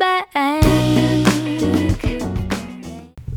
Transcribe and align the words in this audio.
bank. 0.00 0.64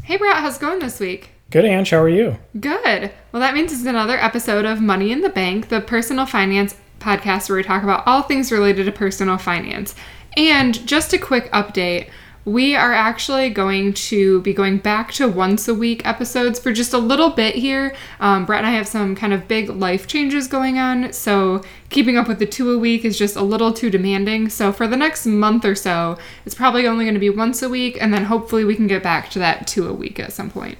Hey, 0.04 0.18
Brett, 0.18 0.38
how's 0.38 0.57
it 0.57 0.62
going 0.62 0.79
this 0.79 1.00
week? 1.00 1.29
Good, 1.52 1.66
Ange. 1.66 1.89
How 1.89 2.00
are 2.00 2.09
you? 2.09 2.38
Good. 2.59 3.12
Well, 3.32 3.41
that 3.41 3.54
means 3.54 3.71
it's 3.71 3.86
another 3.86 4.18
episode 4.18 4.65
of 4.65 4.82
Money 4.82 5.11
in 5.11 5.21
the 5.21 5.29
Bank, 5.29 5.68
the 5.68 5.82
personal 5.82 6.25
finance 6.25 6.75
podcast 7.00 7.50
where 7.50 7.57
we 7.57 7.64
talk 7.64 7.84
about 7.84 8.07
all 8.07 8.23
things 8.23 8.52
related 8.52 8.86
to 8.86 8.91
personal 8.91 9.38
finance. 9.38 9.93
And 10.38 10.88
just 10.88 11.14
a 11.14 11.18
quick 11.18 11.52
update 11.52 12.10
we 12.46 12.75
are 12.75 12.94
actually 12.94 13.50
going 13.50 13.94
to 13.94 14.41
be 14.41 14.54
going 14.54 14.78
back 14.78 15.14
to 15.14 15.28
once 15.28 15.68
a 15.68 15.73
week 15.73 16.05
episodes 16.05 16.60
for 16.60 16.73
just 16.73 16.93
a 16.93 16.98
little 16.98 17.30
bit 17.30 17.55
here. 17.55 17.96
Um, 18.20 18.46
Brett 18.46 18.60
and 18.60 18.68
I 18.68 18.71
have 18.71 18.88
some 18.88 19.16
kind 19.16 19.34
of 19.34 19.48
big 19.48 19.70
life 19.70 20.07
changes 20.07 20.47
going 20.47 20.78
on, 20.78 21.14
so 21.14 21.64
keeping 21.89 22.18
up 22.18 22.28
with 22.28 22.39
the 22.39 22.46
two 22.46 22.71
a 22.71 22.78
week 22.78 23.06
is 23.06 23.18
just 23.18 23.36
a 23.36 23.42
little 23.42 23.71
too 23.71 23.89
demanding. 23.89 24.50
So 24.50 24.74
for 24.74 24.88
the 24.88 24.97
next 24.97 25.25
month 25.25 25.64
or 25.64 25.75
so, 25.75 26.18
it's 26.46 26.56
probably 26.56 26.86
only 26.86 27.06
going 27.06 27.14
to 27.14 27.19
be 27.19 27.29
once 27.29 27.61
a 27.61 27.69
week, 27.69 27.97
and 28.02 28.14
then 28.14 28.25
hopefully 28.25 28.66
we 28.66 28.75
can 28.75 28.88
get 28.88 29.04
back 29.04 29.30
to 29.32 29.39
that 29.39 29.66
two 29.66 29.88
a 29.88 29.94
week 29.94 30.19
at 30.19 30.33
some 30.33 30.50
point. 30.50 30.78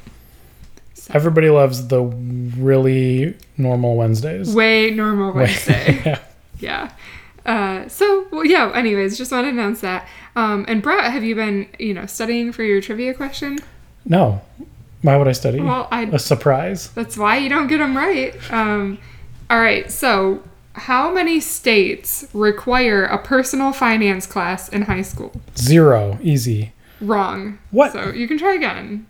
Everybody 1.10 1.50
loves 1.50 1.88
the 1.88 2.02
really 2.02 3.36
normal 3.58 3.96
Wednesdays. 3.96 4.54
Way 4.54 4.92
normal 4.92 5.34
Wednesday. 5.34 6.02
yeah. 6.06 6.20
yeah. 6.60 6.92
Uh, 7.46 7.88
so 7.90 8.26
well, 8.32 8.46
yeah. 8.46 8.72
Anyways, 8.74 9.18
just 9.18 9.32
want 9.32 9.46
to 9.46 9.50
announce 9.50 9.82
that. 9.82 10.08
Um, 10.36 10.66
and 10.68 10.82
Brett, 10.82 11.12
have 11.12 11.24
you 11.24 11.36
been 11.36 11.68
you 11.80 11.94
know 11.94 12.06
studying 12.06 12.52
for 12.52 12.64
your 12.64 12.82
trivia 12.82 13.14
question? 13.14 13.60
No. 14.06 14.42
Why 15.02 15.18
would 15.18 15.28
I 15.28 15.34
study? 15.34 15.60
Well, 15.60 15.88
I. 15.92 16.04
A 16.04 16.20
surprise. 16.20 16.90
That's 16.92 17.18
why 17.18 17.38
you 17.38 17.50
don't 17.50 17.68
get 17.68 17.80
them 17.80 17.96
right. 17.96 18.34
Um, 18.52 19.00
all 19.50 19.60
right. 19.60 19.92
So, 19.92 20.42
how 20.74 21.14
many 21.14 21.40
states 21.40 22.26
require 22.34 23.04
a 23.04 23.18
personal 23.18 23.74
finance 23.74 24.26
class 24.26 24.70
in 24.70 24.84
high 24.84 25.02
school? 25.02 25.42
Zero. 25.58 26.18
Easy. 26.22 26.72
Wrong. 27.02 27.60
What? 27.72 27.92
So 27.92 28.12
you 28.12 28.28
can 28.28 28.38
try 28.38 28.54
again. 28.54 29.06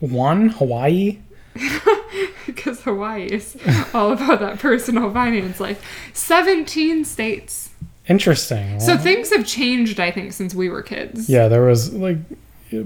One. 0.00 0.50
Hawaii. 0.50 1.18
because 2.46 2.82
Hawaii 2.82 3.26
is 3.26 3.56
all 3.94 4.12
about 4.12 4.40
that 4.40 4.58
personal 4.58 5.12
finance 5.12 5.60
life. 5.60 5.84
17 6.12 7.04
states. 7.04 7.70
Interesting. 8.08 8.80
So 8.80 8.94
Well, 8.94 9.02
things 9.02 9.30
have 9.32 9.46
changed, 9.46 10.00
I 10.00 10.10
think, 10.10 10.32
since 10.32 10.54
we 10.54 10.68
were 10.68 10.82
kids. 10.82 11.28
yeah, 11.28 11.48
there 11.48 11.62
was 11.62 11.92
like 11.94 12.18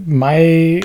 my 0.07 0.83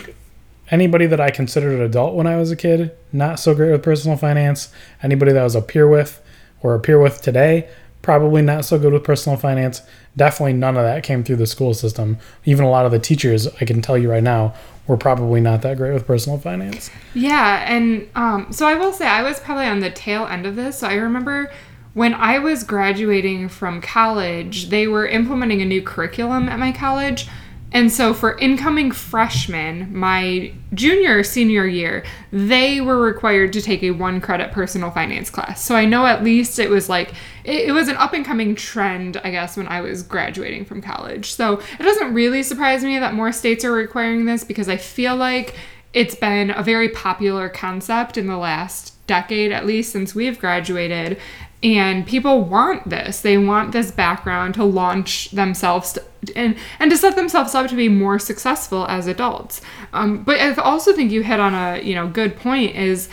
anybody 0.69 1.05
that 1.05 1.19
I 1.19 1.31
considered 1.31 1.73
an 1.77 1.81
adult 1.81 2.15
when 2.15 2.27
I 2.27 2.37
was 2.37 2.49
a 2.51 2.55
kid, 2.55 2.91
not 3.11 3.39
so 3.39 3.53
great 3.53 3.71
with 3.71 3.83
personal 3.83 4.17
finance. 4.17 4.69
Anybody 5.03 5.33
that 5.33 5.41
I 5.41 5.43
was 5.43 5.55
a 5.55 5.61
peer 5.61 5.87
with 5.87 6.21
or 6.61 6.75
a 6.75 6.79
peer 6.79 6.99
with 6.99 7.21
today, 7.21 7.67
probably 8.01 8.41
not 8.41 8.63
so 8.63 8.79
good 8.79 8.93
with 8.93 9.03
personal 9.03 9.37
finance. 9.37 9.81
Definitely 10.15 10.53
none 10.53 10.77
of 10.77 10.83
that 10.83 11.03
came 11.03 11.23
through 11.23 11.37
the 11.37 11.47
school 11.47 11.73
system. 11.73 12.17
Even 12.45 12.63
a 12.65 12.69
lot 12.69 12.85
of 12.85 12.91
the 12.91 12.99
teachers, 12.99 13.47
I 13.59 13.65
can 13.65 13.81
tell 13.81 13.97
you 13.97 14.09
right 14.09 14.23
now, 14.23 14.53
were 14.87 14.97
probably 14.97 15.41
not 15.41 15.61
that 15.61 15.77
great 15.77 15.93
with 15.93 16.07
personal 16.07 16.37
finance. 16.37 16.89
Yeah, 17.13 17.65
and 17.67 18.09
um, 18.15 18.51
so 18.51 18.65
I 18.65 18.75
will 18.75 18.91
say 18.93 19.07
I 19.07 19.23
was 19.23 19.39
probably 19.39 19.65
on 19.65 19.79
the 19.79 19.89
tail 19.91 20.25
end 20.25 20.45
of 20.45 20.55
this. 20.55 20.79
So 20.79 20.87
I 20.87 20.95
remember 20.95 21.51
when 21.93 22.13
I 22.13 22.39
was 22.39 22.63
graduating 22.63 23.49
from 23.49 23.81
college, 23.81 24.69
they 24.69 24.87
were 24.87 25.07
implementing 25.07 25.61
a 25.61 25.65
new 25.65 25.81
curriculum 25.81 26.47
at 26.47 26.59
my 26.59 26.71
college. 26.71 27.27
And 27.73 27.89
so 27.89 28.13
for 28.13 28.37
incoming 28.37 28.91
freshmen, 28.91 29.95
my 29.95 30.53
junior 30.73 31.19
or 31.19 31.23
senior 31.23 31.65
year, 31.65 32.03
they 32.31 32.81
were 32.81 33.01
required 33.01 33.53
to 33.53 33.61
take 33.61 33.81
a 33.81 33.91
one 33.91 34.19
credit 34.19 34.51
personal 34.51 34.91
finance 34.91 35.29
class. 35.29 35.63
So 35.63 35.75
I 35.75 35.85
know 35.85 36.05
at 36.05 36.23
least 36.23 36.59
it 36.59 36.69
was 36.69 36.89
like, 36.89 37.13
it, 37.45 37.69
it 37.69 37.71
was 37.71 37.87
an 37.87 37.95
up 37.95 38.11
and 38.11 38.25
coming 38.25 38.55
trend, 38.55 39.21
I 39.23 39.31
guess, 39.31 39.55
when 39.55 39.67
I 39.67 39.79
was 39.79 40.03
graduating 40.03 40.65
from 40.65 40.81
college. 40.81 41.31
So 41.31 41.61
it 41.79 41.83
doesn't 41.83 42.13
really 42.13 42.43
surprise 42.43 42.83
me 42.83 42.99
that 42.99 43.13
more 43.13 43.31
states 43.31 43.63
are 43.63 43.71
requiring 43.71 44.25
this 44.25 44.43
because 44.43 44.67
I 44.67 44.75
feel 44.75 45.15
like 45.15 45.55
it's 45.93 46.15
been 46.15 46.51
a 46.51 46.63
very 46.63 46.89
popular 46.89 47.47
concept 47.47 48.17
in 48.17 48.27
the 48.27 48.37
last 48.37 48.95
decade, 49.07 49.51
at 49.51 49.65
least 49.65 49.91
since 49.91 50.13
we've 50.13 50.39
graduated. 50.39 51.17
And 51.63 52.07
people 52.07 52.41
want 52.41 52.89
this. 52.89 53.21
They 53.21 53.37
want 53.37 53.71
this 53.71 53.91
background 53.91 54.55
to 54.55 54.63
launch 54.63 55.29
themselves 55.29 55.93
to, 55.93 56.03
and 56.35 56.55
and 56.79 56.89
to 56.89 56.97
set 56.97 57.15
themselves 57.15 57.53
up 57.53 57.69
to 57.69 57.75
be 57.75 57.87
more 57.87 58.17
successful 58.17 58.87
as 58.87 59.05
adults. 59.05 59.61
Um, 59.93 60.23
but 60.23 60.39
I 60.39 60.53
also 60.55 60.93
think 60.93 61.11
you 61.11 61.21
hit 61.21 61.39
on 61.39 61.53
a 61.53 61.81
you 61.81 61.93
know 61.93 62.07
good 62.07 62.35
point 62.35 62.75
is 62.75 63.09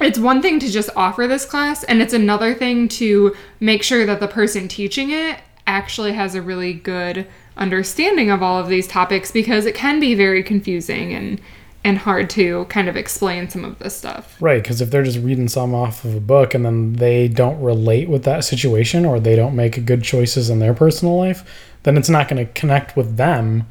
it's 0.00 0.18
one 0.18 0.42
thing 0.42 0.58
to 0.58 0.70
just 0.70 0.90
offer 0.96 1.26
this 1.26 1.44
class 1.44 1.84
and 1.84 2.02
it's 2.02 2.14
another 2.14 2.54
thing 2.54 2.88
to 2.88 3.34
make 3.60 3.82
sure 3.82 4.04
that 4.06 4.20
the 4.20 4.28
person 4.28 4.68
teaching 4.68 5.10
it 5.10 5.38
actually 5.66 6.12
has 6.12 6.34
a 6.34 6.42
really 6.42 6.72
good 6.72 7.26
understanding 7.56 8.30
of 8.30 8.42
all 8.42 8.58
of 8.58 8.68
these 8.68 8.88
topics 8.88 9.30
because 9.30 9.66
it 9.66 9.74
can 9.74 10.00
be 10.00 10.14
very 10.14 10.42
confusing 10.42 11.12
and 11.12 11.40
and 11.84 11.98
hard 11.98 12.30
to 12.30 12.64
kind 12.66 12.88
of 12.88 12.96
explain 12.96 13.48
some 13.48 13.64
of 13.64 13.78
this 13.78 13.96
stuff. 13.96 14.36
Right, 14.40 14.62
because 14.62 14.80
if 14.80 14.90
they're 14.90 15.02
just 15.02 15.18
reading 15.18 15.48
some 15.48 15.74
off 15.74 16.04
of 16.04 16.14
a 16.14 16.20
book 16.20 16.54
and 16.54 16.64
then 16.64 16.94
they 16.94 17.28
don't 17.28 17.60
relate 17.60 18.08
with 18.08 18.24
that 18.24 18.44
situation 18.44 19.04
or 19.04 19.18
they 19.18 19.34
don't 19.34 19.56
make 19.56 19.84
good 19.84 20.02
choices 20.02 20.48
in 20.48 20.60
their 20.60 20.74
personal 20.74 21.16
life, 21.16 21.48
then 21.82 21.96
it's 21.96 22.08
not 22.08 22.28
going 22.28 22.44
to 22.44 22.52
connect 22.52 22.96
with 22.96 23.16
them 23.16 23.66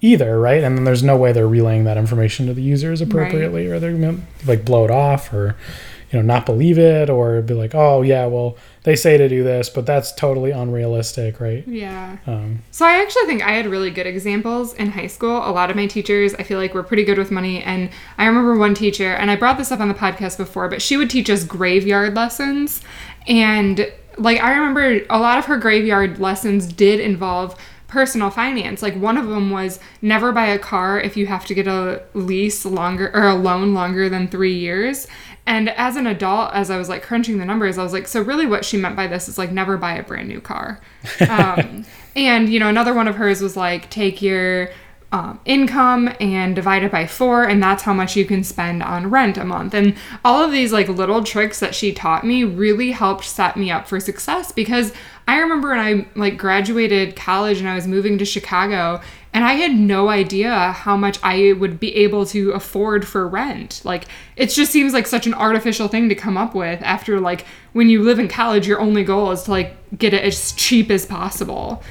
either, 0.00 0.38
right? 0.38 0.62
And 0.62 0.76
then 0.76 0.84
there's 0.84 1.02
no 1.02 1.16
way 1.16 1.32
they're 1.32 1.48
relaying 1.48 1.84
that 1.84 1.96
information 1.96 2.46
to 2.46 2.54
the 2.54 2.62
users 2.62 3.00
appropriately 3.00 3.66
or 3.66 3.80
they're 3.80 3.96
going 3.96 4.18
to 4.18 4.46
like 4.46 4.64
blow 4.64 4.84
it 4.84 4.90
off 4.90 5.32
or 5.32 5.56
you 6.14 6.22
know 6.22 6.26
not 6.26 6.46
believe 6.46 6.78
it 6.78 7.10
or 7.10 7.42
be 7.42 7.54
like, 7.54 7.74
"Oh, 7.74 8.02
yeah, 8.02 8.26
well, 8.26 8.56
they 8.84 8.94
say 8.94 9.18
to 9.18 9.28
do 9.28 9.42
this, 9.42 9.68
but 9.68 9.84
that's 9.84 10.12
totally 10.12 10.52
unrealistic," 10.52 11.40
right? 11.40 11.66
Yeah. 11.66 12.18
Um, 12.26 12.60
So 12.70 12.86
I 12.86 13.02
actually 13.02 13.26
think 13.26 13.42
I 13.42 13.50
had 13.50 13.66
really 13.66 13.90
good 13.90 14.06
examples 14.06 14.74
in 14.74 14.92
high 14.92 15.08
school. 15.08 15.38
A 15.38 15.50
lot 15.50 15.70
of 15.70 15.76
my 15.76 15.86
teachers, 15.86 16.32
I 16.34 16.44
feel 16.44 16.58
like, 16.60 16.72
were 16.72 16.84
pretty 16.84 17.02
good 17.04 17.18
with 17.18 17.32
money. 17.32 17.62
And 17.64 17.90
I 18.16 18.26
remember 18.26 18.56
one 18.56 18.74
teacher, 18.74 19.12
and 19.12 19.28
I 19.28 19.34
brought 19.36 19.58
this 19.58 19.72
up 19.72 19.80
on 19.80 19.88
the 19.88 19.94
podcast 19.94 20.36
before, 20.36 20.68
but 20.68 20.80
she 20.80 20.96
would 20.96 21.10
teach 21.10 21.28
us 21.28 21.42
graveyard 21.42 22.14
lessons. 22.14 22.80
And 23.26 23.90
like 24.16 24.40
I 24.40 24.52
remember 24.52 25.00
a 25.10 25.18
lot 25.18 25.38
of 25.38 25.46
her 25.46 25.56
graveyard 25.56 26.20
lessons 26.20 26.72
did 26.72 27.00
involve 27.00 27.56
personal 27.94 28.28
finance. 28.28 28.82
Like 28.82 28.96
one 28.96 29.16
of 29.16 29.28
them 29.28 29.50
was 29.50 29.78
never 30.02 30.32
buy 30.32 30.46
a 30.46 30.58
car 30.58 31.00
if 31.00 31.16
you 31.16 31.28
have 31.28 31.46
to 31.46 31.54
get 31.54 31.68
a 31.68 32.02
lease 32.12 32.64
longer 32.64 33.08
or 33.14 33.28
a 33.28 33.36
loan 33.36 33.72
longer 33.72 34.08
than 34.08 34.26
3 34.26 34.52
years. 34.52 35.06
And 35.46 35.68
as 35.68 35.94
an 35.94 36.08
adult, 36.08 36.52
as 36.54 36.70
I 36.70 36.76
was 36.76 36.88
like 36.88 37.04
crunching 37.04 37.38
the 37.38 37.44
numbers, 37.44 37.78
I 37.78 37.84
was 37.84 37.92
like, 37.92 38.08
so 38.08 38.20
really 38.20 38.46
what 38.46 38.64
she 38.64 38.76
meant 38.76 38.96
by 38.96 39.06
this 39.06 39.28
is 39.28 39.38
like 39.38 39.52
never 39.52 39.76
buy 39.76 39.94
a 39.94 40.02
brand 40.02 40.28
new 40.28 40.40
car. 40.40 40.80
Um, 41.30 41.84
and, 42.16 42.48
you 42.48 42.58
know, 42.58 42.68
another 42.68 42.94
one 42.94 43.08
of 43.08 43.16
hers 43.16 43.40
was 43.40 43.56
like, 43.56 43.90
take 43.90 44.22
your 44.22 44.70
um, 45.14 45.38
income 45.44 46.12
and 46.18 46.56
divide 46.56 46.82
it 46.82 46.90
by 46.90 47.06
four, 47.06 47.44
and 47.44 47.62
that's 47.62 47.84
how 47.84 47.92
much 47.92 48.16
you 48.16 48.24
can 48.24 48.42
spend 48.42 48.82
on 48.82 49.10
rent 49.10 49.38
a 49.38 49.44
month. 49.44 49.72
And 49.72 49.94
all 50.24 50.42
of 50.42 50.50
these 50.50 50.72
like 50.72 50.88
little 50.88 51.22
tricks 51.22 51.60
that 51.60 51.72
she 51.72 51.92
taught 51.92 52.26
me 52.26 52.42
really 52.42 52.90
helped 52.90 53.24
set 53.24 53.56
me 53.56 53.70
up 53.70 53.86
for 53.86 54.00
success 54.00 54.50
because 54.50 54.92
I 55.26 55.38
remember 55.38 55.70
when 55.70 55.80
I 55.80 56.06
like 56.14 56.36
graduated 56.36 57.16
college 57.16 57.58
and 57.58 57.68
I 57.68 57.74
was 57.74 57.86
moving 57.86 58.18
to 58.18 58.24
Chicago 58.24 59.00
and 59.32 59.44
I 59.44 59.54
had 59.54 59.74
no 59.74 60.08
idea 60.08 60.72
how 60.72 60.96
much 60.96 61.18
I 61.22 61.52
would 61.52 61.80
be 61.80 61.94
able 61.96 62.26
to 62.26 62.52
afford 62.52 63.06
for 63.06 63.26
rent. 63.26 63.80
Like 63.84 64.04
it 64.36 64.50
just 64.50 64.70
seems 64.70 64.92
like 64.92 65.06
such 65.06 65.26
an 65.26 65.34
artificial 65.34 65.88
thing 65.88 66.08
to 66.08 66.14
come 66.14 66.36
up 66.36 66.54
with 66.54 66.82
after 66.82 67.20
like 67.20 67.46
when 67.72 67.88
you 67.88 68.02
live 68.02 68.18
in 68.18 68.28
college 68.28 68.66
your 68.66 68.80
only 68.80 69.02
goal 69.02 69.30
is 69.30 69.44
to 69.44 69.50
like 69.50 69.76
get 69.96 70.14
it 70.14 70.24
as 70.24 70.52
cheap 70.52 70.90
as 70.90 71.06
possible. 71.06 71.82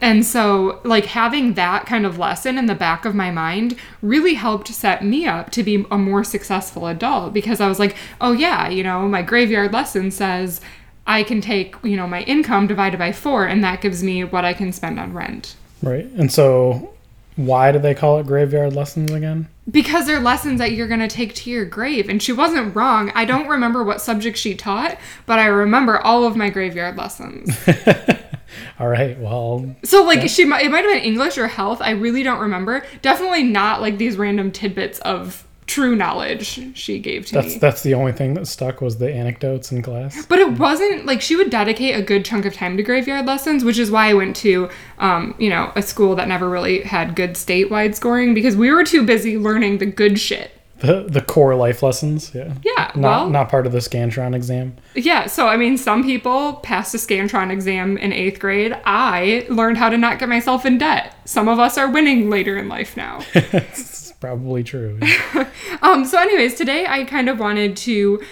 And 0.00 0.24
so, 0.26 0.80
like, 0.84 1.06
having 1.06 1.54
that 1.54 1.86
kind 1.86 2.04
of 2.04 2.18
lesson 2.18 2.58
in 2.58 2.66
the 2.66 2.74
back 2.74 3.04
of 3.04 3.14
my 3.14 3.30
mind 3.30 3.76
really 4.02 4.34
helped 4.34 4.68
set 4.68 5.02
me 5.02 5.26
up 5.26 5.50
to 5.52 5.62
be 5.62 5.86
a 5.90 5.96
more 5.96 6.22
successful 6.22 6.86
adult 6.86 7.32
because 7.32 7.60
I 7.60 7.68
was 7.68 7.78
like, 7.78 7.96
oh, 8.20 8.32
yeah, 8.32 8.68
you 8.68 8.82
know, 8.82 9.08
my 9.08 9.22
graveyard 9.22 9.72
lesson 9.72 10.10
says 10.10 10.60
I 11.06 11.22
can 11.22 11.40
take, 11.40 11.76
you 11.82 11.96
know, 11.96 12.06
my 12.06 12.22
income 12.22 12.66
divided 12.66 12.98
by 12.98 13.12
four, 13.12 13.46
and 13.46 13.62
that 13.64 13.80
gives 13.80 14.02
me 14.02 14.24
what 14.24 14.44
I 14.44 14.52
can 14.52 14.72
spend 14.72 14.98
on 14.98 15.12
rent. 15.12 15.54
right. 15.82 16.06
And 16.16 16.32
so 16.32 16.92
why 17.36 17.70
do 17.70 17.78
they 17.78 17.94
call 17.94 18.18
it 18.18 18.26
graveyard 18.26 18.72
lessons 18.72 19.10
again? 19.12 19.48
Because 19.70 20.06
they're 20.06 20.20
lessons 20.20 20.58
that 20.58 20.72
you're 20.72 20.88
going 20.88 21.00
to 21.00 21.08
take 21.08 21.34
to 21.34 21.50
your 21.50 21.64
grave. 21.66 22.08
And 22.08 22.22
she 22.22 22.32
wasn't 22.32 22.74
wrong. 22.74 23.12
I 23.14 23.24
don't 23.24 23.46
remember 23.48 23.84
what 23.84 24.00
subject 24.00 24.38
she 24.38 24.54
taught, 24.54 24.96
but 25.26 25.38
I 25.38 25.46
remember 25.46 25.98
all 26.00 26.24
of 26.24 26.34
my 26.36 26.48
graveyard 26.50 26.96
lessons. 26.96 27.54
All 28.78 28.88
right. 28.88 29.18
Well, 29.18 29.76
So 29.84 30.04
like 30.04 30.28
she 30.28 30.44
might 30.44 30.64
it 30.64 30.70
might 30.70 30.84
have 30.84 30.94
been 30.94 31.02
English 31.02 31.36
or 31.36 31.48
health. 31.48 31.82
I 31.82 31.90
really 31.90 32.22
don't 32.22 32.38
remember. 32.38 32.84
Definitely 33.02 33.42
not 33.42 33.80
like 33.80 33.98
these 33.98 34.16
random 34.16 34.50
tidbits 34.52 34.98
of 35.00 35.46
true 35.66 35.96
knowledge 35.96 36.76
she 36.76 36.98
gave 36.98 37.26
to 37.26 37.34
that's 37.34 37.54
me. 37.54 37.58
that's 37.58 37.82
the 37.82 37.94
only 37.94 38.12
thing 38.12 38.34
that 38.34 38.46
stuck 38.46 38.80
was 38.80 38.98
the 38.98 39.12
anecdotes 39.12 39.72
in 39.72 39.82
class. 39.82 40.24
But 40.26 40.38
it 40.38 40.58
wasn't 40.58 41.06
like 41.06 41.20
she 41.20 41.36
would 41.36 41.50
dedicate 41.50 41.96
a 41.96 42.02
good 42.02 42.24
chunk 42.24 42.44
of 42.44 42.54
time 42.54 42.76
to 42.76 42.82
graveyard 42.82 43.26
lessons, 43.26 43.64
which 43.64 43.78
is 43.78 43.90
why 43.90 44.08
I 44.10 44.14
went 44.14 44.36
to, 44.36 44.68
um, 44.98 45.34
you 45.38 45.50
know, 45.50 45.72
a 45.74 45.82
school 45.82 46.14
that 46.16 46.28
never 46.28 46.48
really 46.48 46.82
had 46.82 47.16
good 47.16 47.32
statewide 47.34 47.94
scoring 47.94 48.34
because 48.34 48.56
we 48.56 48.70
were 48.70 48.84
too 48.84 49.04
busy 49.04 49.36
learning 49.38 49.78
the 49.78 49.86
good 49.86 50.18
shit 50.20 50.52
the 50.78 51.06
the 51.08 51.20
core 51.22 51.54
life 51.54 51.82
lessons. 51.82 52.32
Yeah. 52.34 52.52
Yeah, 52.62 52.90
Not 52.94 53.00
well, 53.00 53.30
not 53.30 53.48
part 53.48 53.66
of 53.66 53.72
the 53.72 53.78
Scantron 53.78 54.34
exam. 54.34 54.76
yeah. 54.94 55.26
So 55.26 55.48
I 55.48 55.56
mean, 55.56 55.76
some 55.78 56.04
people 56.04 56.54
passed 56.56 56.94
a 56.94 56.98
Scantron 56.98 57.50
exam 57.50 57.96
in 57.98 58.12
eighth 58.12 58.38
grade. 58.38 58.76
I 58.84 59.46
learned 59.48 59.78
how 59.78 59.88
to 59.88 59.96
not 59.96 60.18
get 60.18 60.28
myself 60.28 60.66
in 60.66 60.78
debt. 60.78 61.14
Some 61.24 61.48
of 61.48 61.58
us 61.58 61.78
are 61.78 61.90
winning 61.90 62.28
later 62.30 62.56
in 62.58 62.68
life 62.68 62.96
now. 62.96 63.20
probably 64.20 64.64
true. 64.64 64.98
Um, 65.82 66.04
so, 66.04 66.18
anyways, 66.18 66.54
today 66.54 66.86
I 66.88 67.04
kind 67.04 67.28
of 67.28 67.38
wanted 67.38 67.76
to 67.78 68.22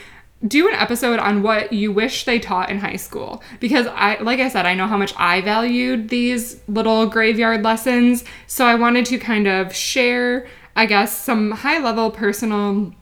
do 0.46 0.68
an 0.68 0.74
episode 0.74 1.18
on 1.18 1.42
what 1.42 1.72
you 1.72 1.90
wish 1.92 2.24
they 2.24 2.38
taught 2.38 2.70
in 2.70 2.78
high 2.78 2.96
school. 2.96 3.42
Because 3.60 3.86
I 3.86 4.18
like 4.20 4.40
I 4.40 4.48
said 4.48 4.66
I 4.66 4.74
know 4.74 4.86
how 4.86 4.96
much 4.96 5.14
I 5.16 5.40
valued 5.40 6.08
these 6.08 6.60
little 6.68 7.06
graveyard 7.06 7.62
lessons. 7.62 8.24
So 8.46 8.66
I 8.66 8.74
wanted 8.74 9.06
to 9.06 9.18
kind 9.18 9.46
of 9.46 9.74
share 9.74 10.46
I 10.76 10.86
guess 10.86 11.16
some 11.16 11.52
high 11.52 11.78
level 11.78 12.10
personal 12.10 12.92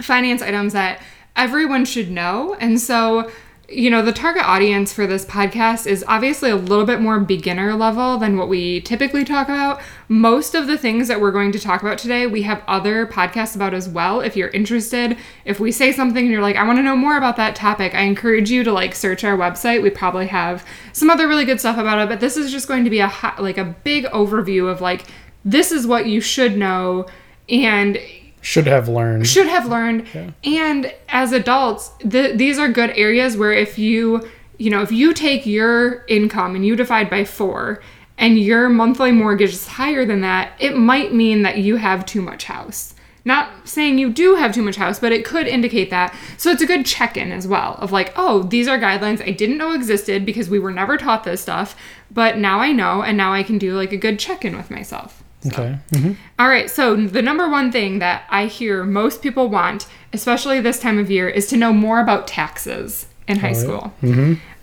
finance 0.00 0.42
items 0.42 0.72
that 0.72 1.02
everyone 1.36 1.84
should 1.84 2.10
know. 2.10 2.56
And 2.60 2.80
so 2.80 3.30
you 3.70 3.88
know 3.88 4.02
the 4.02 4.12
target 4.12 4.42
audience 4.44 4.92
for 4.92 5.06
this 5.06 5.24
podcast 5.24 5.86
is 5.86 6.04
obviously 6.08 6.50
a 6.50 6.56
little 6.56 6.84
bit 6.84 7.00
more 7.00 7.20
beginner 7.20 7.74
level 7.74 8.18
than 8.18 8.36
what 8.36 8.48
we 8.48 8.80
typically 8.80 9.24
talk 9.24 9.48
about. 9.48 9.80
Most 10.08 10.56
of 10.56 10.66
the 10.66 10.76
things 10.76 11.06
that 11.06 11.20
we're 11.20 11.30
going 11.30 11.52
to 11.52 11.58
talk 11.60 11.80
about 11.80 11.96
today 11.96 12.26
we 12.26 12.42
have 12.42 12.62
other 12.66 13.06
podcasts 13.06 13.54
about 13.54 13.72
as 13.72 13.88
well. 13.88 14.20
If 14.20 14.36
you're 14.36 14.48
interested 14.48 15.16
if 15.44 15.60
we 15.60 15.70
say 15.70 15.92
something 15.92 16.24
and 16.24 16.32
you're 16.32 16.42
like 16.42 16.56
i 16.56 16.66
want 16.66 16.78
to 16.78 16.82
know 16.82 16.96
more 16.96 17.16
about 17.16 17.36
that 17.36 17.54
topic 17.54 17.94
i 17.94 18.02
encourage 18.02 18.50
you 18.50 18.64
to 18.64 18.72
like 18.72 18.94
search 18.94 19.22
our 19.22 19.36
website. 19.36 19.82
We 19.82 19.90
probably 19.90 20.26
have 20.26 20.66
some 20.92 21.08
other 21.08 21.28
really 21.28 21.44
good 21.44 21.60
stuff 21.60 21.78
about 21.78 22.00
it 22.00 22.08
but 22.08 22.18
this 22.18 22.36
is 22.36 22.50
just 22.50 22.66
going 22.66 22.84
to 22.84 22.90
be 22.90 23.00
a 23.00 23.08
hi- 23.08 23.40
like 23.40 23.58
a 23.58 23.64
big 23.64 24.04
overview 24.06 24.68
of 24.68 24.80
like 24.80 25.06
this 25.44 25.70
is 25.70 25.86
what 25.86 26.06
you 26.06 26.20
should 26.20 26.56
know 26.56 27.06
and 27.48 27.98
Should 28.40 28.66
have 28.66 28.88
learned. 28.88 29.26
should 29.26 29.46
have 29.46 29.66
learned. 29.66 30.06
And 30.44 30.92
as 31.08 31.32
adults 31.32 31.90
th- 32.08 32.36
these 32.38 32.58
are 32.58 32.68
good 32.68 32.90
areas 32.96 33.36
where 33.36 33.52
if 33.52 33.78
you 33.78 34.28
you 34.58 34.70
know 34.70 34.82
if 34.82 34.90
you 34.92 35.12
take 35.14 35.46
your 35.46 36.04
income 36.06 36.54
and 36.54 36.64
you 36.64 36.76
divide 36.76 37.08
by 37.10 37.24
four 37.24 37.80
and 38.18 38.38
your 38.38 38.68
monthly 38.68 39.12
mortgage 39.12 39.52
is 39.52 39.66
higher 39.66 40.04
than 40.04 40.20
that 40.22 40.52
it 40.58 40.76
might 40.76 41.12
mean 41.14 41.42
that 41.42 41.58
you 41.58 41.76
have 41.76 42.04
too 42.06 42.22
much 42.22 42.44
house. 42.44 42.94
Not 43.22 43.68
saying 43.68 43.98
you 43.98 44.10
do 44.10 44.36
have 44.36 44.54
too 44.54 44.62
much 44.62 44.76
house 44.76 44.98
but 44.98 45.12
it 45.12 45.24
could 45.24 45.46
indicate 45.46 45.90
that. 45.90 46.14
So 46.38 46.50
it's 46.50 46.62
a 46.62 46.66
good 46.66 46.86
check-in 46.86 47.32
as 47.32 47.46
well 47.46 47.74
of 47.78 47.92
like 47.92 48.12
oh 48.16 48.42
these 48.44 48.66
are 48.68 48.78
guidelines 48.78 49.22
i 49.26 49.30
didn't 49.30 49.58
know 49.58 49.72
existed 49.72 50.24
because 50.24 50.48
we 50.48 50.58
were 50.58 50.72
never 50.72 50.96
taught 50.96 51.24
this 51.24 51.42
stuff 51.42 51.76
but 52.10 52.38
now 52.38 52.58
i 52.60 52.72
know 52.72 53.02
and 53.02 53.16
now 53.16 53.32
i 53.32 53.42
can 53.42 53.58
do 53.58 53.74
like 53.76 53.92
a 53.92 53.96
good 53.98 54.18
check-in 54.18 54.56
with 54.56 54.70
myself 54.70 55.22
Okay. 55.46 55.78
hmm 55.94 56.12
all 56.38 56.48
right, 56.48 56.68
so 56.70 56.96
the 56.96 57.22
number 57.22 57.48
one 57.48 57.70
thing 57.72 57.98
that 58.00 58.24
I 58.30 58.46
hear 58.46 58.84
most 58.84 59.22
people 59.22 59.48
want, 59.48 59.86
especially 60.12 60.60
this 60.60 60.78
time 60.78 60.98
of 60.98 61.10
year, 61.10 61.28
is 61.28 61.46
to 61.48 61.56
know 61.56 61.72
more 61.72 62.00
about 62.00 62.26
taxes 62.26 63.06
in 63.28 63.38
high 63.38 63.52
school. 63.52 63.92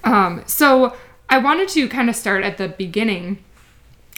Um, 0.03 0.44
so 0.45 0.95
I 1.29 1.38
wanted 1.39 1.68
to 1.69 1.88
kind 1.88 2.09
of 2.09 2.15
start 2.15 2.44
at 2.44 2.57
the 2.57 2.68
beginning 2.69 3.38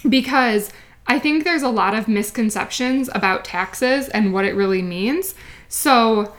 because 0.07 0.71
I 1.07 1.17
think 1.19 1.43
there's 1.43 1.63
a 1.63 1.69
lot 1.69 1.93
of 1.95 2.07
misconceptions 2.07 3.09
about 3.13 3.43
taxes 3.43 4.07
and 4.09 4.33
what 4.33 4.45
it 4.45 4.55
really 4.55 4.81
means. 4.81 5.35
So 5.67 6.33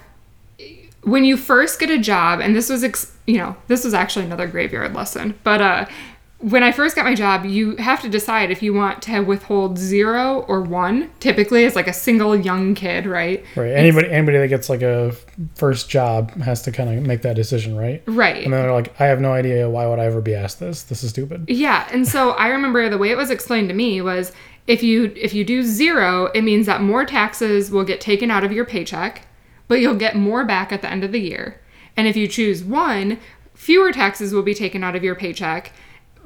when 1.03 1.25
you 1.25 1.37
first 1.37 1.81
get 1.81 1.91
a 1.91 1.99
job, 1.99 2.41
and 2.41 2.55
this 2.55 2.69
was, 2.69 2.85
ex- 2.85 3.13
you 3.27 3.39
know, 3.39 3.57
this 3.69 3.85
was 3.85 3.95
actually 3.95 4.25
another 4.27 4.47
graveyard 4.47 4.95
lesson, 4.95 5.35
but 5.45 5.61
uh, 5.61 5.87
when 6.41 6.63
I 6.63 6.73
first 6.73 6.97
got 6.97 7.05
my 7.05 7.15
job, 7.15 7.45
you 7.45 7.77
have 7.77 8.01
to 8.01 8.09
decide 8.09 8.51
if 8.51 8.63
you 8.63 8.73
want 8.73 9.03
to 9.03 9.21
withhold 9.21 9.77
zero 9.77 10.41
or 10.49 10.63
one. 10.63 11.11
Typically, 11.21 11.67
as 11.67 11.77
like 11.77 11.87
a 11.87 11.93
single 11.93 12.35
young 12.35 12.75
kid, 12.75 13.05
right? 13.05 13.45
Right. 13.57 13.73
Anybody 13.73 14.09
anybody 14.11 14.39
that 14.39 14.49
gets 14.49 14.71
like 14.71 14.81
a 14.81 15.13
first 15.55 15.91
job 15.91 16.31
has 16.43 16.63
to 16.63 16.73
kind 16.73 16.97
of 16.99 17.05
make 17.05 17.23
that 17.23 17.37
decision, 17.37 17.77
right? 17.77 18.03
Right. 18.07 18.45
And 18.45 18.53
then 18.53 18.63
they're 18.63 18.73
like, 18.73 18.99
I 18.99 19.07
have 19.07 19.21
no 19.21 19.33
idea 19.33 19.69
why 19.69 19.87
would 19.87 19.99
I 19.99 20.07
ever 20.07 20.23
be 20.23 20.35
asked 20.35 20.61
this. 20.61 20.83
This 20.83 21.05
is 21.05 21.11
stupid. 21.11 21.45
Yeah, 21.49 21.87
and 21.93 22.09
so 22.09 22.31
I 22.31 22.49
remember 22.49 22.89
the 22.89 22.99
way 22.99 23.11
it 23.11 23.17
was 23.19 23.31
explained 23.31 23.69
to 23.69 23.75
me 23.75 24.01
was 24.01 24.33
if 24.67 24.83
you 24.83 25.13
if 25.17 25.35
you 25.35 25.45
do 25.45 25.63
zero, 25.63 26.27
it 26.27 26.43
means 26.43 26.67
that 26.67 26.81
more 26.81 27.05
taxes 27.05 27.71
will 27.71 27.85
get 27.85 28.01
taken 28.01 28.31
out 28.31 28.45
of 28.45 28.53
your 28.53 28.65
paycheck, 28.65 29.27
but 29.69 29.81
you'll 29.81 29.95
get 29.95 30.17
more 30.17 30.45
back 30.45 30.73
at 30.73 30.81
the 30.81 30.91
end 30.91 31.05
of 31.05 31.13
the 31.13 31.21
year. 31.21 31.61
And 31.99 32.09
if 32.09 32.17
you 32.17 32.27
choose 32.27 32.65
one, 32.65 33.19
fewer 33.53 33.93
taxes 33.93 34.33
will 34.33 34.43
be 34.43 34.55
taken 34.55 34.83
out 34.83 34.97
of 34.97 35.05
your 35.05 35.15
paycheck, 35.15 35.73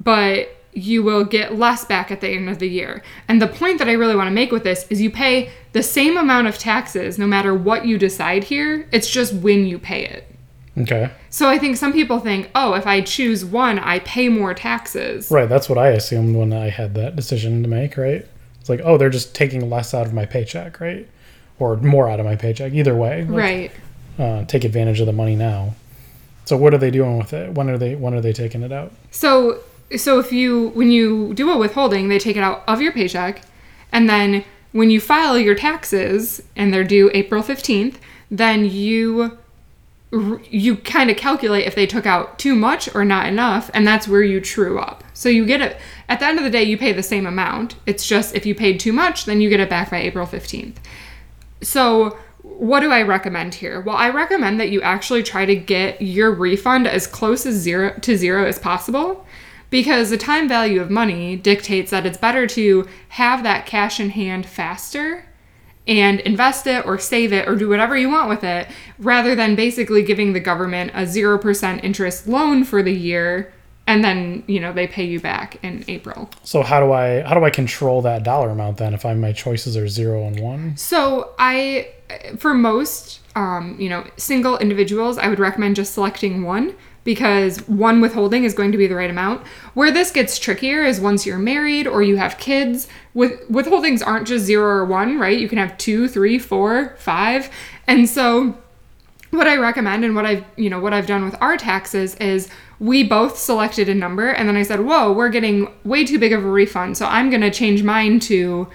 but 0.02 0.49
you 0.75 1.02
will 1.02 1.25
get 1.25 1.56
less 1.56 1.85
back 1.85 2.11
at 2.11 2.20
the 2.20 2.29
end 2.29 2.49
of 2.49 2.58
the 2.58 2.69
year. 2.69 3.02
And 3.29 3.41
the 3.41 3.46
point 3.46 3.79
that 3.79 3.88
I 3.88 3.93
really 3.93 4.17
want 4.17 4.26
to 4.26 4.35
make 4.35 4.50
with 4.50 4.64
this 4.64 4.87
is 4.91 5.00
you 5.00 5.11
pay 5.11 5.50
the 5.73 5.82
same 5.82 6.17
amount 6.17 6.49
of 6.49 6.58
taxes 6.58 7.19
no 7.19 7.26
matter 7.26 7.55
what 7.55 7.87
you 7.87 7.96
decide 7.96 8.44
here. 8.44 8.88
It's 8.91 9.08
just 9.08 9.32
when 9.35 9.67
you 9.67 9.79
pay 9.79 10.05
it. 10.05 10.29
Okay. 10.76 11.11
So 11.31 11.49
I 11.49 11.58
think 11.58 11.76
some 11.76 11.93
people 11.93 12.19
think, 12.19 12.50
oh, 12.55 12.75
if 12.75 12.87
I 12.87 13.00
choose 13.00 13.44
one, 13.44 13.79
I 13.79 14.00
pay 14.00 14.29
more 14.29 14.55
taxes. 14.55 15.31
Right. 15.31 15.49
That's 15.49 15.69
what 15.69 15.79
I 15.79 15.88
assumed 15.91 16.37
when 16.37 16.52
I 16.52 16.69
had 16.69 16.94
that 16.94 17.14
decision 17.14 17.62
to 17.62 17.69
make, 17.69 17.96
right? 17.96 18.26
It's 18.61 18.69
like, 18.69 18.81
oh, 18.82 18.99
they're 18.99 19.11
just 19.11 19.35
taking 19.35 19.70
less 19.70 19.94
out 19.94 20.06
of 20.06 20.12
my 20.12 20.26
paycheck, 20.26 20.81
right? 20.81 21.08
Or 21.61 21.76
more 21.76 22.08
out 22.08 22.19
of 22.19 22.26
my 22.26 22.35
paycheck. 22.35 22.73
Either 22.73 22.96
way. 22.96 23.25
like, 23.25 23.31
Right. 23.31 23.73
Uh, 24.19 24.44
take 24.46 24.64
advantage 24.64 25.00
of 25.00 25.06
the 25.06 25.12
money 25.12 25.37
now. 25.37 25.75
So 26.44 26.56
what 26.56 26.75
are 26.75 26.79
they 26.79 26.91
doing 26.91 27.19
with 27.19 27.32
it? 27.32 27.52
When 27.52 27.70
are 27.70 27.79
they 27.79 27.94
when 27.94 28.14
are 28.14 28.20
they 28.20 28.32
taking 28.32 28.62
it 28.62 28.70
out? 28.70 28.93
So 29.11 29.61
so 29.97 30.19
if 30.19 30.33
you 30.33 30.69
when 30.69 30.91
you 30.91 31.35
do 31.35 31.51
a 31.51 31.57
withholding, 31.57 32.09
they 32.09 32.19
take 32.19 32.37
it 32.37 32.43
out 32.43 32.65
of 32.67 32.81
your 32.81 32.93
paycheck, 32.93 33.43
and 33.93 34.09
then 34.09 34.45
when 34.73 34.91
you 34.91 35.01
file 35.01 35.39
your 35.39 35.55
taxes 35.55 36.43
and 36.57 36.75
they're 36.75 36.85
due 36.85 37.11
April 37.15 37.43
15th, 37.43 37.97
then 38.31 38.65
you 38.65 39.39
you 40.51 40.77
kind 40.77 41.11
of 41.11 41.17
calculate 41.17 41.67
if 41.67 41.75
they 41.75 41.87
took 41.87 42.07
out 42.07 42.39
too 42.39 42.55
much 42.55 42.93
or 42.95 43.05
not 43.05 43.27
enough, 43.27 43.71
and 43.75 43.87
that's 43.87 44.07
where 44.07 44.23
you 44.23 44.41
true 44.41 44.79
up. 44.79 45.03
So 45.13 45.29
you 45.29 45.45
get 45.45 45.61
it 45.61 45.77
at 46.09 46.21
the 46.21 46.27
end 46.27 46.39
of 46.39 46.45
the 46.45 46.51
day, 46.51 46.63
you 46.63 46.79
pay 46.79 46.93
the 46.93 47.03
same 47.03 47.27
amount. 47.27 47.77
It's 47.87 48.07
just 48.07 48.35
if 48.35 48.47
you 48.47 48.55
paid 48.55 48.79
too 48.79 48.93
much, 48.93 49.25
then 49.25 49.41
you 49.41 49.49
get 49.49 49.61
it 49.61 49.71
back 49.71 49.91
by 49.91 49.99
April 49.99 50.27
15th. 50.27 50.77
So, 51.63 52.19
what 52.43 52.81
do 52.81 52.91
I 52.91 53.03
recommend 53.03 53.55
here? 53.55 53.81
Well, 53.81 53.97
I 53.97 54.11
recommend 54.11 54.61
that 54.61 54.71
you 54.71 54.83
actually 54.83 55.23
try 55.23 55.47
to 55.47 55.57
get 55.57 56.03
your 56.03 56.31
refund 56.31 56.87
as 56.87 57.07
close 57.07 57.47
as 57.47 57.55
zero 57.55 57.99
to 58.01 58.17
zero 58.17 58.45
as 58.45 58.59
possible 58.59 59.27
because 59.75 60.09
the 60.09 60.17
time 60.17 60.49
value 60.49 60.81
of 60.81 60.88
money 60.88 61.35
dictates 61.35 61.91
that 61.91 62.06
it's 62.06 62.17
better 62.17 62.47
to 62.47 62.87
have 63.09 63.43
that 63.43 63.67
cash 63.67 63.99
in 63.99 64.11
hand 64.11 64.47
faster 64.47 65.26
and 65.85 66.21
invest 66.21 66.69
it 66.69 66.87
or 66.87 66.97
save 66.97 67.32
it 67.32 67.49
or 67.49 67.56
do 67.56 67.69
whatever 67.69 67.97
you 67.97 68.09
want 68.09 68.29
with 68.29 68.44
it 68.44 68.69
rather 69.00 69.35
than 69.35 69.56
basically 69.56 70.00
giving 70.00 70.32
the 70.32 70.38
government 70.38 70.93
a 70.94 70.99
0% 70.99 71.82
interest 71.82 72.29
loan 72.29 72.63
for 72.63 72.84
the 72.84 72.93
year 72.93 73.53
and 73.89 74.05
then, 74.05 74.44
you 74.46 74.60
know, 74.60 74.72
they 74.72 74.87
pay 74.87 75.05
you 75.05 75.19
back 75.19 75.58
in 75.65 75.84
April. 75.89 76.31
So 76.44 76.63
how 76.63 76.79
do 76.79 76.93
I 76.93 77.22
how 77.22 77.34
do 77.34 77.44
I 77.44 77.51
control 77.51 78.01
that 78.03 78.22
dollar 78.22 78.51
amount 78.51 78.77
then 78.77 78.94
if 78.94 79.05
I 79.05 79.13
my 79.15 79.32
choices 79.32 79.77
are 79.77 79.89
zero 79.89 80.25
and 80.25 80.39
one? 80.39 80.77
So 80.77 81.34
I, 81.37 81.89
for 82.39 82.55
most, 82.55 83.20
um, 83.34 83.77
you 83.79 83.89
know, 83.89 84.06
single 84.17 84.56
individuals, 84.56 85.19
I 85.19 85.27
would 85.27 85.41
recommend 85.41 85.75
just 85.75 85.94
selecting 85.94 86.44
one 86.44 86.77
because 87.05 87.58
one 87.69 88.01
withholding 88.01 88.44
is 88.44 88.55
going 88.55 88.73
to 88.73 88.79
be 88.79 88.87
the 88.87 88.94
right 88.94 89.11
amount. 89.11 89.46
Where 89.75 89.91
this 89.91 90.11
gets 90.11 90.39
trickier 90.39 90.82
is 90.82 91.01
once 91.01 91.27
you're 91.27 91.39
married 91.39 91.87
or 91.87 92.03
you 92.03 92.17
have 92.17 92.39
kids. 92.39 92.89
With 93.13 93.49
withholdings 93.49 94.05
aren't 94.05 94.27
just 94.27 94.44
zero 94.44 94.65
or 94.65 94.84
one, 94.84 95.20
right? 95.20 95.39
You 95.39 95.49
can 95.49 95.58
have 95.58 95.79
two, 95.79 96.08
three, 96.08 96.39
four, 96.39 96.96
five, 96.99 97.51
and 97.87 98.08
so 98.08 98.56
what 99.31 99.49
I 99.49 99.56
recommend 99.56 100.05
and 100.05 100.15
what 100.15 100.25
I've 100.25 100.44
you 100.56 100.70
know 100.70 100.81
what 100.81 100.93
I've 100.93 101.06
done 101.06 101.25
with 101.25 101.37
our 101.41 101.56
taxes 101.56 102.15
is 102.17 102.49
we 102.79 103.03
both 103.03 103.37
selected 103.37 103.89
a 103.89 103.94
number 103.94 104.31
and 104.31 104.49
then 104.49 104.56
I 104.56 104.63
said, 104.63 104.81
whoa, 104.81 105.13
we're 105.13 105.29
getting 105.29 105.69
way 105.84 106.05
too 106.05 106.19
big 106.19 106.32
of 106.32 106.44
a 106.44 106.49
refund, 106.49 106.96
so 106.96 107.06
I'm 107.06 107.31
gonna 107.31 107.51
change 107.51 107.82
mine 107.82 108.20
to 108.20 108.69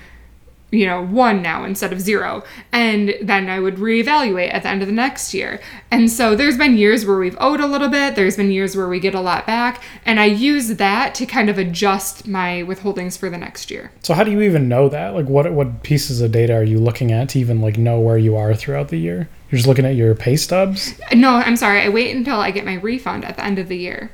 you 0.72 0.86
know, 0.86 1.04
one 1.06 1.42
now 1.42 1.64
instead 1.64 1.92
of 1.92 2.00
zero. 2.00 2.44
And 2.72 3.16
then 3.22 3.50
I 3.50 3.60
would 3.60 3.78
reevaluate 3.78 4.54
at 4.54 4.64
the 4.64 4.70
end 4.70 4.82
of 4.82 4.88
the 4.88 4.94
next 4.94 5.34
year. 5.34 5.60
And 5.90 6.12
so 6.12 6.36
there's 6.36 6.58
been 6.58 6.78
years 6.78 7.06
where 7.06 7.18
we've 7.18 7.38
owed 7.40 7.60
a 7.60 7.66
little 7.66 7.90
bit, 7.90 8.16
there's 8.16 8.38
been 8.38 8.52
years 8.52 8.76
where 8.76 8.88
we 8.88 9.00
get 9.00 9.16
a 9.16 9.22
lot 9.22 9.48
back. 9.48 9.82
And 10.06 10.20
I 10.20 10.26
use 10.26 10.68
that 10.76 11.16
to 11.16 11.26
kind 11.26 11.50
of 11.50 11.58
adjust 11.58 12.28
my 12.28 12.64
withholdings 12.68 13.18
for 13.18 13.30
the 13.30 13.38
next 13.38 13.72
year. 13.72 13.92
So 14.04 14.14
how 14.14 14.24
do 14.24 14.32
you 14.32 14.42
even 14.42 14.70
know 14.70 14.90
that? 14.90 15.16
Like 15.16 15.26
what 15.28 15.52
what 15.54 15.82
pieces 15.84 16.22
of 16.22 16.32
data 16.32 16.54
are 16.54 16.64
you 16.64 16.78
looking 16.80 17.12
at 17.12 17.30
to 17.30 17.40
even 17.40 17.62
like 17.62 17.78
know 17.78 18.00
where 18.00 18.18
you 18.18 18.36
are 18.36 18.54
throughout 18.54 18.90
the 18.90 18.98
year? 18.98 19.28
You're 19.50 19.58
just 19.58 19.68
looking 19.68 19.86
at 19.86 19.96
your 19.96 20.14
pay 20.14 20.36
stubs? 20.36 20.94
No, 21.14 21.36
I'm 21.38 21.56
sorry, 21.56 21.82
I 21.82 21.90
wait 21.90 22.16
until 22.16 22.40
I 22.40 22.52
get 22.52 22.66
my 22.66 22.76
refund 22.76 23.26
at 23.26 23.36
the 23.36 23.44
end 23.44 23.58
of 23.58 23.68
the 23.68 23.78
year. 23.78 24.12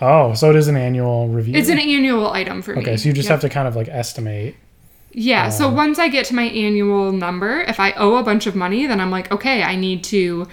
Oh, 0.00 0.32
so 0.34 0.48
it 0.50 0.54
is 0.54 0.68
an 0.68 0.76
annual 0.76 1.26
review. 1.28 1.56
It's 1.56 1.68
an 1.68 1.80
annual 1.80 2.30
item 2.30 2.62
for 2.62 2.76
me. 2.76 2.82
Okay, 2.82 2.96
so 2.96 3.08
you 3.08 3.12
just 3.12 3.26
Yep. 3.28 3.32
have 3.32 3.40
to 3.40 3.48
kind 3.48 3.66
of 3.66 3.74
like 3.74 3.88
estimate. 3.88 4.54
Yeah, 5.12 5.48
so 5.48 5.68
um, 5.68 5.74
once 5.74 5.98
I 5.98 6.08
get 6.08 6.26
to 6.26 6.34
my 6.34 6.44
annual 6.44 7.12
number, 7.12 7.62
if 7.62 7.80
I 7.80 7.92
owe 7.92 8.16
a 8.16 8.22
bunch 8.22 8.46
of 8.46 8.54
money, 8.54 8.86
then 8.86 9.00
I'm 9.00 9.10
like, 9.10 9.32
okay, 9.32 9.62
I 9.62 9.74
need 9.74 10.04
to 10.04 10.46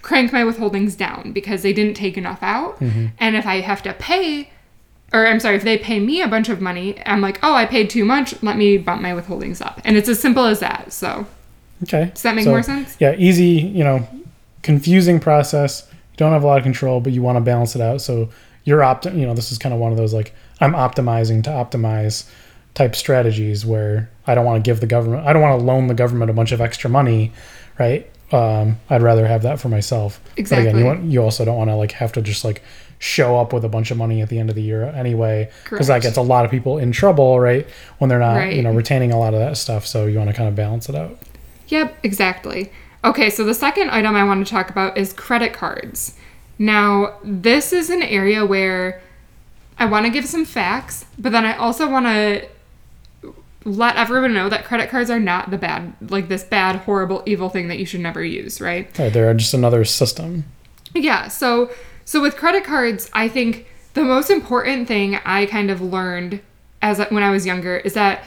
crank 0.00 0.32
my 0.32 0.42
withholdings 0.42 0.96
down 0.96 1.32
because 1.32 1.62
they 1.62 1.72
didn't 1.72 1.94
take 1.94 2.16
enough 2.16 2.42
out. 2.42 2.80
Mm-hmm. 2.80 3.06
And 3.18 3.36
if 3.36 3.46
I 3.46 3.60
have 3.60 3.82
to 3.84 3.92
pay, 3.92 4.50
or 5.12 5.26
I'm 5.26 5.38
sorry, 5.38 5.56
if 5.56 5.62
they 5.62 5.78
pay 5.78 6.00
me 6.00 6.22
a 6.22 6.28
bunch 6.28 6.48
of 6.48 6.60
money, 6.60 7.00
I'm 7.06 7.20
like, 7.20 7.38
oh, 7.42 7.54
I 7.54 7.66
paid 7.66 7.90
too 7.90 8.04
much, 8.04 8.42
let 8.42 8.56
me 8.56 8.78
bump 8.78 9.02
my 9.02 9.12
withholdings 9.12 9.64
up. 9.64 9.80
And 9.84 9.96
it's 9.96 10.08
as 10.08 10.18
simple 10.18 10.46
as 10.46 10.60
that. 10.60 10.92
So, 10.92 11.26
Okay. 11.84 12.10
Does 12.14 12.22
that 12.22 12.34
make 12.34 12.44
So, 12.44 12.50
more 12.50 12.62
sense? 12.62 12.96
Yeah, 13.00 13.14
easy, 13.18 13.44
you 13.44 13.84
know, 13.84 14.06
confusing 14.62 15.18
process. 15.20 15.86
You 15.90 16.16
don't 16.16 16.32
have 16.32 16.44
a 16.44 16.46
lot 16.46 16.58
of 16.58 16.62
control, 16.64 17.00
but 17.00 17.12
you 17.12 17.22
want 17.22 17.36
to 17.36 17.40
balance 17.40 17.74
it 17.74 17.82
out. 17.82 18.00
So 18.00 18.28
you're 18.64 18.82
opt 18.82 19.06
you 19.06 19.26
know, 19.26 19.34
this 19.34 19.50
is 19.50 19.58
kind 19.58 19.74
of 19.74 19.80
one 19.80 19.90
of 19.92 19.98
those 19.98 20.14
like 20.14 20.34
I'm 20.60 20.72
optimizing 20.72 21.42
to 21.44 21.50
optimize 21.50 22.28
type 22.74 22.94
strategies 22.96 23.66
where 23.66 24.10
I 24.26 24.34
don't 24.34 24.44
want 24.46 24.64
to 24.64 24.68
give 24.68 24.80
the 24.80 24.86
government 24.86 25.26
I 25.26 25.32
don't 25.32 25.42
want 25.42 25.58
to 25.60 25.64
loan 25.64 25.88
the 25.88 25.94
government 25.94 26.30
a 26.30 26.34
bunch 26.34 26.52
of 26.52 26.60
extra 26.60 26.88
money, 26.88 27.32
right? 27.78 28.08
Um, 28.32 28.78
I'd 28.88 29.02
rather 29.02 29.26
have 29.26 29.42
that 29.42 29.60
for 29.60 29.68
myself. 29.68 30.20
But 30.24 30.32
again, 30.32 30.60
Exactly. 30.60 30.80
you 30.80 30.86
want 30.86 31.04
you 31.04 31.22
also 31.22 31.44
don't 31.44 31.56
want 31.58 31.68
to 31.70 31.76
like 31.76 31.92
have 31.92 32.12
to 32.12 32.22
just 32.22 32.44
like 32.44 32.62
show 32.98 33.38
up 33.38 33.52
with 33.52 33.64
a 33.64 33.68
bunch 33.68 33.90
of 33.90 33.96
money 33.98 34.22
at 34.22 34.28
the 34.28 34.38
end 34.38 34.48
of 34.48 34.54
the 34.54 34.62
year 34.62 34.84
anyway 34.84 35.50
because 35.64 35.88
that 35.88 36.00
gets 36.02 36.16
a 36.16 36.22
lot 36.22 36.44
of 36.44 36.50
people 36.50 36.78
in 36.78 36.92
trouble, 36.92 37.38
right? 37.40 37.66
When 37.98 38.08
they're 38.08 38.20
not, 38.20 38.52
you 38.54 38.62
know, 38.62 38.72
retaining 38.72 39.10
a 39.12 39.18
lot 39.18 39.34
of 39.34 39.40
that 39.40 39.56
stuff. 39.56 39.86
So 39.86 40.06
you 40.06 40.18
want 40.18 40.30
to 40.30 40.36
kind 40.36 40.48
of 40.48 40.54
balance 40.54 40.88
it 40.88 40.94
out. 40.94 41.18
Yep, 41.68 41.96
exactly. 42.04 42.70
Okay, 43.04 43.28
so 43.28 43.42
the 43.44 43.54
second 43.54 43.90
item 43.90 44.14
I 44.14 44.22
want 44.24 44.46
to 44.46 44.50
talk 44.50 44.70
about 44.70 44.96
is 44.96 45.12
credit 45.12 45.52
cards. 45.52 46.16
Now, 46.58 47.16
this 47.24 47.72
is 47.72 47.90
an 47.90 48.02
area 48.02 48.46
where 48.46 49.02
I 49.78 49.86
want 49.86 50.06
to 50.06 50.12
give 50.12 50.26
some 50.26 50.44
facts, 50.44 51.04
but 51.18 51.32
then 51.32 51.44
I 51.44 51.56
also 51.56 51.90
want 51.90 52.06
to 52.06 52.46
let 53.64 53.96
everyone 53.96 54.34
know 54.34 54.48
that 54.48 54.64
credit 54.64 54.90
cards 54.90 55.10
are 55.10 55.20
not 55.20 55.50
the 55.50 55.58
bad, 55.58 55.94
like 56.10 56.28
this 56.28 56.44
bad, 56.44 56.76
horrible, 56.76 57.22
evil 57.26 57.48
thing 57.48 57.68
that 57.68 57.78
you 57.78 57.86
should 57.86 58.00
never 58.00 58.24
use, 58.24 58.60
right? 58.60 58.96
Right, 58.98 59.12
they're 59.12 59.34
just 59.34 59.54
another 59.54 59.84
system. 59.84 60.44
Yeah, 60.94 61.28
so 61.28 61.70
so 62.04 62.20
with 62.20 62.36
credit 62.36 62.64
cards, 62.64 63.08
I 63.12 63.28
think 63.28 63.66
the 63.94 64.04
most 64.04 64.30
important 64.30 64.88
thing 64.88 65.16
I 65.24 65.46
kind 65.46 65.70
of 65.70 65.80
learned 65.80 66.40
as 66.80 66.98
when 67.10 67.22
I 67.22 67.30
was 67.30 67.46
younger 67.46 67.76
is 67.76 67.94
that 67.94 68.24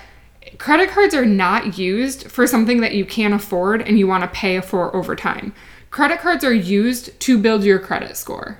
credit 0.58 0.90
cards 0.90 1.14
are 1.14 1.26
not 1.26 1.78
used 1.78 2.32
for 2.32 2.48
something 2.48 2.82
that 2.82 2.94
you 2.94 3.06
can't 3.06 3.34
afford 3.34 3.82
and 3.82 4.00
you 4.00 4.08
want 4.08 4.24
to 4.24 4.30
pay 4.30 4.62
for 4.62 4.96
over 4.96 5.16
time. 5.16 5.54
Credit 5.92 6.20
cards 6.20 6.44
are 6.44 6.54
used 6.54 7.20
to 7.22 7.38
build 7.38 7.64
your 7.64 7.80
credit 7.80 8.16
score. 8.18 8.60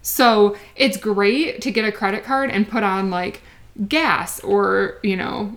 So, 0.00 0.56
it's 0.74 0.96
great 0.96 1.60
to 1.62 1.70
get 1.70 1.84
a 1.84 1.92
credit 1.92 2.24
card 2.24 2.50
and 2.50 2.68
put 2.68 2.82
on 2.82 3.10
like 3.10 3.42
gas 3.88 4.40
or, 4.40 4.98
you 5.02 5.16
know, 5.16 5.56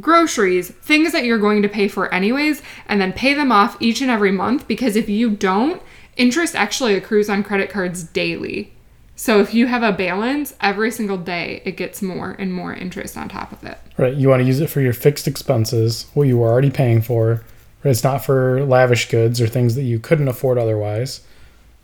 groceries, 0.00 0.70
things 0.70 1.12
that 1.12 1.24
you're 1.24 1.38
going 1.38 1.62
to 1.62 1.68
pay 1.68 1.88
for 1.88 2.12
anyways, 2.12 2.62
and 2.86 3.00
then 3.00 3.12
pay 3.12 3.34
them 3.34 3.52
off 3.52 3.76
each 3.80 4.00
and 4.00 4.10
every 4.10 4.32
month 4.32 4.66
because 4.66 4.96
if 4.96 5.08
you 5.08 5.30
don't, 5.30 5.82
interest 6.16 6.54
actually 6.54 6.94
accrues 6.94 7.28
on 7.28 7.42
credit 7.42 7.70
cards 7.70 8.02
daily. 8.04 8.72
So 9.14 9.40
if 9.40 9.54
you 9.54 9.66
have 9.66 9.82
a 9.82 9.92
balance 9.92 10.54
every 10.60 10.90
single 10.90 11.18
day, 11.18 11.62
it 11.64 11.76
gets 11.76 12.02
more 12.02 12.32
and 12.38 12.52
more 12.52 12.74
interest 12.74 13.16
on 13.16 13.28
top 13.28 13.52
of 13.52 13.62
it. 13.64 13.78
Right, 13.98 14.14
you 14.14 14.28
want 14.28 14.40
to 14.40 14.46
use 14.46 14.60
it 14.60 14.70
for 14.70 14.80
your 14.80 14.94
fixed 14.94 15.28
expenses, 15.28 16.06
what 16.14 16.26
you 16.26 16.38
were 16.38 16.48
already 16.48 16.70
paying 16.70 17.02
for. 17.02 17.44
It's 17.84 18.02
not 18.02 18.24
for 18.24 18.64
lavish 18.64 19.08
goods 19.08 19.40
or 19.40 19.46
things 19.46 19.74
that 19.74 19.82
you 19.82 19.98
couldn't 19.98 20.28
afford 20.28 20.56
otherwise. 20.58 21.20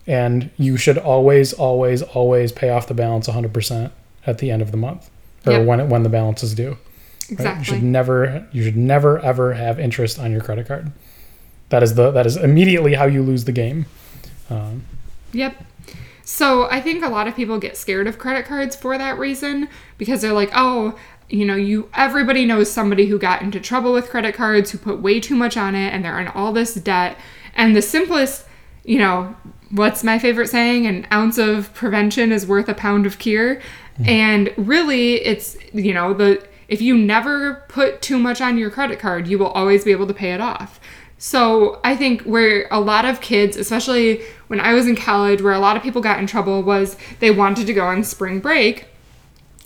And 0.07 0.51
you 0.57 0.77
should 0.77 0.97
always, 0.97 1.53
always, 1.53 2.03
always 2.03 2.51
pay 2.51 2.71
off 2.71 2.87
the 2.87 2.95
balance 2.95 3.29
100% 3.29 3.91
at 4.27 4.39
the 4.39 4.51
end 4.51 4.63
of 4.63 4.71
the 4.71 4.77
month 4.77 5.11
or 5.47 5.53
Yep. 5.53 5.67
when 5.67 5.81
it, 5.81 5.87
when 5.89 6.03
the 6.03 6.09
balance 6.09 6.43
is 6.43 6.55
due. 6.55 6.79
Right? 7.33 7.59
You 7.59 7.65
should 7.65 7.83
never, 7.83 8.47
you 8.53 8.63
should 8.63 8.77
never 8.77 9.19
ever 9.21 9.55
have 9.55 9.79
interest 9.79 10.19
on 10.19 10.33
your 10.33 10.41
credit 10.41 10.67
card. 10.67 10.93
That 11.71 11.83
is 11.83 11.95
the 11.95 12.11
that 12.11 12.27
is 12.27 12.37
immediately 12.37 12.95
how 12.95 13.05
you 13.05 13.23
lose 13.23 13.45
the 13.45 13.53
game. 13.53 13.87
Um, 14.51 14.85
Yep. 15.33 15.65
So 16.25 16.69
I 16.71 16.81
think 16.81 17.05
a 17.05 17.09
lot 17.09 17.27
of 17.27 17.35
people 17.35 17.59
get 17.59 17.77
scared 17.77 18.07
of 18.07 18.19
credit 18.19 18.47
cards 18.47 18.77
for 18.77 18.97
that 18.99 19.19
reason 19.19 19.69
because 19.97 20.21
they're 20.21 20.33
like, 20.33 20.51
oh, 20.55 20.99
you 21.29 21.45
know, 21.45 21.57
you 21.57 21.91
everybody 21.95 22.45
knows 22.45 22.71
somebody 22.71 23.07
who 23.07 23.19
got 23.19 23.43
into 23.43 23.61
trouble 23.61 23.93
with 23.93 24.11
credit 24.11 24.35
cards 24.35 24.71
who 24.71 24.79
put 24.79 25.01
way 25.01 25.21
too 25.21 25.37
much 25.37 25.57
on 25.57 25.75
it 25.75 25.93
and 25.93 26.05
they're 26.05 26.21
in 26.21 26.29
all 26.29 26.53
this 26.53 26.75
debt. 26.75 27.19
And 27.55 27.75
the 27.75 27.83
simplest, 27.83 28.47
you 28.85 28.99
know, 28.99 29.35
what's 29.71 30.03
my 30.03 30.19
favorite 30.19 30.49
saying? 30.49 30.87
An 30.87 31.07
ounce 31.13 31.39
of 31.39 31.73
prevention 31.75 32.33
is 32.33 32.47
worth 32.47 32.69
a 32.69 32.75
pound 32.75 33.05
of 33.07 33.19
cure. 33.19 33.61
And 34.05 34.55
really, 34.57 35.15
it's 35.15 35.57
you 35.73 35.93
know 35.93 36.15
the 36.15 36.47
if 36.69 36.83
you 36.83 36.97
never 36.97 37.65
put 37.69 38.03
too 38.03 38.19
much 38.19 38.41
on 38.41 38.59
your 38.59 38.71
credit 38.71 38.99
card, 38.99 39.27
you 39.27 39.39
will 39.39 39.49
always 39.49 39.85
be 39.85 39.91
able 39.91 40.07
to 40.07 40.15
pay 40.15 40.33
it 40.33 40.41
off. 40.41 40.79
So 41.19 41.81
I 41.83 41.97
think 41.97 42.23
where 42.23 42.69
a 42.71 42.79
lot 42.79 43.05
of 43.05 43.21
kids, 43.21 43.57
especially 43.57 44.23
when 44.47 44.61
I 44.61 44.75
was 44.75 44.87
in 44.87 44.95
college, 44.95 45.43
where 45.43 45.53
a 45.53 45.59
lot 45.59 45.77
of 45.77 45.83
people 45.83 46.01
got 46.01 46.21
in 46.21 46.27
trouble 46.27 46.63
was 46.63 46.97
they 47.19 47.33
wanted 47.33 47.67
to 47.67 47.75
go 47.75 47.87
on 47.87 48.05
spring 48.05 48.39
break. 48.39 48.87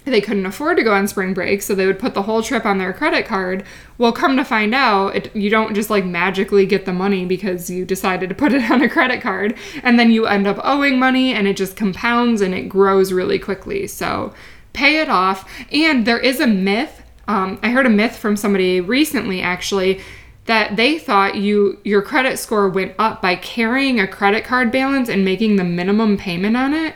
They 0.05 0.21
couldn't 0.21 0.47
afford 0.47 0.79
to 0.79 0.83
go 0.83 0.95
on 0.95 1.07
spring 1.07 1.33
break, 1.33 1.63
so 1.63 1.75
they 1.75 1.87
would 1.87 1.99
put 1.99 2.15
the 2.15 2.23
whole 2.23 2.43
trip 2.43 2.65
on 2.65 2.79
their 2.79 2.93
credit 2.93 3.25
card. 3.25 3.65
Well, 3.99 4.13
come 4.13 4.37
to 4.37 4.45
find 4.45 4.75
out, 4.75 5.15
it, 5.15 5.37
you 5.37 5.49
don't 5.49 5.75
just 5.75 5.91
like 5.91 6.05
magically 6.05 6.67
get 6.67 6.87
the 6.87 6.93
money 6.93 7.25
because 7.25 7.71
you 7.71 7.85
decided 7.85 8.29
to 8.29 8.35
put 8.35 8.53
it 8.53 8.69
on 8.71 8.83
a 8.83 8.89
credit 8.89 9.21
card, 9.21 9.57
and 9.83 9.99
then 9.99 10.11
you 10.11 10.27
end 10.27 10.47
up 10.47 10.59
owing 10.65 10.99
money, 10.99 11.33
and 11.33 11.47
it 11.47 11.57
just 11.57 11.77
compounds 11.77 12.41
and 12.41 12.53
it 12.53 12.69
grows 12.69 13.13
really 13.13 13.39
quickly. 13.39 13.87
So 13.87 14.33
pay 14.73 15.01
it 15.01 15.09
off. 15.09 15.49
And 15.71 16.07
there 16.07 16.19
is 16.19 16.41
a 16.41 16.47
myth. 16.47 17.03
Um, 17.29 17.59
I 17.63 17.71
heard 17.71 17.87
a 17.87 17.91
myth 17.91 18.17
from 18.17 18.37
somebody 18.37 18.81
recently, 18.81 19.41
actually, 19.41 20.01
that 20.47 20.77
they 20.77 20.99
thought 20.99 21.37
you 21.37 21.79
your 21.85 22.03
credit 22.03 22.39
score 22.39 22.69
went 22.69 22.95
up 22.99 23.23
by 23.23 23.37
carrying 23.37 24.01
a 24.01 24.09
credit 24.09 24.45
card 24.45 24.73
balance 24.73 25.09
and 25.09 25.25
making 25.25 25.57
the 25.57 25.65
minimum 25.65 26.17
payment 26.17 26.57
on 26.57 26.75
it. 26.75 26.95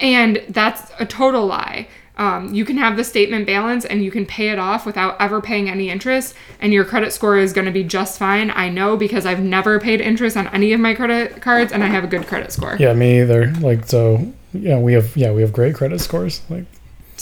And 0.00 0.42
that's 0.48 0.90
a 0.98 1.06
total 1.06 1.46
lie. 1.46 1.86
Um, 2.18 2.52
you 2.52 2.64
can 2.64 2.76
have 2.76 2.96
the 2.96 3.04
statement 3.04 3.46
balance 3.46 3.84
and 3.84 4.04
you 4.04 4.10
can 4.10 4.26
pay 4.26 4.50
it 4.50 4.58
off 4.58 4.84
without 4.84 5.18
ever 5.18 5.40
paying 5.40 5.70
any 5.70 5.88
interest, 5.88 6.34
and 6.60 6.72
your 6.72 6.84
credit 6.84 7.12
score 7.12 7.38
is 7.38 7.52
going 7.52 7.64
to 7.64 7.72
be 7.72 7.84
just 7.84 8.18
fine. 8.18 8.50
I 8.50 8.68
know 8.68 8.96
because 8.96 9.24
I've 9.24 9.40
never 9.40 9.80
paid 9.80 10.00
interest 10.00 10.36
on 10.36 10.48
any 10.48 10.72
of 10.72 10.80
my 10.80 10.94
credit 10.94 11.40
cards 11.40 11.72
and 11.72 11.82
I 11.82 11.86
have 11.86 12.04
a 12.04 12.06
good 12.06 12.26
credit 12.26 12.52
score. 12.52 12.76
yeah, 12.78 12.92
me 12.92 13.20
either. 13.22 13.52
Like 13.60 13.86
so, 13.86 14.30
yeah, 14.52 14.78
we 14.78 14.92
have 14.92 15.16
yeah 15.16 15.32
we 15.32 15.40
have 15.40 15.52
great 15.52 15.74
credit 15.74 16.00
scores. 16.00 16.42
Like 16.50 16.64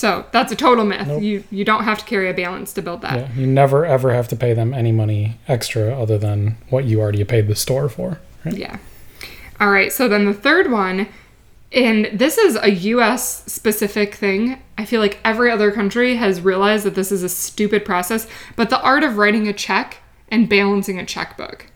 So 0.00 0.24
that's 0.32 0.50
a 0.50 0.56
total 0.56 0.86
myth. 0.86 1.06
Nope. 1.06 1.22
You 1.22 1.44
you 1.50 1.62
don't 1.62 1.84
have 1.84 1.98
to 1.98 2.04
carry 2.06 2.30
a 2.30 2.32
balance 2.32 2.72
to 2.72 2.80
build 2.80 3.02
that. 3.02 3.18
yeah, 3.18 3.32
you 3.34 3.46
never 3.46 3.84
ever 3.84 4.14
have 4.14 4.28
to 4.28 4.36
pay 4.36 4.54
them 4.54 4.72
any 4.72 4.92
money 4.92 5.36
extra 5.46 5.92
other 5.92 6.16
than 6.16 6.56
what 6.70 6.86
you 6.86 7.02
already 7.02 7.22
paid 7.24 7.48
the 7.48 7.54
store 7.54 7.90
for. 7.90 8.18
Right? 8.42 8.56
Yeah. 8.56 8.78
All 9.60 9.70
right. 9.70 9.92
So 9.92 10.08
then 10.08 10.24
the 10.24 10.32
third 10.32 10.70
one, 10.70 11.06
and 11.70 12.06
this 12.14 12.38
is 12.38 12.56
a 12.56 12.70
US 12.70 13.44
specific 13.52 14.14
thing. 14.14 14.62
I 14.78 14.86
feel 14.86 15.02
like 15.02 15.18
every 15.22 15.50
other 15.50 15.70
country 15.70 16.16
has 16.16 16.40
realized 16.40 16.86
that 16.86 16.94
this 16.94 17.12
is 17.12 17.22
a 17.22 17.28
stupid 17.28 17.84
process, 17.84 18.26
but 18.56 18.70
the 18.70 18.80
art 18.80 19.04
of 19.04 19.18
writing 19.18 19.48
a 19.48 19.52
check 19.52 19.98
and 20.28 20.48
balancing 20.48 20.98
a 20.98 21.04
checkbook. 21.04 21.66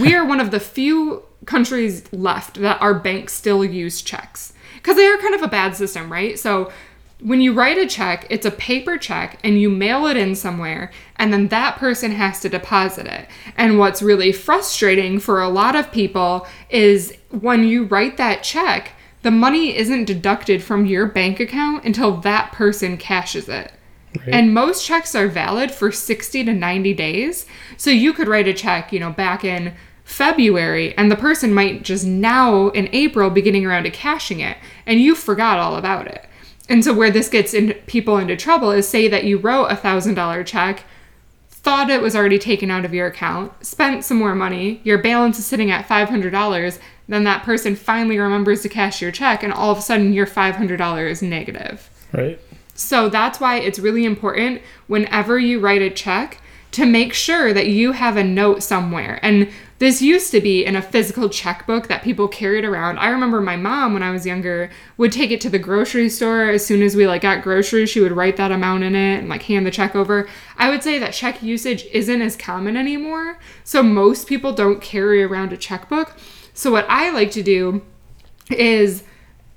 We 0.00 0.12
are 0.16 0.24
one 0.26 0.40
of 0.40 0.50
the 0.50 0.58
few 0.58 1.22
countries 1.46 2.12
left 2.12 2.60
that 2.60 2.82
our 2.82 2.94
banks 2.94 3.32
still 3.32 3.64
use 3.64 4.02
checks 4.02 4.54
because 4.74 4.96
they 4.96 5.06
are 5.06 5.18
kind 5.18 5.36
of 5.36 5.42
a 5.42 5.48
bad 5.48 5.76
system, 5.76 6.10
right? 6.10 6.36
So 6.36 6.72
when 7.20 7.40
you 7.40 7.52
write 7.52 7.78
a 7.78 7.86
check, 7.86 8.26
it's 8.30 8.46
a 8.46 8.50
paper 8.50 8.96
check 8.96 9.38
and 9.44 9.60
you 9.60 9.68
mail 9.68 10.06
it 10.06 10.16
in 10.16 10.34
somewhere, 10.34 10.90
and 11.16 11.32
then 11.32 11.48
that 11.48 11.76
person 11.76 12.12
has 12.12 12.40
to 12.40 12.48
deposit 12.48 13.06
it. 13.06 13.28
And 13.56 13.78
what's 13.78 14.02
really 14.02 14.32
frustrating 14.32 15.18
for 15.18 15.40
a 15.40 15.48
lot 15.48 15.76
of 15.76 15.92
people 15.92 16.46
is 16.70 17.14
when 17.30 17.64
you 17.64 17.84
write 17.84 18.16
that 18.16 18.42
check, 18.42 18.92
the 19.22 19.30
money 19.30 19.76
isn't 19.76 20.06
deducted 20.06 20.62
from 20.62 20.86
your 20.86 21.06
bank 21.06 21.40
account 21.40 21.84
until 21.84 22.16
that 22.18 22.52
person 22.52 22.96
cashes 22.96 23.48
it. 23.48 23.72
Right. 24.18 24.28
And 24.34 24.54
most 24.54 24.84
checks 24.84 25.14
are 25.14 25.28
valid 25.28 25.70
for 25.70 25.92
60 25.92 26.44
to 26.44 26.52
90 26.52 26.94
days. 26.94 27.46
So 27.76 27.90
you 27.90 28.12
could 28.12 28.28
write 28.28 28.48
a 28.48 28.54
check, 28.54 28.92
you 28.92 28.98
know, 28.98 29.10
back 29.10 29.44
in 29.44 29.74
February, 30.04 30.96
and 30.96 31.10
the 31.10 31.16
person 31.16 31.54
might 31.54 31.84
just 31.84 32.04
now 32.04 32.68
in 32.70 32.88
April 32.92 33.30
be 33.30 33.42
getting 33.42 33.64
around 33.64 33.84
to 33.84 33.90
cashing 33.90 34.40
it, 34.40 34.56
and 34.84 34.98
you 34.98 35.14
forgot 35.14 35.58
all 35.60 35.76
about 35.76 36.08
it. 36.08 36.26
And 36.70 36.84
so 36.84 36.94
where 36.94 37.10
this 37.10 37.28
gets 37.28 37.52
in, 37.52 37.74
people 37.86 38.16
into 38.16 38.36
trouble 38.36 38.70
is 38.70 38.88
say 38.88 39.08
that 39.08 39.24
you 39.24 39.36
wrote 39.36 39.66
a 39.66 39.76
thousand 39.76 40.14
dollar 40.14 40.44
check, 40.44 40.84
thought 41.50 41.90
it 41.90 42.00
was 42.00 42.16
already 42.16 42.38
taken 42.38 42.70
out 42.70 42.86
of 42.86 42.94
your 42.94 43.08
account, 43.08 43.66
spent 43.66 44.04
some 44.04 44.16
more 44.16 44.34
money, 44.34 44.80
your 44.84 44.96
balance 44.96 45.38
is 45.38 45.44
sitting 45.44 45.70
at 45.70 45.86
five 45.86 46.08
hundred 46.08 46.30
dollars, 46.30 46.78
then 47.08 47.24
that 47.24 47.42
person 47.42 47.74
finally 47.74 48.18
remembers 48.18 48.62
to 48.62 48.68
cash 48.68 49.02
your 49.02 49.10
check, 49.10 49.42
and 49.42 49.52
all 49.52 49.72
of 49.72 49.78
a 49.78 49.82
sudden 49.82 50.12
your 50.12 50.26
five 50.26 50.54
hundred 50.54 50.78
dollars 50.78 51.18
is 51.18 51.22
negative. 51.22 51.90
Right. 52.12 52.40
So 52.74 53.08
that's 53.10 53.40
why 53.40 53.58
it's 53.58 53.78
really 53.78 54.04
important 54.04 54.62
whenever 54.86 55.38
you 55.38 55.58
write 55.60 55.82
a 55.82 55.90
check 55.90 56.40
to 56.70 56.86
make 56.86 57.12
sure 57.12 57.52
that 57.52 57.66
you 57.66 57.92
have 57.92 58.16
a 58.16 58.24
note 58.24 58.62
somewhere. 58.62 59.18
And 59.22 59.50
this 59.80 60.02
used 60.02 60.30
to 60.30 60.42
be 60.42 60.62
in 60.62 60.76
a 60.76 60.82
physical 60.82 61.30
checkbook 61.30 61.88
that 61.88 62.02
people 62.02 62.28
carried 62.28 62.66
around. 62.66 62.98
I 62.98 63.08
remember 63.08 63.40
my 63.40 63.56
mom 63.56 63.94
when 63.94 64.02
I 64.02 64.10
was 64.10 64.26
younger 64.26 64.70
would 64.98 65.10
take 65.10 65.30
it 65.30 65.40
to 65.40 65.48
the 65.48 65.58
grocery 65.58 66.10
store 66.10 66.50
as 66.50 66.64
soon 66.64 66.82
as 66.82 66.94
we 66.94 67.06
like 67.06 67.22
got 67.22 67.42
groceries, 67.42 67.88
she 67.88 68.00
would 68.00 68.12
write 68.12 68.36
that 68.36 68.52
amount 68.52 68.84
in 68.84 68.94
it 68.94 69.20
and 69.20 69.30
like 69.30 69.44
hand 69.44 69.64
the 69.64 69.70
check 69.70 69.96
over. 69.96 70.28
I 70.58 70.68
would 70.68 70.82
say 70.82 70.98
that 70.98 71.14
check 71.14 71.42
usage 71.42 71.86
isn't 71.92 72.20
as 72.20 72.36
common 72.36 72.76
anymore. 72.76 73.38
So 73.64 73.82
most 73.82 74.26
people 74.26 74.52
don't 74.52 74.82
carry 74.82 75.22
around 75.22 75.50
a 75.54 75.56
checkbook. 75.56 76.14
So 76.52 76.70
what 76.70 76.84
I 76.90 77.08
like 77.10 77.30
to 77.30 77.42
do 77.42 77.82
is 78.50 79.02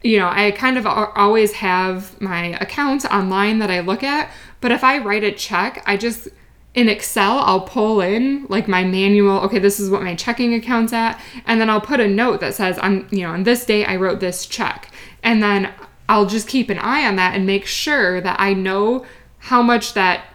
you 0.04 0.20
know, 0.20 0.30
I 0.30 0.52
kind 0.52 0.78
of 0.78 0.86
always 0.86 1.54
have 1.54 2.20
my 2.22 2.58
accounts 2.62 3.06
online 3.06 3.60
that 3.60 3.72
I 3.72 3.80
look 3.80 4.04
at, 4.04 4.30
but 4.60 4.72
if 4.72 4.84
I 4.84 5.00
write 5.00 5.24
a 5.24 5.32
check, 5.32 5.82
I 5.86 5.96
just 5.96 6.28
in 6.76 6.90
Excel, 6.90 7.40
I'll 7.40 7.62
pull 7.62 8.02
in 8.02 8.46
like 8.50 8.68
my 8.68 8.84
manual, 8.84 9.40
okay, 9.42 9.60
this 9.60 9.80
is 9.80 9.90
what 9.90 10.02
my 10.02 10.16
checking 10.16 10.54
account's 10.54 10.92
at, 10.92 11.22
and 11.46 11.62
then 11.62 11.70
I'll 11.70 11.82
put 11.82 12.00
a 12.00 12.08
note 12.08 12.40
that 12.40 12.56
says 12.56 12.80
I'm, 12.82 13.08
you 13.12 13.22
know, 13.22 13.30
on 13.30 13.44
this 13.44 13.66
day 13.66 13.86
I 13.86 13.96
wrote 13.96 14.20
this 14.20 14.46
check. 14.46 14.92
And 15.22 15.42
then 15.42 15.72
I'll 16.10 16.26
just 16.26 16.48
keep 16.48 16.70
an 16.70 16.80
eye 16.80 17.06
on 17.06 17.16
that 17.18 17.36
and 17.36 17.46
make 17.46 17.66
sure 17.66 18.20
that 18.22 18.40
I 18.40 18.54
know 18.54 19.06
how 19.38 19.62
much 19.62 19.94
that 19.94 20.26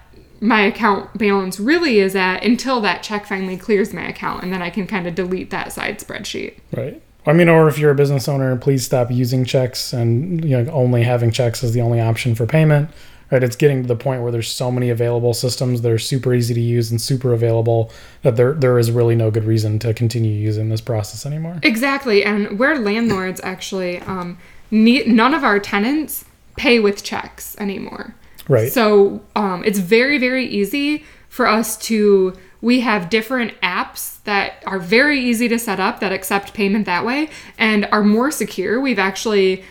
my 0.41 0.63
account 0.63 1.17
balance 1.19 1.59
really 1.59 1.99
is 1.99 2.15
at 2.15 2.45
until 2.45 2.81
that 2.83 3.03
check 3.03 3.27
finally 3.27 3.57
clears 3.57 3.93
my 3.93 4.07
account 4.07 4.45
and 4.45 4.53
then 4.53 4.63
I 4.63 4.71
can 4.71 4.87
kind 4.87 5.07
of 5.07 5.15
delete 5.17 5.51
that 5.51 5.73
side 5.73 5.99
spreadsheet. 5.99 6.59
Right. 6.73 7.03
I 7.27 7.33
mean, 7.33 7.49
or 7.49 7.69
if 7.69 7.79
you're 7.79 7.91
a 7.91 7.97
business 7.97 8.29
owner, 8.29 8.57
please 8.57 8.85
stop 8.85 9.11
using 9.11 9.45
checks 9.45 9.93
and 9.93 10.45
you 10.45 10.57
know 10.57 10.71
only 10.73 11.03
having 11.03 11.31
checks 11.31 11.65
as 11.65 11.73
the 11.73 11.81
only 11.81 12.01
option 12.01 12.35
for 12.35 12.47
payment. 12.47 12.91
Right. 13.31 13.43
It's 13.43 13.57
getting 13.57 13.83
to 13.83 13.89
the 13.89 13.97
point 13.97 14.23
where 14.23 14.33
there's 14.33 14.51
so 14.51 14.71
many 14.71 14.89
available 14.89 15.35
systems 15.35 15.83
that 15.83 15.93
are 15.93 15.99
super 15.99 16.33
easy 16.33 16.55
to 16.55 16.61
use 16.61 16.91
and 16.91 16.99
super 17.01 17.35
available 17.35 17.93
that 18.23 18.37
there 18.37 18.55
there 18.55 18.79
is 18.79 18.91
really 18.91 19.15
no 19.15 19.31
good 19.31 19.45
reason 19.45 19.79
to 19.81 19.93
continue 19.93 20.33
using 20.33 20.71
this 20.71 20.81
process 20.81 21.27
anymore. 21.27 21.59
Exactly. 21.63 22.25
And 22.25 22.59
we're 22.59 22.77
landlords 22.77 23.41
actually, 23.45 23.99
um, 24.01 24.39
ne- 24.71 25.05
none 25.05 25.35
of 25.35 25.45
our 25.45 25.59
tenants 25.59 26.25
pay 26.57 26.81
with 26.81 27.05
checks 27.05 27.55
anymore. 27.59 28.15
Right. 28.49 28.73
So 28.73 29.21
um, 29.37 29.63
it's 29.65 29.79
very, 29.79 30.17
very 30.17 30.47
easy 30.47 31.05
for 31.29 31.47
us 31.47 31.77
to. 31.89 32.35
We 32.61 32.81
have 32.81 33.09
different 33.09 33.53
apps 33.61 34.21
that 34.25 34.65
are 34.67 34.81
very 34.81 35.21
easy 35.21 35.47
to 35.49 35.61
set 35.61 35.79
up 35.79 36.01
that 36.01 36.11
accept 36.13 36.55
payment 36.55 36.87
that 36.87 37.07
way 37.07 37.31
and 37.57 37.87
are 37.93 38.03
more 38.03 38.33
secure. 38.33 38.81
We've 38.81 38.99
actually 38.99 39.63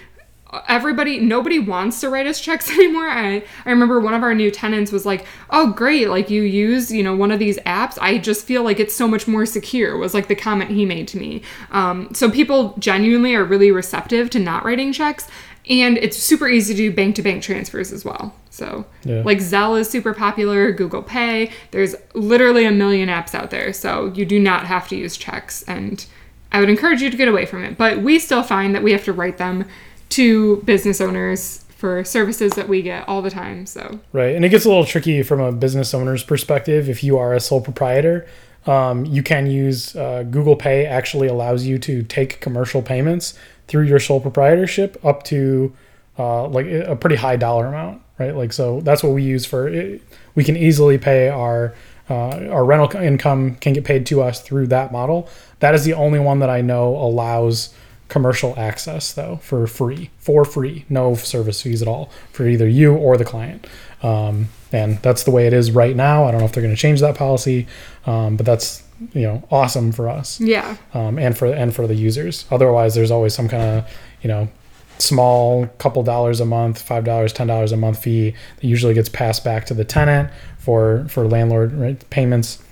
everybody 0.67 1.19
nobody 1.19 1.59
wants 1.59 1.99
to 2.01 2.09
write 2.09 2.25
us 2.27 2.39
checks 2.39 2.69
anymore. 2.77 3.07
I, 3.09 3.43
I 3.65 3.69
remember 3.69 3.99
one 3.99 4.13
of 4.13 4.23
our 4.23 4.33
new 4.33 4.49
tenants 4.51 4.91
was 4.91 5.05
like 5.05 5.25
oh 5.49 5.71
great 5.73 6.09
like 6.09 6.29
you 6.29 6.41
use 6.43 6.91
you 6.91 7.03
know 7.03 7.15
one 7.15 7.31
of 7.31 7.39
these 7.39 7.57
apps. 7.59 7.97
I 8.01 8.17
just 8.17 8.45
feel 8.45 8.63
like 8.63 8.79
it's 8.79 8.95
so 8.95 9.07
much 9.07 9.27
more 9.27 9.45
secure 9.45 9.97
was 9.97 10.13
like 10.13 10.27
the 10.27 10.35
comment 10.35 10.71
he 10.71 10.85
made 10.85 11.07
to 11.09 11.17
me. 11.17 11.41
Um, 11.71 12.09
so 12.13 12.29
people 12.31 12.75
genuinely 12.79 13.35
are 13.35 13.43
really 13.43 13.71
receptive 13.71 14.29
to 14.31 14.39
not 14.39 14.63
writing 14.63 14.93
checks 14.93 15.27
and 15.69 15.97
it's 15.97 16.15
super 16.15 16.47
easy 16.47 16.73
to 16.73 16.77
do 16.77 16.95
bank 16.95 17.15
to 17.17 17.21
bank 17.21 17.43
transfers 17.43 17.91
as 17.91 18.05
well. 18.05 18.33
So 18.49 18.85
Yeah. 19.03 19.21
like 19.23 19.39
zelle 19.39 19.79
is 19.79 19.89
super 19.89 20.13
popular 20.13 20.71
google 20.71 21.03
pay 21.03 21.51
there's 21.71 21.93
literally 22.13 22.65
a 22.65 22.71
million 22.71 23.09
apps 23.09 23.35
out 23.35 23.49
there. 23.51 23.73
So 23.73 24.11
you 24.15 24.25
do 24.25 24.39
not 24.39 24.65
have 24.65 24.87
to 24.89 24.95
use 24.95 25.17
checks 25.17 25.63
and 25.63 26.05
i 26.53 26.61
would 26.61 26.69
encourage 26.69 27.01
you 27.01 27.09
to 27.09 27.17
get 27.17 27.27
away 27.27 27.45
from 27.45 27.63
it. 27.65 27.77
But 27.77 27.99
we 28.01 28.17
still 28.19 28.41
find 28.43 28.73
that 28.73 28.81
we 28.81 28.93
have 28.93 29.03
to 29.03 29.11
write 29.13 29.37
them 29.37 29.65
to 30.09 30.57
business 30.57 31.01
owners 31.01 31.63
for 31.77 32.03
services 32.03 32.53
that 32.53 32.67
we 32.67 32.81
get 32.81 33.07
all 33.07 33.21
the 33.21 33.29
time 33.29 33.65
so 33.65 33.99
Right. 34.11 34.35
And 34.35 34.43
it 34.43 34.49
gets 34.49 34.65
a 34.65 34.67
little 34.67 34.85
tricky 34.85 35.21
from 35.21 35.39
a 35.39 35.51
business 35.51 35.93
owner's 35.93 36.23
perspective. 36.23 36.89
If 36.89 37.03
you 37.03 37.17
are 37.19 37.33
a 37.33 37.39
sole 37.39 37.61
proprietor, 37.61 38.27
um, 38.65 39.05
you 39.05 39.21
can 39.21 39.47
use 39.47 39.95
uh, 39.95 40.23
Google 40.23 40.55
Pay, 40.55 40.85
actually 40.85 41.27
allows 41.27 41.65
you 41.65 41.77
to 41.79 42.01
take 42.03 42.41
commercial 42.41 42.81
payments 42.81 43.37
through 43.67 43.83
your 43.83 43.99
sole 43.99 44.19
proprietorship 44.19 45.03
up 45.05 45.23
to 45.23 45.73
uh, 46.17 46.47
like 46.47 46.65
a 46.65 46.95
pretty 46.95 47.15
high 47.15 47.35
dollar 47.35 47.67
amount. 47.67 48.01
Right. 48.17 48.35
Like, 48.35 48.51
so 48.51 48.81
that's 48.81 49.03
what 49.03 49.13
we 49.13 49.21
use 49.21 49.45
for 49.45 49.67
it. 49.67 50.01
We 50.33 50.43
can 50.43 50.57
easily 50.57 50.97
pay 50.97 51.29
our. 51.29 51.73
Uh, 52.09 52.47
our 52.51 52.63
rental 52.63 53.01
income 53.01 53.55
can 53.55 53.73
get 53.73 53.83
paid 53.83 54.05
to 54.05 54.21
us 54.21 54.41
through 54.41 54.65
that 54.65 54.93
model. 54.93 55.27
That 55.59 55.75
is 55.75 55.83
the 55.83 55.93
only 55.93 56.19
one 56.19 56.39
that 56.39 56.49
I 56.49 56.61
know 56.61 56.95
allows 56.95 57.73
commercial 58.09 58.53
access 58.57 59.11
though 59.13 59.37
for 59.37 59.67
free 59.67 60.09
for 60.17 60.45
free. 60.45 60.85
No 60.89 61.15
service 61.15 61.61
fees 61.61 61.81
at 61.81 61.87
all 61.87 62.09
for 62.31 62.47
either 62.47 62.67
you 62.67 62.95
or 62.95 63.17
the 63.17 63.25
client. 63.25 63.67
Um, 64.03 64.49
and 64.71 64.97
that's 65.01 65.23
the 65.23 65.31
way 65.31 65.47
it 65.47 65.53
is 65.53 65.71
right 65.71 65.95
now. 65.95 66.25
I 66.25 66.31
don't 66.31 66.39
know 66.39 66.45
if 66.45 66.51
they're 66.53 66.63
going 66.63 66.75
to 66.75 66.79
change 66.81 66.99
that 67.01 67.15
policy 67.15 67.67
um, 68.07 68.37
but 68.37 68.45
that's 68.45 68.83
you 69.13 69.21
know 69.21 69.43
awesome 69.51 69.91
for 69.91 70.09
us. 70.09 70.39
Yeah. 70.39 70.77
Um, 70.93 71.19
and 71.19 71.37
for 71.37 71.47
and 71.47 71.75
for 71.75 71.85
the 71.85 71.95
users. 71.95 72.45
Otherwise 72.49 72.95
there's 72.95 73.11
always 73.11 73.35
some 73.35 73.47
kind 73.47 73.79
of 73.79 73.97
you 74.21 74.27
know 74.29 74.49
small 74.97 75.67
couple 75.77 76.01
dollars 76.01 76.39
a 76.39 76.45
month 76.45 76.81
five 76.81 77.03
dollars 77.03 77.31
ten 77.31 77.45
dollars 77.45 77.71
a 77.71 77.77
month 77.77 78.01
fee 78.01 78.33
that 78.55 78.63
usually 78.63 78.95
gets 78.95 79.09
passed 79.09 79.43
back 79.43 79.65
to 79.65 79.75
the 79.75 79.85
tenant 79.85 80.31
for 80.57 81.05
for 81.09 81.27
landlord 81.27 82.03
payments 82.09 82.63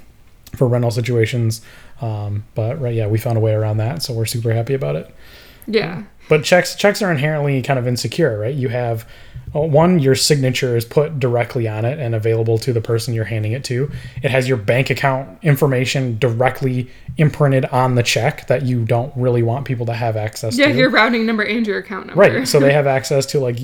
for 0.56 0.68
rental 0.68 0.90
situations 0.90 1.62
um, 2.06 2.44
but 2.54 2.80
right 2.80 2.94
yeah 2.94 3.08
we 3.08 3.18
found 3.18 3.38
a 3.38 3.42
way 3.42 3.54
around 3.54 3.78
that 3.78 4.04
so 4.04 4.14
we're 4.14 4.26
super 4.26 4.54
happy 4.54 4.74
about 4.74 4.96
it 4.96 5.14
yeah 5.68 6.04
but 6.28 6.44
checks 6.44 6.76
checks 6.76 7.02
are 7.02 7.12
inherently 7.12 7.62
kind 7.62 7.78
of 7.78 7.88
insecure, 7.88 8.40
right? 8.40 8.56
You 8.56 8.70
have 8.70 9.08
one, 9.62 10.00
your 10.00 10.16
signature 10.16 10.76
is 10.76 10.84
put 10.84 11.20
directly 11.20 11.68
on 11.68 11.86
it 11.86 12.00
and 12.00 12.14
available 12.14 12.58
to 12.60 12.74
the 12.74 12.82
person 12.82 13.14
you're 13.14 13.24
handing 13.24 13.54
it 13.54 13.64
to. 13.66 13.90
It 14.22 14.32
has 14.32 14.48
your 14.50 14.58
bank 14.58 14.90
account 14.90 15.40
information 15.44 16.18
directly 16.18 16.90
imprinted 17.18 17.66
on 17.66 17.96
the 17.96 18.04
check 18.04 18.48
that 18.48 18.64
you 18.64 18.84
don't 18.84 19.14
really 19.16 19.44
want 19.44 19.66
people 19.66 19.86
to 19.86 19.94
have 19.94 20.18
access 20.18 20.58
yeah 20.58 20.66
to. 20.66 20.72
Yeah, 20.72 20.78
your 20.78 20.90
routing 20.90 21.26
number 21.26 21.44
and 21.44 21.66
your 21.66 21.78
account 21.78 22.08
number 22.08 22.20
Right. 22.20 22.48
So 22.48 22.60
they 22.60 22.74
have 22.80 22.86
access 22.88 23.26
to 23.28 23.40
like 23.40 23.58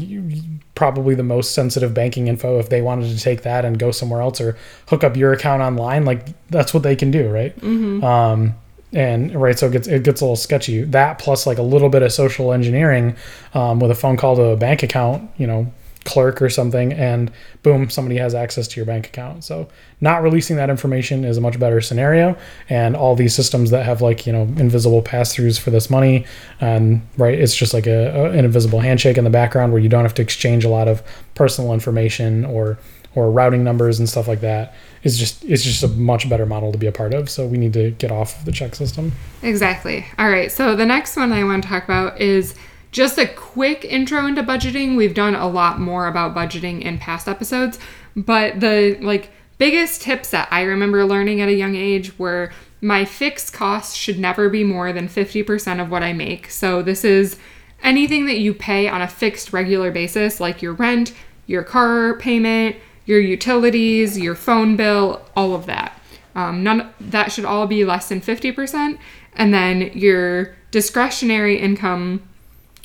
probably 0.75 1.13
the 1.13 1.23
most 1.23 1.54
sensitive 1.54 1.93
banking 1.93 2.27
info. 2.27 2.58
If 2.58 2.69
they 2.69 2.82
wanted 2.82 3.15
to 3.15 3.21
take 3.21 3.41
that 3.43 3.65
and 3.65 3.77
go 3.77 3.91
somewhere 3.91 4.21
else 4.21 4.39
or 4.39 4.58
hook 4.88 5.04
up 5.04 5.17
your 5.17 5.34
account 5.34 5.62
online, 5.62 6.06
like 6.06 6.27
that's 6.49 6.73
what 6.73 6.84
they 6.84 6.95
can 6.95 7.12
do, 7.12 7.30
right? 7.30 7.56
Mm-hmm. 7.60 8.04
Um, 8.04 8.56
and 8.93 9.34
right, 9.36 9.58
so 9.58 9.67
it 9.67 9.71
gets 9.71 9.88
it 9.88 10.04
gets 10.04 10.21
a 10.21 10.25
little 10.25 10.36
sketchy. 10.36 10.84
That 10.84 11.19
plus 11.19 11.47
like 11.47 11.58
a 11.58 11.63
little 11.63 11.89
bit 11.89 12.01
of 12.01 12.12
social 12.12 12.51
engineering 12.51 13.15
um, 13.54 13.80
with 13.80 13.91
a 13.91 13.95
phone 13.95 14.17
call 14.17 14.36
to 14.36 14.43
a 14.43 14.58
bank 14.58 14.84
account, 14.84 15.30
you 15.38 15.47
know, 15.47 15.71
clerk 16.03 16.41
or 16.41 16.49
something, 16.49 16.93
and 16.93 17.31
boom, 17.63 17.89
somebody 17.89 18.17
has 18.17 18.33
access 18.33 18.67
to 18.67 18.75
your 18.77 18.85
bank 18.85 19.07
account. 19.07 19.43
So 19.43 19.67
not 19.99 20.23
releasing 20.23 20.55
that 20.55 20.69
information 20.69 21.23
is 21.23 21.37
a 21.37 21.41
much 21.41 21.59
better 21.59 21.79
scenario. 21.81 22.35
And 22.69 22.95
all 22.95 23.15
these 23.15 23.35
systems 23.35 23.69
that 23.71 23.85
have 23.85 24.01
like 24.01 24.25
you 24.25 24.33
know 24.33 24.43
invisible 24.43 25.01
pass 25.01 25.35
throughs 25.35 25.59
for 25.59 25.69
this 25.69 25.89
money, 25.89 26.25
and 26.59 27.01
right, 27.17 27.37
it's 27.37 27.55
just 27.55 27.73
like 27.73 27.87
a, 27.87 28.07
a 28.07 28.31
an 28.31 28.45
invisible 28.45 28.79
handshake 28.79 29.17
in 29.17 29.23
the 29.23 29.29
background 29.29 29.71
where 29.71 29.81
you 29.81 29.89
don't 29.89 30.03
have 30.03 30.15
to 30.15 30.21
exchange 30.21 30.65
a 30.65 30.69
lot 30.69 30.87
of 30.87 31.03
personal 31.35 31.73
information 31.73 32.45
or 32.45 32.77
or 33.13 33.29
routing 33.29 33.63
numbers 33.63 33.99
and 33.99 34.07
stuff 34.07 34.27
like 34.27 34.41
that 34.41 34.73
is 35.03 35.17
just 35.17 35.43
it's 35.43 35.63
just 35.63 35.83
a 35.83 35.87
much 35.87 36.29
better 36.29 36.45
model 36.45 36.71
to 36.71 36.77
be 36.77 36.87
a 36.87 36.91
part 36.91 37.13
of. 37.13 37.29
So 37.29 37.45
we 37.45 37.57
need 37.57 37.73
to 37.73 37.91
get 37.91 38.11
off 38.11 38.39
of 38.39 38.45
the 38.45 38.51
check 38.51 38.75
system. 38.75 39.11
Exactly. 39.43 40.05
All 40.17 40.29
right. 40.29 40.51
So 40.51 40.75
the 40.75 40.85
next 40.85 41.17
one 41.17 41.31
I 41.31 41.43
want 41.43 41.63
to 41.63 41.69
talk 41.69 41.83
about 41.83 42.19
is 42.21 42.55
just 42.91 43.17
a 43.17 43.27
quick 43.27 43.86
intro 43.86 44.25
into 44.25 44.43
budgeting. 44.43 44.97
We've 44.97 45.13
done 45.13 45.36
a 45.36 45.47
lot 45.47 45.80
more 45.80 46.08
about 46.08 46.36
budgeting 46.36 46.82
in 46.82 46.97
past 46.97 47.27
episodes, 47.27 47.80
but 48.15 48.60
the 48.60 48.97
like 49.01 49.32
biggest 49.58 50.01
tips 50.01 50.32
that 50.32 50.47
I 50.51 50.62
remember 50.63 51.06
learning 51.06 51.39
at 51.39 51.49
a 51.49 51.54
young 51.54 51.75
age 51.75 52.17
were 52.19 52.51
my 52.82 53.06
fixed 53.06 53.54
costs 53.54 53.95
should 53.95 54.19
never 54.19 54.49
be 54.49 54.63
more 54.63 54.91
than 54.91 55.08
50% 55.08 55.82
of 55.82 55.89
what 55.89 56.04
I 56.04 56.13
make. 56.13 56.49
So 56.49 56.82
this 56.82 57.06
is 57.06 57.38
anything 57.84 58.25
that 58.25 58.39
you 58.39 58.54
pay 58.54 58.88
on 58.88 59.01
a 59.01 59.08
fixed 59.08 59.54
regular 59.54 59.91
basis 59.91 60.39
like 60.39 60.62
your 60.62 60.73
rent, 60.73 61.13
your 61.45 61.63
car 61.63 62.17
payment, 62.17 62.75
your 63.06 63.19
utilities, 63.19 64.17
your 64.17 64.36
phone 64.36 64.75
bill, 64.75 65.21
all 65.36 65.54
of 65.54 65.65
that. 65.67 65.99
Um, 66.34 66.63
none 66.63 66.93
that 66.99 67.32
should 67.32 67.45
all 67.45 67.67
be 67.67 67.86
less 67.86 68.10
than 68.10 68.21
50%. 68.21 68.97
And 69.34 69.54
then 69.54 69.91
your 69.93 70.56
discretionary 70.71 71.60
income 71.60 72.23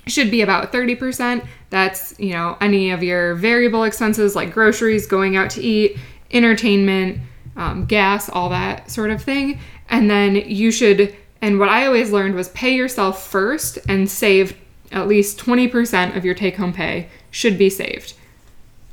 should 0.06 0.30
be 0.30 0.42
about 0.42 0.72
30%. 0.72 1.46
That's, 1.70 2.18
you 2.18 2.32
know, 2.32 2.56
any 2.60 2.90
of 2.90 3.02
your 3.02 3.34
variable 3.34 3.84
expenses 3.84 4.36
like 4.36 4.52
groceries, 4.52 5.06
going 5.06 5.36
out 5.36 5.50
to 5.50 5.62
eat, 5.62 5.98
entertainment, 6.30 7.20
um, 7.56 7.86
gas, 7.86 8.28
all 8.28 8.48
that 8.50 8.90
sort 8.90 9.10
of 9.10 9.22
thing. 9.22 9.58
And 9.88 10.10
then 10.10 10.36
you 10.36 10.70
should, 10.70 11.14
and 11.40 11.58
what 11.58 11.68
I 11.68 11.86
always 11.86 12.10
learned 12.10 12.34
was 12.34 12.48
pay 12.50 12.74
yourself 12.74 13.26
first 13.26 13.78
and 13.88 14.08
save 14.08 14.56
at 14.92 15.08
least 15.08 15.38
20% 15.38 16.16
of 16.16 16.24
your 16.24 16.34
take 16.34 16.56
home 16.56 16.72
pay 16.72 17.08
should 17.30 17.58
be 17.58 17.70
saved. 17.70 18.14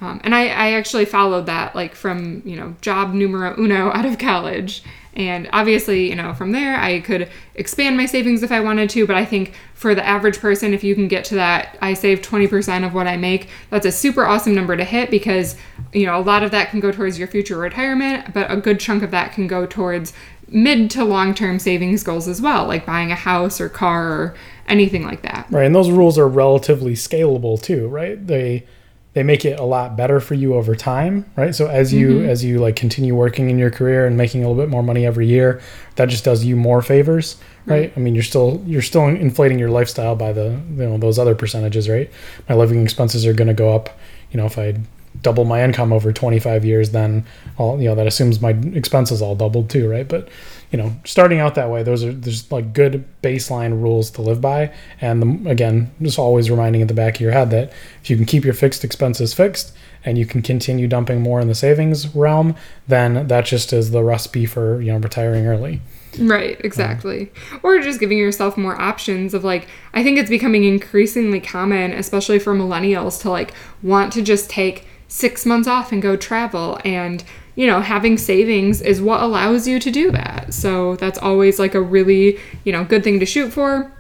Um, 0.02 0.20
and 0.24 0.36
I, 0.36 0.48
I 0.48 0.72
actually 0.74 1.06
followed 1.06 1.46
that 1.46 1.76
like 1.76 1.96
from 1.96 2.42
you 2.46 2.58
know 2.58 2.76
job 2.82 3.14
numero 3.14 3.56
uno 3.58 3.90
out 3.94 4.06
of 4.06 4.18
college 4.18 4.84
and 5.16 5.50
obviously 5.54 6.10
you 6.10 6.16
know 6.16 6.34
from 6.34 6.52
there 6.52 6.78
i 6.80 7.00
could 7.00 7.30
expand 7.56 7.96
my 7.96 8.06
savings 8.06 8.44
if 8.44 8.52
i 8.52 8.60
wanted 8.60 8.90
to 8.90 9.06
but 9.06 9.16
i 9.16 9.24
think 9.24 9.54
for 9.74 9.94
the 9.94 10.06
average 10.06 10.40
person 10.40 10.74
if 10.74 10.84
you 10.84 10.96
can 10.96 11.08
get 11.08 11.24
to 11.24 11.36
that 11.36 11.78
i 11.82 11.94
save 11.94 12.22
20% 12.22 12.86
of 12.86 12.94
what 12.94 13.08
i 13.08 13.16
make 13.16 13.50
that's 13.70 13.86
a 13.86 13.92
super 13.92 14.26
awesome 14.26 14.56
number 14.56 14.76
to 14.76 14.84
hit 14.84 15.12
because 15.12 15.56
you 15.94 16.06
know 16.06 16.18
a 16.18 16.22
lot 16.22 16.44
of 16.44 16.52
that 16.52 16.70
can 16.70 16.80
go 16.80 16.92
towards 16.92 17.20
your 17.20 17.28
future 17.28 17.58
retirement 17.58 18.34
but 18.34 18.52
a 18.52 18.58
good 18.58 18.80
chunk 18.80 19.04
of 19.04 19.12
that 19.12 19.34
can 19.34 19.48
go 19.48 19.66
towards 19.66 20.14
mid 20.48 20.90
to 20.92 21.04
long 21.04 21.34
term 21.34 21.60
savings 21.60 22.04
goals 22.04 22.28
as 22.28 22.42
well 22.42 22.66
like 22.68 22.86
buying 22.86 23.12
a 23.12 23.16
house 23.16 23.62
or 23.62 23.70
car 23.70 24.12
or 24.12 24.36
anything 24.68 25.04
like 25.04 25.22
that 25.22 25.46
Right, 25.52 25.66
and 25.66 25.76
those 25.76 25.90
rules 25.90 26.18
are 26.18 26.28
relatively 26.28 26.94
scalable 26.94 27.62
too, 27.62 27.88
right? 27.88 28.26
They 28.26 28.66
they 29.14 29.22
make 29.22 29.46
it 29.46 29.60
a 29.60 29.64
lot 29.64 29.96
better 29.96 30.20
for 30.20 30.34
you 30.34 30.56
over 30.56 30.76
time, 30.76 31.30
right? 31.36 31.54
So 31.54 31.68
as 31.68 31.94
you 31.94 32.10
mm-hmm. 32.10 32.30
as 32.30 32.44
you 32.44 32.60
like 32.60 32.76
continue 32.76 33.16
working 33.16 33.50
in 33.50 33.60
your 33.60 33.70
career 33.70 34.08
and 34.08 34.18
making 34.18 34.44
a 34.44 34.48
little 34.48 34.62
bit 34.62 34.70
more 34.70 34.82
money 34.84 35.06
every 35.06 35.28
year, 35.28 35.62
that 35.96 36.10
just 36.10 36.24
does 36.24 36.44
you 36.44 36.56
more 36.56 36.82
favors, 36.82 37.36
mm-hmm. 37.36 37.72
right? 37.72 37.94
I 37.96 38.00
mean, 38.00 38.16
you're 38.16 38.24
still 38.24 38.64
you're 38.66 38.82
still 38.82 39.08
inflating 39.08 39.60
your 39.60 39.70
lifestyle 39.70 40.16
by 40.16 40.34
the 40.34 40.60
you 40.70 40.76
know 40.76 40.98
those 40.98 41.20
other 41.20 41.36
percentages, 41.36 41.88
right? 41.88 42.10
My 42.50 42.56
living 42.56 42.82
expenses 42.82 43.26
are 43.26 43.34
going 43.34 43.48
to 43.48 43.54
go 43.54 43.74
up, 43.76 43.98
you 44.32 44.38
know, 44.38 44.48
if 44.48 44.58
I 44.58 44.76
double 45.22 45.46
my 45.46 45.64
income 45.64 45.94
over 45.94 46.12
25 46.12 46.66
years, 46.66 46.90
then 46.90 47.26
all 47.58 47.80
you 47.80 47.90
know 47.90 47.96
that 47.96 48.08
assumes 48.08 48.42
my 48.42 48.52
expenses 48.74 49.22
all 49.22 49.36
doubled 49.36 49.70
too, 49.70 49.88
right? 49.88 50.08
But 50.08 50.30
you 50.74 50.78
know, 50.78 50.92
starting 51.06 51.40
out 51.40 51.54
that 51.54 51.70
way, 51.70 51.84
those 51.84 52.04
are 52.04 52.12
there's 52.12 52.52
like 52.52 52.74
good 52.74 53.06
baseline 53.22 53.80
rules 53.80 54.10
to 54.10 54.24
live 54.24 54.42
by, 54.42 54.74
and 55.00 55.22
the, 55.22 55.50
again, 55.50 55.92
just 56.02 56.18
always 56.18 56.50
reminding 56.50 56.82
at 56.82 56.88
the 56.88 56.96
back 56.96 57.16
of 57.16 57.22
your 57.22 57.32
head 57.32 57.52
that 57.52 57.72
if 58.02 58.10
you 58.10 58.18
can 58.18 58.26
keep 58.26 58.44
your 58.44 58.56
fixed 58.56 58.84
expenses 58.84 59.36
fixed 59.36 59.72
and 60.04 60.18
you 60.18 60.26
can 60.26 60.42
continue 60.42 60.88
dumping 60.88 61.22
more 61.22 61.40
in 61.40 61.48
the 61.48 61.54
savings 61.54 62.14
realm, 62.16 62.56
then 62.88 63.28
that 63.28 63.46
just 63.46 63.72
is 63.72 63.92
the 63.92 64.04
recipe 64.04 64.48
for 64.48 64.82
you 64.82 64.92
know 64.92 64.98
retiring 64.98 65.46
early. 65.46 65.80
Right, 66.18 66.60
exactly. 66.66 67.32
or 67.62 67.80
just 67.80 68.00
giving 68.00 68.18
yourself 68.18 68.58
more 68.58 68.80
options 68.80 69.36
of 69.36 69.44
like, 69.44 69.68
I 69.94 70.04
think 70.04 70.18
it's 70.18 70.30
becoming 70.30 70.64
increasingly 70.64 71.40
common, 71.40 71.92
especially 71.92 72.40
for 72.40 72.56
millennials, 72.56 73.22
to 73.22 73.30
like 73.30 73.54
want 73.84 74.12
to 74.14 74.24
just 74.24 74.50
take 74.50 74.88
six 75.08 75.46
months 75.46 75.68
off 75.68 75.92
and 75.92 76.02
go 76.02 76.16
travel. 76.16 76.80
And, 76.84 77.24
you 77.56 77.68
know, 77.68 77.82
having 77.82 78.18
savings 78.18 78.82
is 78.82 79.02
what 79.02 79.22
allows 79.22 79.68
you 79.68 79.80
to 79.80 79.92
do 79.92 80.12
that. 80.12 80.54
So 80.54 80.96
that's 80.96 81.20
always 81.20 81.60
like 81.60 81.76
a 81.76 81.82
really, 81.82 82.40
you 82.64 82.72
know, 82.72 82.84
good 82.84 83.04
thing 83.04 83.20
to 83.20 83.26
shoot 83.26 83.52
for. 83.52 83.92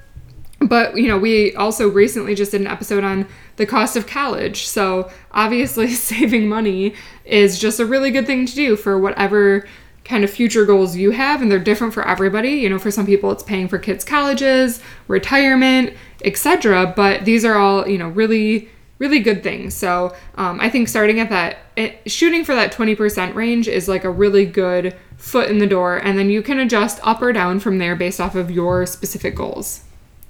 But, 0.60 0.96
you 0.96 1.08
know, 1.08 1.18
we 1.18 1.54
also 1.56 1.90
recently 1.90 2.36
just 2.36 2.52
did 2.52 2.62
an 2.62 2.68
episode 2.68 3.04
on 3.04 3.28
the 3.58 3.66
cost 3.66 3.96
of 3.96 4.08
college. 4.08 4.66
So 4.66 5.12
obviously, 5.32 5.88
saving 5.94 6.48
money 6.48 6.94
is 7.26 7.60
just 7.60 7.80
a 7.80 7.86
really 7.86 8.12
good 8.12 8.26
thing 8.26 8.46
to 8.46 8.56
do 8.56 8.76
for 8.76 8.98
whatever 8.98 9.68
kind 10.06 10.24
of 10.24 10.30
future 10.30 10.66
goals 10.66 10.98
you 10.98 11.12
have 11.12 11.42
and 11.42 11.50
they're 11.50 11.60
different 11.60 11.94
for 11.94 12.06
everybody 12.06 12.52
you 12.52 12.70
know 12.70 12.78
for 12.78 12.92
some 12.92 13.06
people 13.06 13.32
it's 13.32 13.42
paying 13.42 13.70
for 13.70 13.80
kids 13.80 14.04
colleges 14.04 14.82
retirement 15.08 15.94
etc 16.26 16.92
but 16.94 17.24
these 17.24 17.46
are 17.46 17.56
all 17.56 17.88
you 17.88 17.98
know 17.98 18.10
really 18.10 18.70
really 19.04 19.20
good 19.20 19.44
things 19.44 19.74
so 19.76 20.16
um, 20.36 20.62
i 20.62 20.70
think 20.70 20.88
starting 20.88 21.20
at 21.20 21.30
that 21.30 21.58
it, 21.76 22.10
shooting 22.10 22.46
for 22.46 22.56
that 22.56 22.72
20% 22.72 23.36
range 23.36 23.68
is 23.68 23.90
like 23.90 24.06
a 24.06 24.10
really 24.10 24.46
good 24.46 24.96
foot 25.18 25.50
in 25.50 25.58
the 25.58 25.68
door 25.68 25.98
and 25.98 26.18
then 26.18 26.30
you 26.30 26.42
can 26.42 26.58
adjust 26.58 27.02
up 27.04 27.22
or 27.22 27.34
down 27.34 27.60
from 27.60 27.80
there 27.80 27.98
based 27.98 28.22
off 28.22 28.34
of 28.34 28.50
your 28.50 28.86
specific 28.86 29.36
goals 29.36 29.84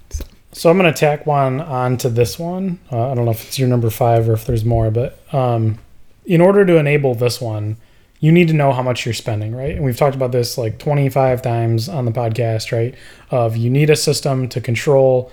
so, 0.10 0.26
so 0.52 0.72
i'm 0.72 0.78
going 0.80 0.92
to 0.92 1.00
tack 1.00 1.28
one 1.28 1.62
onto 1.62 2.10
this 2.10 2.40
one 2.40 2.80
uh, 2.92 3.12
i 3.12 3.14
don't 3.14 3.26
know 3.26 3.32
if 3.32 3.46
it's 3.46 3.60
your 3.60 3.68
number 3.68 3.92
five 3.92 4.28
or 4.28 4.34
if 4.34 4.46
there's 4.46 4.66
more 4.66 4.90
but 4.90 5.20
um, 5.32 5.78
in 6.26 6.42
order 6.42 6.66
to 6.66 6.78
enable 6.78 7.14
this 7.14 7.40
one 7.40 7.78
you 8.24 8.32
need 8.32 8.48
to 8.48 8.54
know 8.54 8.72
how 8.72 8.82
much 8.82 9.06
you're 9.06 9.14
spending, 9.14 9.54
right? 9.54 9.76
And 9.76 9.84
we've 9.84 9.98
talked 9.98 10.16
about 10.16 10.32
this 10.32 10.58
like 10.58 10.80
25 10.80 11.42
times 11.42 11.90
on 11.90 12.06
the 12.06 12.12
podcast, 12.12 12.72
right? 12.72 12.96
Of 13.30 13.58
you 13.58 13.70
need 13.70 13.90
a 13.90 13.98
system 13.98 14.48
to 14.48 14.62
control 14.62 15.30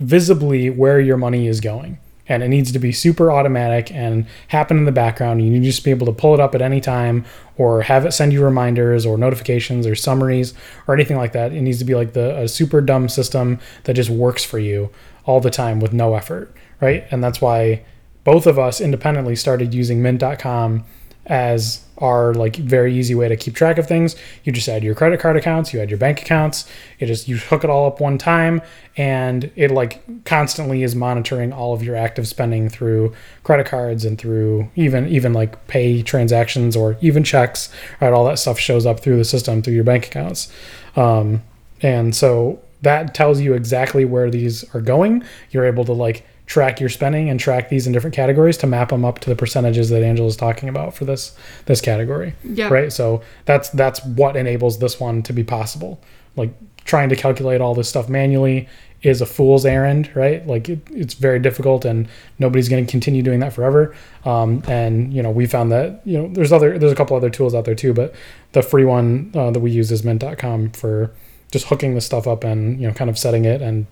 visibly 0.00 0.70
where 0.70 0.98
your 0.98 1.16
money 1.16 1.46
is 1.46 1.60
going. 1.60 1.98
And 2.30 2.42
it 2.42 2.48
needs 2.48 2.70
to 2.70 2.78
be 2.78 2.92
super 2.92 3.30
automatic 3.30 3.90
and 3.92 4.24
happen 4.48 4.78
in 4.78 4.84
the 4.84 4.92
background. 4.92 5.42
You 5.42 5.50
need 5.50 5.60
to 5.60 5.66
just 5.66 5.84
be 5.84 5.90
able 5.90 6.06
to 6.06 6.12
pull 6.12 6.32
it 6.32 6.40
up 6.40 6.54
at 6.54 6.62
any 6.62 6.80
time 6.80 7.24
or 7.58 7.82
have 7.82 8.06
it 8.06 8.12
send 8.12 8.32
you 8.32 8.42
reminders 8.42 9.04
or 9.04 9.18
notifications 9.18 9.84
or 9.84 9.96
summaries 9.96 10.54
or 10.86 10.94
anything 10.94 11.16
like 11.16 11.32
that. 11.32 11.52
It 11.52 11.60
needs 11.60 11.78
to 11.80 11.84
be 11.84 11.94
like 11.94 12.12
the 12.12 12.38
a 12.38 12.48
super 12.48 12.80
dumb 12.80 13.08
system 13.08 13.58
that 13.84 13.94
just 13.94 14.10
works 14.10 14.44
for 14.44 14.60
you 14.60 14.90
all 15.26 15.40
the 15.40 15.50
time 15.50 15.80
with 15.80 15.92
no 15.92 16.14
effort, 16.14 16.54
right? 16.80 17.04
And 17.10 17.22
that's 17.22 17.40
why 17.40 17.82
both 18.22 18.46
of 18.46 18.58
us 18.58 18.80
independently 18.80 19.34
started 19.34 19.74
using 19.74 20.00
mint.com 20.00 20.84
as 21.26 21.84
our 22.00 22.34
like 22.34 22.56
very 22.56 22.94
easy 22.94 23.14
way 23.14 23.28
to 23.28 23.36
keep 23.36 23.54
track 23.54 23.78
of 23.78 23.86
things. 23.86 24.16
You 24.44 24.52
just 24.52 24.68
add 24.68 24.82
your 24.82 24.94
credit 24.94 25.20
card 25.20 25.36
accounts, 25.36 25.72
you 25.72 25.80
add 25.80 25.90
your 25.90 25.98
bank 25.98 26.22
accounts, 26.22 26.68
you 26.98 27.06
just 27.06 27.28
you 27.28 27.36
hook 27.36 27.64
it 27.64 27.70
all 27.70 27.86
up 27.86 28.00
one 28.00 28.18
time 28.18 28.62
and 28.96 29.50
it 29.56 29.70
like 29.70 30.24
constantly 30.24 30.82
is 30.82 30.96
monitoring 30.96 31.52
all 31.52 31.72
of 31.72 31.82
your 31.82 31.96
active 31.96 32.26
spending 32.26 32.68
through 32.68 33.14
credit 33.42 33.66
cards 33.66 34.04
and 34.04 34.18
through 34.18 34.68
even 34.74 35.08
even 35.08 35.32
like 35.32 35.66
pay 35.68 36.02
transactions 36.02 36.76
or 36.76 36.96
even 37.00 37.22
checks, 37.22 37.72
right? 38.00 38.12
All 38.12 38.24
that 38.26 38.38
stuff 38.38 38.58
shows 38.58 38.86
up 38.86 39.00
through 39.00 39.16
the 39.16 39.24
system 39.24 39.62
through 39.62 39.74
your 39.74 39.84
bank 39.84 40.06
accounts. 40.06 40.52
Um, 40.96 41.42
and 41.82 42.14
so 42.14 42.60
that 42.82 43.14
tells 43.14 43.40
you 43.40 43.54
exactly 43.54 44.04
where 44.04 44.30
these 44.30 44.64
are 44.74 44.80
going. 44.80 45.24
You're 45.50 45.66
able 45.66 45.84
to 45.84 45.92
like 45.92 46.24
track 46.50 46.80
your 46.80 46.88
spending 46.88 47.30
and 47.30 47.38
track 47.38 47.68
these 47.68 47.86
in 47.86 47.92
different 47.92 48.14
categories 48.14 48.56
to 48.56 48.66
map 48.66 48.88
them 48.88 49.04
up 49.04 49.20
to 49.20 49.30
the 49.30 49.36
percentages 49.36 49.88
that 49.88 50.02
Angela 50.02 50.26
is 50.26 50.36
talking 50.36 50.68
about 50.68 50.92
for 50.92 51.04
this 51.04 51.32
this 51.66 51.80
category. 51.80 52.34
Yeah. 52.42 52.68
Right. 52.68 52.92
So 52.92 53.22
that's 53.44 53.70
that's 53.70 54.04
what 54.04 54.34
enables 54.34 54.80
this 54.80 54.98
one 54.98 55.22
to 55.22 55.32
be 55.32 55.44
possible. 55.44 56.00
Like 56.34 56.52
trying 56.84 57.08
to 57.10 57.14
calculate 57.14 57.60
all 57.60 57.76
this 57.76 57.88
stuff 57.88 58.08
manually 58.08 58.68
is 59.02 59.20
a 59.20 59.26
fool's 59.26 59.64
errand, 59.64 60.10
right? 60.16 60.44
Like 60.44 60.68
it, 60.68 60.80
it's 60.90 61.14
very 61.14 61.38
difficult, 61.38 61.84
and 61.84 62.08
nobody's 62.40 62.68
going 62.68 62.84
to 62.84 62.90
continue 62.90 63.22
doing 63.22 63.38
that 63.40 63.52
forever. 63.52 63.94
Um, 64.24 64.64
and 64.66 65.14
you 65.14 65.22
know, 65.22 65.30
we 65.30 65.46
found 65.46 65.70
that 65.70 66.02
you 66.04 66.18
know 66.18 66.28
there's 66.32 66.52
other 66.52 66.80
there's 66.80 66.92
a 66.92 66.96
couple 66.96 67.16
other 67.16 67.30
tools 67.30 67.54
out 67.54 67.64
there 67.64 67.76
too, 67.76 67.94
but 67.94 68.12
the 68.52 68.62
free 68.62 68.84
one 68.84 69.30
uh, 69.36 69.52
that 69.52 69.60
we 69.60 69.70
use 69.70 69.92
is 69.92 70.02
Mint.com 70.02 70.70
for 70.70 71.12
just 71.52 71.66
hooking 71.66 71.94
the 71.94 72.00
stuff 72.00 72.26
up 72.26 72.42
and 72.42 72.80
you 72.80 72.88
know 72.88 72.92
kind 72.92 73.08
of 73.08 73.16
setting 73.16 73.44
it 73.44 73.62
and 73.62 73.86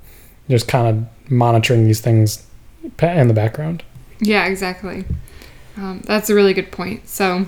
just 0.50 0.66
kind 0.66 0.88
of 0.88 1.30
monitoring 1.30 1.84
these 1.84 2.00
things 2.00 2.47
in 3.00 3.28
the 3.28 3.34
background. 3.34 3.82
Yeah, 4.20 4.46
exactly. 4.46 5.04
Um, 5.76 6.02
that's 6.04 6.28
a 6.28 6.34
really 6.34 6.54
good 6.54 6.72
point. 6.72 7.08
So, 7.08 7.46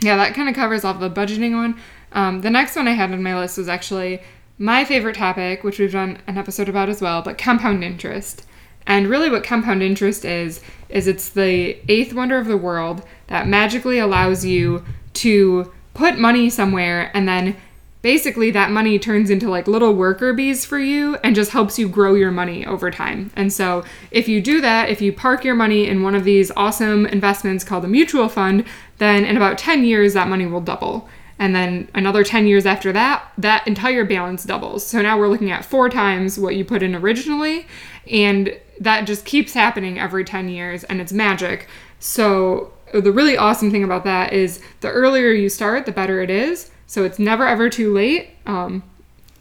yeah, 0.00 0.16
that 0.16 0.34
kind 0.34 0.48
of 0.48 0.54
covers 0.54 0.84
off 0.84 1.00
the 1.00 1.10
budgeting 1.10 1.54
one. 1.54 1.80
Um, 2.12 2.40
the 2.40 2.50
next 2.50 2.76
one 2.76 2.88
I 2.88 2.92
had 2.92 3.12
on 3.12 3.22
my 3.22 3.38
list 3.38 3.58
was 3.58 3.68
actually 3.68 4.20
my 4.58 4.84
favorite 4.84 5.16
topic, 5.16 5.64
which 5.64 5.78
we've 5.78 5.92
done 5.92 6.18
an 6.26 6.36
episode 6.36 6.68
about 6.68 6.88
as 6.88 7.00
well, 7.00 7.22
but 7.22 7.38
compound 7.38 7.82
interest. 7.82 8.44
And 8.86 9.08
really, 9.08 9.30
what 9.30 9.44
compound 9.44 9.82
interest 9.82 10.24
is, 10.24 10.60
is 10.88 11.06
it's 11.06 11.28
the 11.28 11.78
eighth 11.88 12.12
wonder 12.12 12.38
of 12.38 12.46
the 12.46 12.56
world 12.56 13.02
that 13.28 13.46
magically 13.46 13.98
allows 13.98 14.44
you 14.44 14.84
to 15.14 15.72
put 15.94 16.18
money 16.18 16.50
somewhere 16.50 17.10
and 17.14 17.28
then 17.28 17.56
basically 18.02 18.50
that 18.50 18.70
money 18.70 18.98
turns 18.98 19.30
into 19.30 19.50
like 19.50 19.68
little 19.68 19.94
worker 19.94 20.32
bees 20.32 20.64
for 20.64 20.78
you 20.78 21.16
and 21.16 21.34
just 21.34 21.50
helps 21.50 21.78
you 21.78 21.88
grow 21.88 22.14
your 22.14 22.30
money 22.30 22.64
over 22.66 22.90
time. 22.90 23.30
And 23.36 23.52
so 23.52 23.84
if 24.10 24.28
you 24.28 24.40
do 24.40 24.60
that, 24.60 24.88
if 24.88 25.00
you 25.00 25.12
park 25.12 25.44
your 25.44 25.54
money 25.54 25.86
in 25.86 26.02
one 26.02 26.14
of 26.14 26.24
these 26.24 26.50
awesome 26.56 27.06
investments 27.06 27.64
called 27.64 27.84
a 27.84 27.88
mutual 27.88 28.28
fund, 28.28 28.64
then 28.98 29.24
in 29.24 29.36
about 29.36 29.58
10 29.58 29.84
years 29.84 30.14
that 30.14 30.28
money 30.28 30.46
will 30.46 30.60
double. 30.60 31.08
And 31.38 31.54
then 31.54 31.88
another 31.94 32.22
10 32.22 32.46
years 32.46 32.66
after 32.66 32.92
that, 32.92 33.32
that 33.38 33.66
entire 33.66 34.04
balance 34.04 34.44
doubles. 34.44 34.84
So 34.84 35.00
now 35.00 35.18
we're 35.18 35.28
looking 35.28 35.50
at 35.50 35.64
four 35.64 35.88
times 35.88 36.38
what 36.38 36.54
you 36.54 36.66
put 36.66 36.82
in 36.82 36.94
originally. 36.94 37.66
And 38.10 38.58
that 38.78 39.06
just 39.06 39.24
keeps 39.24 39.54
happening 39.54 39.98
every 39.98 40.24
10 40.24 40.50
years 40.50 40.84
and 40.84 41.00
it's 41.00 41.12
magic. 41.12 41.66
So 41.98 42.72
the 42.92 43.12
really 43.12 43.36
awesome 43.36 43.70
thing 43.70 43.84
about 43.84 44.04
that 44.04 44.32
is 44.32 44.60
the 44.80 44.90
earlier 44.90 45.30
you 45.30 45.48
start, 45.48 45.86
the 45.86 45.92
better 45.92 46.20
it 46.22 46.30
is. 46.30 46.70
So 46.90 47.04
it's 47.04 47.20
never 47.20 47.46
ever 47.46 47.70
too 47.70 47.94
late. 47.94 48.30
Um, 48.46 48.82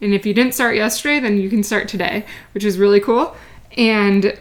and 0.01 0.13
if 0.13 0.23
you 0.23 0.35
didn't 0.35 0.53
start 0.53 0.75
yesterday, 0.75 1.19
then 1.19 1.39
you 1.39 1.49
can 1.49 1.63
start 1.63 1.87
today, 1.87 2.23
which 2.53 2.63
is 2.63 2.77
really 2.77 2.99
cool. 2.99 3.35
And 3.75 4.39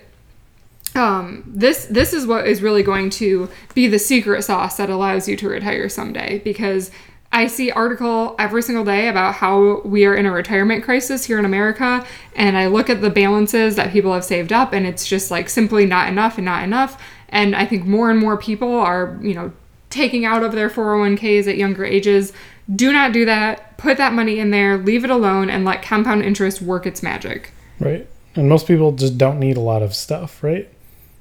um, 0.94 1.42
this 1.46 1.86
this 1.86 2.12
is 2.12 2.26
what 2.26 2.46
is 2.46 2.60
really 2.60 2.82
going 2.82 3.08
to 3.10 3.48
be 3.72 3.86
the 3.86 3.98
secret 3.98 4.42
sauce 4.42 4.76
that 4.76 4.90
allows 4.90 5.26
you 5.26 5.36
to 5.38 5.48
retire 5.48 5.88
someday 5.88 6.42
because 6.44 6.90
I 7.32 7.46
see 7.46 7.70
article 7.70 8.36
every 8.38 8.60
single 8.60 8.84
day 8.84 9.08
about 9.08 9.36
how 9.36 9.80
we 9.86 10.04
are 10.04 10.14
in 10.14 10.26
a 10.26 10.30
retirement 10.30 10.84
crisis 10.84 11.24
here 11.24 11.38
in 11.38 11.46
America 11.46 12.06
and 12.36 12.58
I 12.58 12.66
look 12.66 12.90
at 12.90 13.00
the 13.00 13.10
balances 13.10 13.76
that 13.76 13.90
people 13.90 14.12
have 14.12 14.24
saved 14.24 14.52
up 14.52 14.74
and 14.74 14.86
it's 14.86 15.06
just 15.06 15.30
like 15.30 15.48
simply 15.48 15.86
not 15.86 16.08
enough 16.08 16.36
and 16.36 16.44
not 16.44 16.62
enough 16.62 17.02
and 17.30 17.56
I 17.56 17.64
think 17.64 17.86
more 17.86 18.10
and 18.10 18.20
more 18.20 18.36
people 18.36 18.74
are, 18.74 19.18
you 19.22 19.32
know, 19.32 19.52
taking 19.88 20.26
out 20.26 20.42
of 20.42 20.52
their 20.52 20.68
401k's 20.68 21.48
at 21.48 21.56
younger 21.56 21.84
ages 21.84 22.34
do 22.74 22.92
not 22.92 23.12
do 23.12 23.24
that. 23.24 23.76
Put 23.78 23.96
that 23.96 24.12
money 24.12 24.38
in 24.38 24.50
there, 24.50 24.76
leave 24.76 25.04
it 25.04 25.10
alone, 25.10 25.50
and 25.50 25.64
let 25.64 25.82
compound 25.82 26.24
interest 26.24 26.60
work 26.60 26.86
its 26.86 27.02
magic. 27.02 27.52
Right. 27.80 28.06
And 28.34 28.48
most 28.48 28.66
people 28.66 28.92
just 28.92 29.16
don't 29.16 29.38
need 29.38 29.56
a 29.56 29.60
lot 29.60 29.82
of 29.82 29.94
stuff, 29.94 30.42
right? 30.42 30.68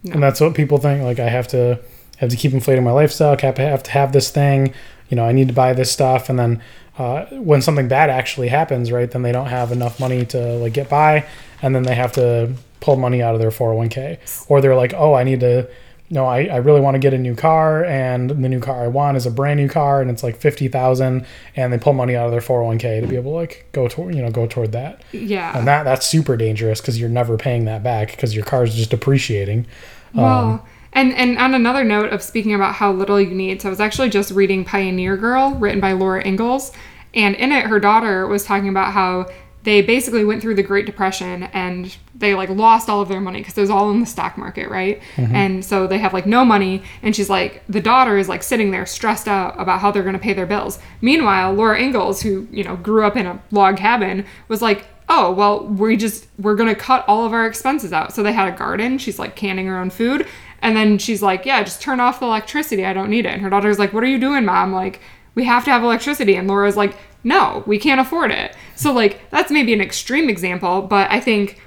No. 0.03 0.13
And 0.13 0.23
that's 0.23 0.41
what 0.41 0.53
people 0.55 0.77
think. 0.77 1.03
Like, 1.03 1.19
I 1.19 1.29
have 1.29 1.47
to 1.49 1.79
have 2.17 2.29
to 2.29 2.35
keep 2.35 2.53
inflating 2.53 2.83
my 2.83 2.91
lifestyle. 2.91 3.37
I 3.41 3.45
have 3.45 3.83
to 3.83 3.91
have 3.91 4.11
this 4.11 4.29
thing. 4.29 4.73
You 5.09 5.15
know, 5.15 5.25
I 5.25 5.31
need 5.31 5.47
to 5.47 5.53
buy 5.53 5.73
this 5.73 5.91
stuff, 5.91 6.29
and 6.29 6.37
then 6.37 6.61
uh, 6.97 7.25
when 7.27 7.61
something 7.61 7.87
bad 7.87 8.09
actually 8.09 8.49
happens, 8.49 8.91
right? 8.91 9.09
Then 9.09 9.21
they 9.21 9.31
don't 9.31 9.47
have 9.47 9.71
enough 9.71 9.99
money 9.99 10.25
to 10.27 10.55
like 10.57 10.73
get 10.73 10.89
by, 10.89 11.25
and 11.61 11.73
then 11.73 11.83
they 11.83 11.95
have 11.95 12.11
to 12.13 12.53
pull 12.79 12.97
money 12.97 13.21
out 13.21 13.33
of 13.33 13.39
their 13.39 13.51
401k, 13.51 14.45
or 14.49 14.61
they're 14.61 14.75
like, 14.75 14.93
oh, 14.95 15.13
I 15.13 15.23
need 15.23 15.39
to 15.39 15.69
no, 16.09 16.25
I, 16.25 16.45
I 16.45 16.57
really 16.57 16.79
want 16.79 16.95
to 16.95 16.99
get 16.99 17.13
a 17.13 17.17
new 17.17 17.35
car, 17.35 17.83
and 17.83 18.29
the 18.29 18.49
new 18.49 18.61
car 18.61 18.83
I 18.83 18.87
want 18.87 19.17
is 19.17 19.25
a 19.25 19.31
brand 19.31 19.59
new 19.59 19.67
car, 19.67 20.01
and 20.01 20.09
it's 20.09 20.23
like 20.23 20.37
fifty 20.37 20.69
thousand, 20.69 21.25
and 21.55 21.73
they 21.73 21.77
pull 21.77 21.93
money 21.93 22.15
out 22.15 22.25
of 22.25 22.31
their 22.31 22.39
four 22.39 22.59
hundred 22.59 22.67
one 22.67 22.77
k 22.77 23.01
to 23.01 23.07
be 23.07 23.17
able 23.17 23.31
to 23.31 23.35
like 23.35 23.65
go 23.73 23.89
toward 23.89 24.15
you 24.15 24.21
know 24.21 24.31
go 24.31 24.47
toward 24.47 24.71
that. 24.71 25.01
Yeah, 25.11 25.57
and 25.57 25.67
that 25.67 25.83
that's 25.83 26.07
super 26.07 26.37
dangerous 26.37 26.79
because 26.79 26.99
you're 26.99 27.09
never 27.09 27.37
paying 27.37 27.65
that 27.65 27.83
back 27.83 28.11
because 28.11 28.33
your 28.33 28.45
car 28.45 28.63
is 28.63 28.75
just 28.75 28.89
depreciating. 28.89 29.67
Well, 30.13 30.49
um, 30.49 30.61
and 30.93 31.13
and 31.13 31.37
on 31.37 31.53
another 31.53 31.83
note 31.83 32.13
of 32.13 32.21
speaking 32.21 32.53
about 32.53 32.75
how 32.75 32.93
little 32.93 33.19
you 33.19 33.35
need, 33.35 33.61
so 33.61 33.67
I 33.67 33.71
was 33.71 33.81
actually 33.81 34.09
just 34.09 34.31
reading 34.31 34.63
Pioneer 34.63 35.17
Girl, 35.17 35.55
written 35.55 35.81
by 35.81 35.91
Laura 35.91 36.25
Ingalls, 36.25 36.71
and 37.13 37.35
in 37.35 37.51
it 37.51 37.65
her 37.65 37.81
daughter 37.81 38.27
was 38.27 38.45
talking 38.45 38.69
about 38.69 38.93
how 38.93 39.27
they 39.67 39.81
basically 39.81 40.23
went 40.23 40.41
through 40.41 40.55
the 40.55 40.63
Great 40.63 40.85
Depression 40.85 41.43
and 41.51 41.97
they 42.15 42.33
like 42.35 42.47
lost 42.47 42.87
all 42.87 43.01
of 43.01 43.09
their 43.09 43.19
money 43.19 43.39
because 43.39 43.57
it 43.57 43.59
was 43.59 43.69
all 43.69 43.91
in 43.91 43.99
the 43.99 44.05
stock 44.05 44.37
market, 44.37 44.69
right? 44.69 45.01
Mm-hmm. 45.17 45.35
And 45.35 45.65
so 45.65 45.87
they 45.87 45.97
have 45.97 46.13
like 46.13 46.25
no 46.25 46.45
money. 46.45 46.83
And 47.01 47.13
she's 47.13 47.29
like, 47.29 47.63
the 47.67 47.81
daughter 47.81 48.17
is 48.17 48.29
like 48.29 48.43
sitting 48.43 48.71
there 48.71 48.85
stressed 48.85 49.27
out 49.27 49.59
about 49.59 49.81
how 49.81 49.91
they're 49.91 50.03
going 50.03 50.13
to 50.13 50.19
pay 50.19 50.31
their 50.31 50.45
bills. 50.45 50.79
Meanwhile, 51.01 51.53
Laura 51.53 51.77
Ingalls, 51.77 52.21
who, 52.21 52.47
you 52.49 52.63
know, 52.63 52.77
grew 52.77 53.03
up 53.03 53.17
in 53.17 53.25
a 53.25 53.43
log 53.51 53.75
cabin, 53.75 54.25
was 54.47 54.61
like, 54.61 54.85
oh, 55.09 55.33
well, 55.33 55.65
we 55.67 55.97
just, 55.97 56.27
we're 56.39 56.55
going 56.55 56.73
to 56.73 56.79
cut 56.79 57.03
all 57.05 57.25
of 57.25 57.33
our 57.33 57.45
expenses 57.45 57.91
out. 57.91 58.13
So 58.13 58.23
they 58.23 58.31
had 58.31 58.47
a 58.47 58.57
garden. 58.57 58.97
She's 58.97 59.19
like 59.19 59.35
canning 59.35 59.67
her 59.67 59.77
own 59.77 59.89
food. 59.89 60.25
And 60.61 60.77
then 60.77 60.97
she's 60.97 61.21
like, 61.21 61.45
yeah, 61.45 61.61
just 61.61 61.81
turn 61.81 61.99
off 61.99 62.21
the 62.21 62.25
electricity. 62.25 62.85
I 62.85 62.93
don't 62.93 63.09
need 63.09 63.25
it. 63.25 63.33
And 63.33 63.41
her 63.41 63.49
daughter's 63.49 63.79
like, 63.79 63.91
what 63.91 64.03
are 64.03 64.07
you 64.07 64.17
doing, 64.17 64.45
mom? 64.45 64.71
Like, 64.71 65.01
we 65.37 65.43
have 65.43 65.63
to 65.63 65.69
have 65.69 65.83
electricity. 65.83 66.35
And 66.35 66.47
Laura's 66.47 66.75
like, 66.75 66.97
no, 67.23 67.63
we 67.67 67.77
can't 67.77 68.01
afford 68.01 68.31
it. 68.31 68.55
So, 68.75 68.91
like, 68.91 69.29
that's 69.29 69.51
maybe 69.51 69.71
an 69.71 69.81
extreme 69.81 70.29
example, 70.29 70.81
but 70.81 71.11
I 71.11 71.19
think, 71.19 71.61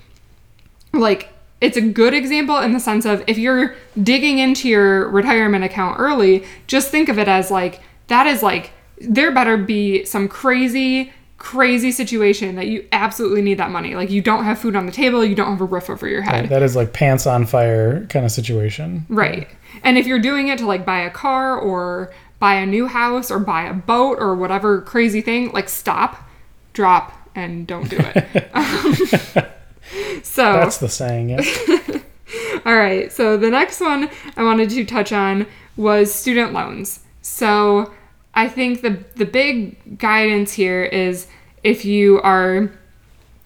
like, 0.93 1.29
it's 1.61 1.77
a 1.77 1.81
good 1.81 2.13
example 2.13 2.59
in 2.59 2.73
the 2.73 2.81
sense 2.81 3.05
of 3.05 3.23
if 3.29 3.39
you're 3.39 3.77
digging 4.03 4.41
into 4.41 4.69
your 4.69 5.09
retirement 5.11 5.63
account 5.63 6.01
early, 6.01 6.45
just 6.67 6.91
think 6.91 7.09
of 7.09 7.17
it 7.17 7.29
as 7.29 7.53
like, 7.53 7.81
that 8.09 8.27
is 8.27 8.43
like, 8.43 8.73
there 9.01 9.31
better 9.31 9.57
be 9.57 10.05
some 10.05 10.27
crazy, 10.27 11.13
crazy 11.39 11.93
situation 11.93 12.57
that 12.57 12.67
you 12.67 12.89
absolutely 12.91 13.41
need 13.41 13.59
that 13.59 13.71
money. 13.71 13.95
Like, 13.95 14.11
you 14.11 14.21
don't 14.21 14.43
have 14.43 14.59
food 14.59 14.75
on 14.75 14.87
the 14.87 14.93
table, 14.93 15.25
you 15.25 15.37
don't 15.37 15.53
have 15.53 15.61
a 15.61 15.65
roof 15.65 15.89
over 15.89 16.09
your 16.09 16.23
head. 16.23 16.49
That 16.49 16.65
is 16.65 16.75
like 16.75 16.93
pants 16.93 17.25
on 17.25 17.47
fire 17.47 18.05
kind 18.07 18.25
of 18.25 18.33
situation. 18.33 19.07
Right. 19.09 19.47
And 19.85 19.97
if 19.97 20.09
you're 20.09 20.19
doing 20.19 20.49
it 20.49 20.59
to 20.59 20.67
like 20.67 20.85
buy 20.85 21.03
a 21.03 21.11
car 21.11 21.57
or 21.57 22.13
buy 22.41 22.55
a 22.55 22.67
new 22.67 22.87
house 22.87 23.31
or 23.31 23.39
buy 23.39 23.63
a 23.63 23.73
boat 23.73 24.19
or 24.19 24.35
whatever 24.35 24.81
crazy 24.81 25.21
thing, 25.21 25.53
like 25.53 25.69
stop, 25.69 26.29
drop, 26.73 27.13
and 27.37 27.67
don't 27.69 27.89
do 27.89 27.99
it. 28.01 28.51
Um, 28.53 29.45
so 30.23 30.53
That's 30.55 30.79
the 30.79 30.89
saying. 30.89 31.31
Yeah. 31.31 31.43
all 32.67 32.77
right. 32.77 33.13
So 33.13 33.37
the 33.37 33.51
next 33.51 33.81
one 33.81 34.11
I 34.37 34.43
wanted 34.43 34.71
to 34.71 34.85
touch 34.85 35.13
on 35.13 35.47
was 35.77 36.13
student 36.13 36.53
loans. 36.53 37.01
So 37.23 37.93
I 38.35 38.49
think 38.49 38.83
the 38.83 39.05
the 39.17 39.27
big 39.27 39.99
guidance 39.99 40.53
here 40.53 40.85
is 40.85 41.27
if 41.63 41.85
you 41.85 42.21
are 42.23 42.73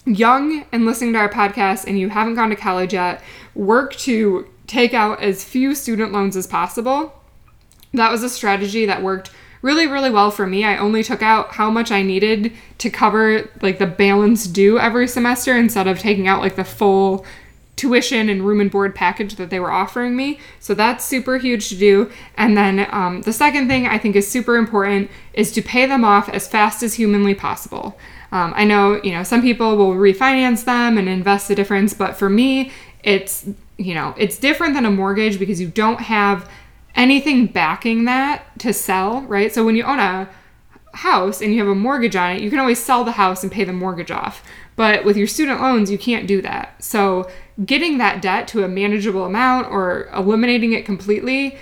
young 0.07 0.65
and 0.71 0.85
listening 0.85 1.15
to 1.15 1.19
our 1.19 1.31
podcast 1.31 1.87
and 1.87 1.99
you 1.99 2.11
haven't 2.11 2.35
gone 2.35 2.51
to 2.51 2.57
college 2.57 2.93
yet, 2.93 3.23
work 3.55 3.95
to 3.97 4.47
take 4.67 4.95
out 4.95 5.23
as 5.23 5.45
few 5.45 5.75
student 5.75 6.13
loans 6.13 6.37
as 6.37 6.47
possible. 6.47 7.13
That 7.95 8.13
was 8.13 8.23
a 8.23 8.29
strategy 8.29 8.87
that 8.87 9.03
worked 9.03 9.31
really 9.63 9.87
really 9.87 10.11
well 10.11 10.31
for 10.31 10.47
me. 10.47 10.63
I 10.65 10.77
only 10.77 11.03
took 11.03 11.23
out 11.23 11.53
how 11.55 11.71
much 11.71 11.91
I 11.91 12.03
needed 12.03 12.53
to 12.79 12.91
cover 12.91 13.49
like 13.63 13.79
the 13.79 13.87
balance 13.87 14.47
due 14.47 14.79
every 14.79 15.09
semester 15.09 15.57
instead 15.57 15.87
of 15.87 15.99
taking 15.99 16.29
out 16.29 16.43
like 16.43 16.57
the 16.57 16.65
full 16.65 17.25
tuition 17.77 18.29
and 18.29 18.43
room 18.43 18.61
and 18.61 18.71
board 18.71 18.95
package 18.95 19.37
that 19.37 19.51
they 19.51 19.59
were 19.59 19.71
offering 19.71 20.17
me. 20.17 20.39
So 20.61 20.75
that's 20.75 21.05
super 21.05 21.39
huge 21.39 21.69
to 21.71 21.77
do. 21.77 22.11
And 22.37 22.57
then 22.57 22.87
um, 22.91 23.23
the 23.23 23.33
second 23.33 23.69
thing 23.69 23.87
I 23.87 23.99
think 23.99 24.17
is 24.17 24.31
super 24.31 24.57
important 24.57 25.11
is 25.33 25.51
to 25.53 25.63
pay 25.63 25.87
them 25.87 26.05
off 26.05 26.29
as 26.29 26.47
fast 26.47 26.83
as 26.83 26.95
humanly 26.95 27.35
possible. 27.35 27.99
Um, 28.33 28.53
I 28.57 28.65
know, 28.65 29.01
you 29.03 29.13
know, 29.13 29.23
some 29.23 29.43
people 29.43 29.77
will 29.77 29.95
refinance 29.95 30.65
them 30.65 30.99
and 30.99 31.09
invest 31.09 31.49
the 31.49 31.55
difference, 31.55 31.95
but 31.95 32.17
for 32.17 32.29
me, 32.29 32.71
it's, 33.03 33.47
you 33.77 33.95
know, 33.95 34.15
it's 34.17 34.39
different 34.39 34.75
than 34.75 34.85
a 34.85 34.91
mortgage 34.91 35.39
because 35.39 35.61
you 35.61 35.69
don't 35.69 36.01
have 36.01 36.49
anything 36.97 37.47
backing 37.47 38.05
that 38.05 38.59
to 38.61 38.73
sell, 38.73 39.23
right? 39.23 39.53
So 39.53 39.65
when 39.65 39.77
you 39.77 39.85
own 39.85 39.99
a 39.99 40.29
house 40.95 41.41
and 41.41 41.53
you 41.53 41.59
have 41.59 41.69
a 41.69 41.75
mortgage 41.75 42.17
on 42.17 42.37
it, 42.37 42.43
you 42.43 42.51
can 42.51 42.61
always 42.61 42.83
sell 42.83 43.05
the 43.05 43.13
house 43.13 43.43
and 43.43 43.51
pay 43.51 43.65
the 43.65 43.73
mortgage 43.73 44.11
off. 44.11 44.43
But 44.77 45.05
with 45.05 45.17
your 45.17 45.27
student 45.27 45.61
loans, 45.61 45.91
you 45.91 45.99
can't 45.99 46.27
do 46.27 46.41
that. 46.43 46.83
So 46.83 47.31
getting 47.65 47.99
that 47.99 48.23
debt 48.23 48.49
to 48.49 48.65
a 48.65 48.69
manageable 48.69 49.25
amount 49.25 49.69
or 49.69 50.09
eliminating 50.15 50.73
it 50.73 50.85
completely, 50.85 51.59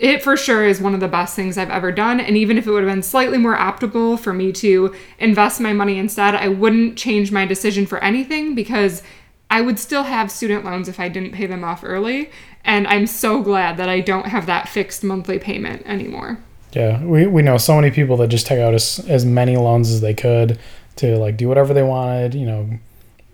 it 0.00 0.22
for 0.22 0.36
sure 0.36 0.64
is 0.64 0.80
one 0.80 0.94
of 0.94 1.00
the 1.00 1.08
best 1.08 1.36
things 1.36 1.58
I've 1.58 1.70
ever 1.70 1.92
done. 1.92 2.20
And 2.20 2.36
even 2.36 2.58
if 2.58 2.66
it 2.66 2.70
would 2.70 2.82
have 2.82 2.92
been 2.92 3.02
slightly 3.02 3.38
more 3.38 3.56
optimal 3.56 4.18
for 4.18 4.32
me 4.32 4.50
to 4.52 4.94
invest 5.18 5.60
my 5.60 5.72
money 5.72 5.98
instead, 5.98 6.34
I 6.34 6.48
wouldn't 6.48 6.96
change 6.96 7.30
my 7.30 7.44
decision 7.44 7.86
for 7.86 7.98
anything 7.98 8.54
because 8.54 9.02
I 9.50 9.60
would 9.60 9.78
still 9.78 10.04
have 10.04 10.30
student 10.30 10.64
loans 10.64 10.88
if 10.88 11.00
I 11.00 11.08
didn't 11.08 11.32
pay 11.32 11.46
them 11.46 11.64
off 11.64 11.82
early. 11.84 12.30
And 12.64 12.86
I'm 12.86 13.06
so 13.06 13.42
glad 13.42 13.76
that 13.78 13.88
I 13.88 14.00
don't 14.00 14.26
have 14.26 14.46
that 14.46 14.68
fixed 14.68 15.02
monthly 15.02 15.38
payment 15.38 15.84
anymore. 15.86 16.38
Yeah, 16.72 17.02
we, 17.02 17.26
we 17.26 17.42
know 17.42 17.58
so 17.58 17.74
many 17.74 17.90
people 17.90 18.16
that 18.18 18.28
just 18.28 18.46
take 18.46 18.60
out 18.60 18.74
as, 18.74 19.04
as 19.08 19.24
many 19.24 19.56
loans 19.56 19.90
as 19.90 20.00
they 20.00 20.14
could 20.14 20.58
to 20.96 21.16
like 21.16 21.36
do 21.36 21.48
whatever 21.48 21.74
they 21.74 21.82
wanted, 21.82 22.34
you 22.34 22.46
know, 22.46 22.70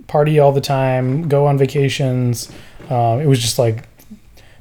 party 0.07 0.39
all 0.39 0.53
the 0.53 0.61
time, 0.61 1.29
go 1.29 1.47
on 1.47 1.59
vacations. 1.59 2.51
Uh, 2.89 3.19
it 3.21 3.27
was 3.27 3.41
just 3.41 3.59
like 3.59 3.87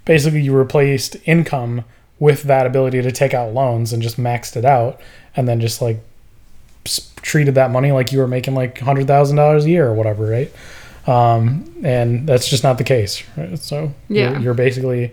basically 0.04 0.41
you 0.41 0.54
replaced 0.54 1.15
income 1.26 1.86
with 2.20 2.44
that 2.44 2.65
ability 2.65 3.02
to 3.02 3.12
take 3.12 3.34
out 3.34 3.54
loans 3.54 3.94
and 3.94 4.02
just 4.02 4.18
maxed 4.18 4.58
it 4.58 4.65
out 4.65 5.00
and 5.36 5.48
then 5.48 5.62
just 5.62 5.82
like 5.82 6.00
treated 7.22 7.56
that 7.56 7.72
money 7.72 7.91
like 7.91 8.12
you 8.12 8.20
were 8.20 8.28
making 8.28 8.56
like 8.56 8.80
$100,000 8.80 9.63
a 9.63 9.70
year 9.70 9.88
or 9.88 9.94
whatever, 9.94 10.26
right? 10.26 10.52
Um, 11.08 11.72
and 11.84 12.28
that's 12.28 12.48
just 12.50 12.63
not 12.63 12.78
the 12.78 12.84
case. 12.84 13.24
Right? 13.38 13.58
So 13.60 13.94
Yeah. 14.10 14.32
you're, 14.32 14.39
you're 14.41 14.54
basically 14.54 15.12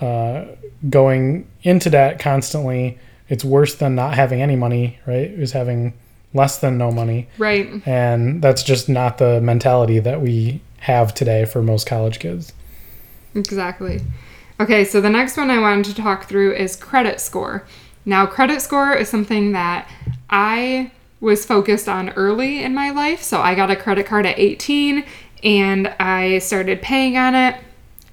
uh, 0.00 0.44
going 0.88 1.46
into 1.62 1.90
that 1.90 2.18
constantly. 2.18 2.98
It's 3.28 3.44
worse 3.44 3.74
than 3.74 3.94
not 3.94 4.14
having 4.14 4.40
any 4.40 4.56
money, 4.56 4.98
right? 5.06 5.30
Is 5.30 5.52
having 5.52 5.94
less 6.32 6.58
than 6.58 6.78
no 6.78 6.92
money. 6.92 7.28
Right. 7.38 7.68
And 7.86 8.40
that's 8.42 8.62
just 8.62 8.88
not 8.88 9.18
the 9.18 9.40
mentality 9.40 9.98
that 9.98 10.20
we 10.20 10.60
have 10.80 11.12
today 11.14 11.44
for 11.44 11.62
most 11.62 11.86
college 11.86 12.18
kids. 12.20 12.52
Exactly. 13.34 14.00
Okay, 14.60 14.84
so 14.84 15.00
the 15.00 15.10
next 15.10 15.36
one 15.36 15.50
I 15.50 15.58
wanted 15.58 15.86
to 15.86 15.94
talk 15.94 16.28
through 16.28 16.54
is 16.54 16.76
credit 16.76 17.20
score. 17.20 17.66
Now, 18.04 18.24
credit 18.26 18.62
score 18.62 18.94
is 18.94 19.08
something 19.08 19.52
that 19.52 19.88
I 20.30 20.92
was 21.20 21.44
focused 21.44 21.88
on 21.88 22.10
early 22.10 22.62
in 22.62 22.74
my 22.74 22.90
life. 22.90 23.22
So 23.22 23.40
I 23.40 23.54
got 23.54 23.70
a 23.70 23.76
credit 23.76 24.06
card 24.06 24.26
at 24.26 24.38
18 24.38 25.04
and 25.42 25.88
I 25.98 26.38
started 26.38 26.82
paying 26.82 27.16
on 27.16 27.34
it. 27.34 27.56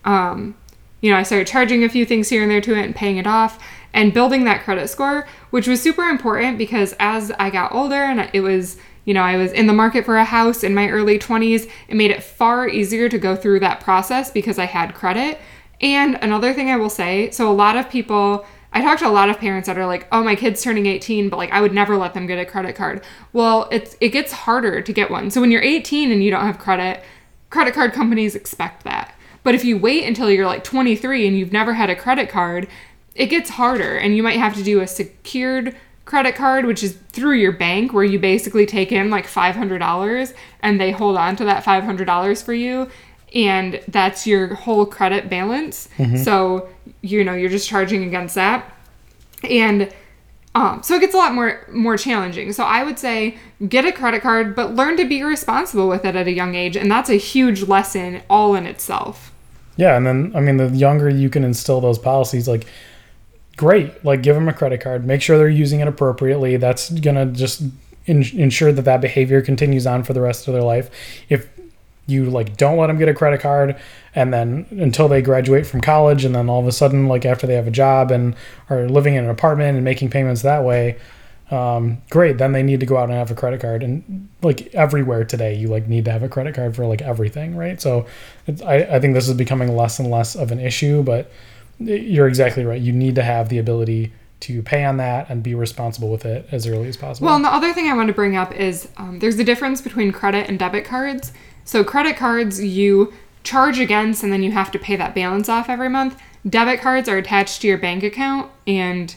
Um, 0.06 0.56
you 1.02 1.12
know, 1.12 1.18
I 1.18 1.24
started 1.24 1.48
charging 1.48 1.84
a 1.84 1.90
few 1.90 2.06
things 2.06 2.30
here 2.30 2.44
and 2.44 2.52
there 2.52 2.62
to 2.62 2.74
it 2.76 2.86
and 2.86 2.96
paying 2.96 3.18
it 3.18 3.28
off 3.28 3.62
and 3.94 4.14
building 4.14 4.46
that 4.46 4.64
credit 4.64 4.90
score, 4.90 5.28
which 5.50 5.68
was 5.68 5.82
super 5.82 6.04
important 6.04 6.58
because 6.58 6.96
as 7.00 7.32
I 7.32 7.50
got 7.50 7.74
older 7.74 7.96
and 7.96 8.30
it 8.34 8.42
was, 8.42 8.78
you 9.06 9.14
know, 9.14 9.22
I 9.22 9.38
was 9.38 9.52
in 9.52 9.68
the 9.68 9.74
market 9.74 10.06
for 10.06 10.18
a 10.18 10.24
house 10.24 10.64
in 10.64 10.74
my 10.74 10.90
early 10.90 11.20
20s, 11.20 11.70
it 11.88 11.96
made 11.96 12.12
it 12.12 12.24
far 12.24 12.68
easier 12.68 13.10
to 13.10 13.18
go 13.18 13.36
through 13.36 13.60
that 13.60 13.82
process 13.82 14.32
because 14.32 14.58
I 14.58 14.66
had 14.66 14.96
credit. 14.96 15.40
And 15.82 16.16
another 16.22 16.54
thing 16.54 16.70
I 16.70 16.78
will 16.78 16.90
say 16.90 17.30
so, 17.32 17.52
a 17.52 17.54
lot 17.54 17.76
of 17.76 17.90
people, 17.90 18.46
I 18.74 18.82
talk 18.82 19.00
to 19.00 19.08
a 19.08 19.10
lot 19.10 19.30
of 19.30 19.38
parents 19.38 19.68
that 19.68 19.78
are 19.78 19.86
like, 19.86 20.08
oh, 20.12 20.24
my 20.24 20.36
kid's 20.36 20.62
turning 20.62 20.88
18, 20.88 21.30
but 21.30 21.38
like 21.38 21.52
I 21.52 21.62
would 21.62 21.74
never 21.74 21.96
let 21.96 22.14
them 22.14 22.26
get 22.28 22.40
a 22.40 22.46
credit 22.46 22.76
card. 22.76 23.04
Well, 23.32 23.70
it's, 23.72 23.96
it 24.02 24.10
gets 24.10 24.32
harder 24.32 24.82
to 24.82 24.94
get 24.94 25.12
one. 25.12 25.32
So, 25.32 25.42
when 25.42 25.52
you're 25.52 25.62
18 25.62 26.12
and 26.12 26.24
you 26.24 26.32
don't 26.32 26.46
have 26.46 26.60
credit, 26.60 27.04
credit 27.50 27.74
card 27.74 27.94
companies 27.94 28.36
expect 28.36 28.84
that. 28.84 29.14
But 29.44 29.56
if 29.56 29.64
you 29.64 29.78
wait 29.78 30.06
until 30.06 30.32
you're 30.32 30.48
like 30.48 30.64
23 30.64 31.28
and 31.28 31.38
you've 31.38 31.52
never 31.52 31.74
had 31.74 31.90
a 31.90 31.96
credit 31.96 32.30
card, 32.30 32.68
it 33.16 33.28
gets 33.28 33.52
harder 33.52 33.96
and 33.98 34.16
you 34.16 34.24
might 34.24 34.40
have 34.40 34.56
to 34.56 34.64
do 34.64 34.82
a 34.82 34.88
secured 34.88 35.76
credit 36.06 36.36
card 36.36 36.66
which 36.66 36.84
is 36.84 36.94
through 37.10 37.36
your 37.36 37.52
bank 37.52 37.94
where 37.94 38.04
you 38.04 38.20
basically 38.20 38.66
take 38.66 38.92
in 38.92 39.10
like 39.10 39.26
$500 39.26 40.34
and 40.62 40.80
they 40.80 40.92
hold 40.92 41.16
on 41.16 41.36
to 41.38 41.46
that 41.46 41.64
$500 41.64 42.44
for 42.44 42.54
you 42.54 42.90
and 43.34 43.82
that's 43.88 44.28
your 44.28 44.54
whole 44.54 44.86
credit 44.86 45.30
balance 45.30 45.88
mm-hmm. 45.98 46.18
so 46.18 46.70
you 47.02 47.24
know 47.24 47.34
you're 47.34 47.50
just 47.50 47.68
charging 47.68 48.04
against 48.04 48.36
that. 48.36 48.72
And 49.44 49.94
um, 50.56 50.84
so 50.84 50.96
it 50.96 51.02
gets 51.02 51.14
a 51.14 51.18
lot 51.18 51.34
more 51.34 51.66
more 51.72 51.98
challenging. 51.98 52.54
So 52.54 52.64
i 52.64 52.84
would 52.84 53.00
say 53.00 53.38
get 53.68 53.86
a 53.86 53.92
credit 53.92 54.22
card 54.22 54.56
but 54.56 54.76
learn 54.76 54.98
to 54.98 55.06
be 55.06 55.24
responsible 55.24 55.88
with 55.88 56.06
it 56.06 56.16
at 56.16 56.28
a 56.28 56.32
young 56.32 56.56
age. 56.56 56.76
And 56.76 56.92
that's 56.92 57.10
a 57.10 57.16
huge 57.16 57.64
lesson 57.64 58.22
all 58.30 58.56
in 58.56 58.66
itself. 58.66 59.34
Yeah, 59.76 59.98
and 59.98 60.06
then 60.06 60.32
I 60.36 60.40
mean, 60.40 60.58
the 60.58 60.70
younger 60.70 61.10
you 61.10 61.30
can 61.30 61.44
instill 61.44 61.82
those 61.82 61.98
policies, 61.98 62.48
like 62.48 62.68
great, 63.58 64.04
like 64.06 64.22
give 64.22 64.36
them 64.36 64.48
a 64.48 64.54
credit 64.54 64.82
card, 64.82 65.06
make 65.06 65.22
sure 65.22 65.38
they're 65.38 65.50
using 65.50 65.80
it 65.80 65.88
appropriately. 65.88 66.58
That's 66.58 66.90
gonna 66.92 67.26
just 67.28 67.64
in- 68.06 68.24
ensure 68.38 68.72
that 68.72 68.84
that 68.84 69.02
behavior 69.02 69.42
continues 69.42 69.88
on 69.88 70.04
for 70.04 70.14
the 70.14 70.22
rest 70.22 70.48
of 70.48 70.54
their 70.54 70.64
life. 70.64 70.90
If 71.30 71.50
you 72.06 72.26
like 72.26 72.58
don't 72.58 72.78
let 72.78 72.88
them 72.88 72.98
get 72.98 73.08
a 73.08 73.14
credit 73.14 73.40
card 73.40 73.80
and 74.14 74.34
then 74.34 74.66
until 74.72 75.08
they 75.08 75.22
graduate 75.22 75.66
from 75.66 75.80
college 75.82 76.26
and 76.26 76.36
then 76.36 76.50
all 76.50 76.60
of 76.60 76.68
a 76.68 76.72
sudden 76.72 77.08
like 77.08 77.26
after 77.26 77.48
they 77.48 77.54
have 77.54 77.68
a 77.68 77.72
job 77.72 78.12
and 78.12 78.36
are 78.70 78.90
living 78.90 79.16
in 79.16 79.24
an 79.24 79.30
apartment 79.30 79.76
and 79.76 79.86
making 79.86 80.10
payments 80.10 80.42
that 80.42 80.64
way 80.64 80.98
um, 81.52 82.02
great 82.10 82.38
then 82.38 82.52
they 82.52 82.64
need 82.64 82.80
to 82.80 82.86
go 82.86 82.98
out 82.98 83.10
and 83.10 83.14
have 83.14 83.32
a 83.32 83.36
credit 83.36 83.62
card 83.62 83.84
and 83.84 84.28
like 84.42 84.74
everywhere 84.74 85.24
today 85.24 85.56
you 85.56 85.68
like 85.68 85.88
need 85.88 86.06
to 86.06 86.12
have 86.12 86.24
a 86.24 86.30
credit 86.30 86.56
card 86.56 86.76
for 86.76 86.86
like 86.86 87.02
everything 87.02 87.56
right 87.56 87.82
so 87.82 88.06
I, 88.66 88.84
I 88.84 89.00
think 89.00 89.14
this 89.14 89.28
is 89.28 89.36
becoming 89.36 89.76
less 89.76 90.00
and 90.00 90.10
less 90.10 90.36
of 90.36 90.52
an 90.52 90.60
issue 90.60 91.04
but 91.04 91.32
you're 91.80 92.28
exactly 92.28 92.66
right 92.66 92.82
you 92.82 92.92
need 92.92 93.16
to 93.16 93.24
have 93.24 93.50
the 93.50 93.60
ability 93.60 94.14
to 94.44 94.62
pay 94.62 94.84
on 94.84 94.98
that 94.98 95.30
and 95.30 95.42
be 95.42 95.56
responsible 95.56 96.10
with 96.10 96.26
it 96.26 96.46
as 96.52 96.68
early 96.68 96.90
as 96.90 96.98
possible. 96.98 97.28
Well, 97.28 97.38
and 97.38 97.46
the 97.46 97.54
other 97.54 97.72
thing 97.72 97.88
I 97.88 97.94
want 97.94 98.10
to 98.10 98.14
bring 98.14 98.36
up 98.36 98.54
is 98.54 98.90
um, 98.98 99.20
there's 99.20 99.40
a 99.40 99.44
difference 99.46 99.80
between 99.80 100.12
credit 100.12 100.50
and 100.50 100.60
debit 100.60 100.84
cards. 100.84 101.32
So, 101.66 101.84
credit 101.84 102.18
cards, 102.18 102.64
you 102.64 103.14
charge 103.44 103.80
against 103.80 104.24
and 104.24 104.32
then 104.32 104.44
you 104.44 104.52
have 104.52 104.72
to 104.72 104.80
pay 104.80 104.96
that 104.96 105.14
balance 105.14 105.50
off 105.50 105.70
every 105.70 105.90
month. 105.90 106.22
Debit 106.48 106.82
cards 106.82 107.08
are 107.08 107.18
attached 107.18 107.62
to 107.62 107.68
your 107.68 107.78
bank 107.78 108.04
account 108.04 108.52
and 108.68 109.16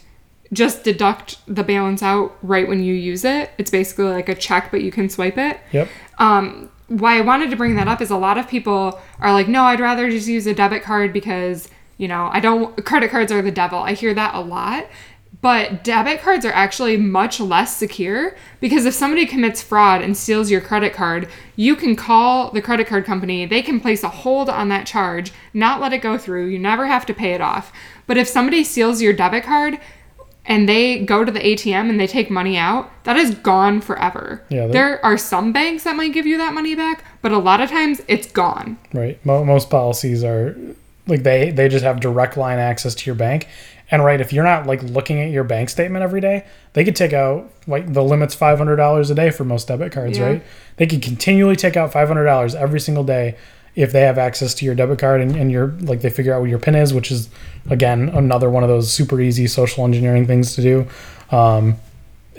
just 0.52 0.84
deduct 0.84 1.38
the 1.52 1.64
balance 1.64 2.02
out 2.02 2.36
right 2.42 2.68
when 2.68 2.82
you 2.82 2.94
use 2.94 3.24
it. 3.24 3.50
It's 3.58 3.70
basically 3.70 4.06
like 4.06 4.28
a 4.28 4.34
check, 4.34 4.70
but 4.70 4.82
you 4.82 4.90
can 4.90 5.08
swipe 5.08 5.38
it. 5.38 5.60
yep. 5.72 5.88
Um, 6.18 6.70
why 6.88 7.18
I 7.18 7.20
wanted 7.22 7.50
to 7.50 7.56
bring 7.56 7.74
that 7.76 7.88
up 7.88 8.00
is 8.00 8.10
a 8.10 8.16
lot 8.16 8.38
of 8.38 8.46
people 8.48 9.00
are 9.18 9.32
like, 9.32 9.48
no, 9.48 9.64
I'd 9.64 9.80
rather 9.80 10.08
just 10.08 10.28
use 10.28 10.46
a 10.46 10.54
debit 10.54 10.84
card 10.84 11.12
because, 11.12 11.68
you 11.98 12.06
know, 12.06 12.30
I 12.32 12.38
don't, 12.38 12.84
credit 12.84 13.10
cards 13.10 13.32
are 13.32 13.42
the 13.42 13.50
devil. 13.50 13.80
I 13.80 13.94
hear 13.94 14.14
that 14.14 14.34
a 14.34 14.40
lot. 14.40 14.86
But 15.46 15.84
debit 15.84 16.22
cards 16.22 16.44
are 16.44 16.52
actually 16.52 16.96
much 16.96 17.38
less 17.38 17.76
secure 17.76 18.34
because 18.58 18.84
if 18.84 18.94
somebody 18.94 19.26
commits 19.26 19.62
fraud 19.62 20.02
and 20.02 20.16
steals 20.16 20.50
your 20.50 20.60
credit 20.60 20.92
card, 20.92 21.28
you 21.54 21.76
can 21.76 21.94
call 21.94 22.50
the 22.50 22.60
credit 22.60 22.88
card 22.88 23.04
company. 23.04 23.46
They 23.46 23.62
can 23.62 23.78
place 23.78 24.02
a 24.02 24.08
hold 24.08 24.50
on 24.50 24.70
that 24.70 24.88
charge, 24.88 25.32
not 25.54 25.80
let 25.80 25.92
it 25.92 25.98
go 25.98 26.18
through. 26.18 26.46
You 26.46 26.58
never 26.58 26.88
have 26.88 27.06
to 27.06 27.14
pay 27.14 27.32
it 27.32 27.40
off. 27.40 27.72
But 28.08 28.16
if 28.16 28.26
somebody 28.26 28.64
steals 28.64 29.00
your 29.00 29.12
debit 29.12 29.44
card, 29.44 29.78
and 30.46 30.68
they 30.68 31.04
go 31.04 31.24
to 31.24 31.30
the 31.30 31.38
ATM 31.38 31.90
and 31.90 32.00
they 32.00 32.08
take 32.08 32.28
money 32.28 32.56
out, 32.56 32.90
that 33.04 33.16
is 33.16 33.36
gone 33.36 33.80
forever. 33.80 34.42
Yeah, 34.48 34.66
there 34.66 35.04
are 35.06 35.16
some 35.16 35.52
banks 35.52 35.84
that 35.84 35.94
might 35.94 36.12
give 36.12 36.26
you 36.26 36.38
that 36.38 36.54
money 36.54 36.74
back, 36.74 37.04
but 37.22 37.30
a 37.30 37.38
lot 37.38 37.60
of 37.60 37.70
times 37.70 38.00
it's 38.08 38.32
gone. 38.32 38.78
Right. 38.92 39.24
Most 39.24 39.70
policies 39.70 40.24
are 40.24 40.56
like 41.06 41.22
they 41.22 41.50
they 41.50 41.68
just 41.68 41.84
have 41.84 42.00
direct 42.00 42.36
line 42.36 42.58
access 42.58 42.94
to 42.96 43.06
your 43.06 43.14
bank. 43.14 43.46
And 43.90 44.04
right, 44.04 44.20
if 44.20 44.32
you're 44.32 44.44
not 44.44 44.66
like 44.66 44.82
looking 44.82 45.20
at 45.20 45.30
your 45.30 45.44
bank 45.44 45.68
statement 45.70 46.02
every 46.02 46.20
day, 46.20 46.44
they 46.72 46.84
could 46.84 46.96
take 46.96 47.12
out 47.12 47.50
like 47.66 47.92
the 47.92 48.02
limit's 48.02 48.34
five 48.34 48.58
hundred 48.58 48.76
dollars 48.76 49.10
a 49.10 49.14
day 49.14 49.30
for 49.30 49.44
most 49.44 49.68
debit 49.68 49.92
cards, 49.92 50.18
Yeah. 50.18 50.24
right? 50.26 50.42
They 50.76 50.86
can 50.86 51.00
continually 51.00 51.56
take 51.56 51.76
out 51.76 51.92
five 51.92 52.08
hundred 52.08 52.24
dollars 52.24 52.54
every 52.54 52.80
single 52.80 53.04
day 53.04 53.36
if 53.76 53.92
they 53.92 54.00
have 54.00 54.18
access 54.18 54.54
to 54.54 54.64
your 54.64 54.74
debit 54.74 54.98
card 54.98 55.20
and, 55.20 55.36
and 55.36 55.52
you're 55.52 55.68
like 55.82 56.00
they 56.00 56.10
figure 56.10 56.34
out 56.34 56.40
what 56.40 56.50
your 56.50 56.58
pin 56.58 56.74
is, 56.74 56.92
which 56.94 57.12
is 57.12 57.28
again 57.70 58.08
another 58.08 58.50
one 58.50 58.62
of 58.64 58.68
those 58.68 58.90
super 58.90 59.20
easy 59.20 59.46
social 59.46 59.84
engineering 59.84 60.26
things 60.26 60.54
to 60.56 60.62
do. 60.62 60.86
Um, 61.36 61.76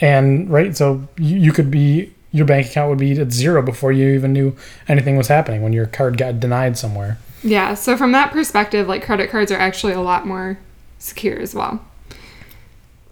and 0.01 0.49
right, 0.49 0.75
so 0.75 1.07
you, 1.17 1.37
you 1.37 1.51
could 1.53 1.71
be 1.71 2.13
your 2.31 2.45
bank 2.45 2.67
account 2.67 2.89
would 2.89 2.99
be 2.99 3.17
at 3.19 3.31
zero 3.31 3.61
before 3.61 3.91
you 3.91 4.09
even 4.09 4.33
knew 4.33 4.55
anything 4.87 5.15
was 5.15 5.27
happening 5.27 5.61
when 5.63 5.73
your 5.73 5.85
card 5.85 6.17
got 6.17 6.39
denied 6.39 6.77
somewhere. 6.77 7.17
Yeah, 7.41 7.73
so 7.73 7.95
from 7.95 8.11
that 8.11 8.31
perspective, 8.31 8.87
like 8.87 9.05
credit 9.05 9.29
cards 9.29 9.51
are 9.51 9.57
actually 9.57 9.93
a 9.93 10.01
lot 10.01 10.27
more 10.27 10.57
secure 10.99 11.39
as 11.39 11.53
well. 11.53 11.83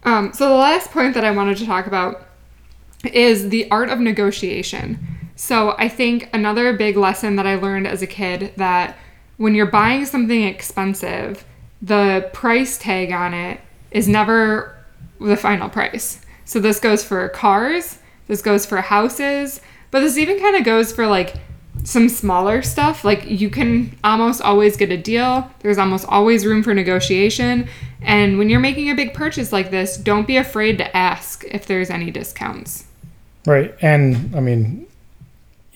Um, 0.04 0.32
so 0.32 0.48
the 0.48 0.54
last 0.54 0.90
point 0.90 1.14
that 1.14 1.24
I 1.24 1.32
wanted 1.32 1.56
to 1.58 1.66
talk 1.66 1.86
about 1.86 2.26
is 3.12 3.48
the 3.48 3.70
art 3.70 3.88
of 3.88 4.00
negotiation. 4.00 4.98
So 5.34 5.74
I 5.78 5.88
think 5.88 6.30
another 6.32 6.72
big 6.72 6.96
lesson 6.96 7.36
that 7.36 7.46
I 7.46 7.56
learned 7.56 7.86
as 7.86 8.02
a 8.02 8.06
kid 8.06 8.52
that 8.56 8.96
when 9.36 9.54
you're 9.54 9.66
buying 9.66 10.06
something 10.06 10.42
expensive, 10.44 11.44
the 11.82 12.30
price 12.32 12.78
tag 12.78 13.12
on 13.12 13.34
it 13.34 13.60
is 13.90 14.08
never 14.08 14.76
the 15.20 15.36
final 15.36 15.68
price. 15.68 16.24
So 16.44 16.60
this 16.60 16.80
goes 16.80 17.04
for 17.04 17.28
cars, 17.28 17.98
this 18.28 18.42
goes 18.42 18.64
for 18.64 18.80
houses, 18.80 19.60
but 19.90 20.00
this 20.00 20.16
even 20.16 20.38
kind 20.38 20.56
of 20.56 20.64
goes 20.64 20.92
for 20.92 21.06
like 21.06 21.34
some 21.86 22.08
smaller 22.08 22.62
stuff. 22.62 23.04
Like 23.04 23.30
you 23.30 23.48
can 23.48 23.96
almost 24.02 24.42
always 24.42 24.76
get 24.76 24.90
a 24.90 24.96
deal. 24.96 25.48
There's 25.60 25.78
almost 25.78 26.04
always 26.08 26.44
room 26.44 26.64
for 26.64 26.74
negotiation. 26.74 27.68
And 28.02 28.38
when 28.38 28.50
you're 28.50 28.60
making 28.60 28.90
a 28.90 28.94
big 28.94 29.14
purchase 29.14 29.52
like 29.52 29.70
this, 29.70 29.96
don't 29.96 30.26
be 30.26 30.36
afraid 30.36 30.78
to 30.78 30.96
ask 30.96 31.44
if 31.44 31.66
there's 31.66 31.88
any 31.88 32.10
discounts. 32.10 32.86
Right. 33.46 33.72
And 33.80 34.34
I 34.34 34.40
mean, 34.40 34.86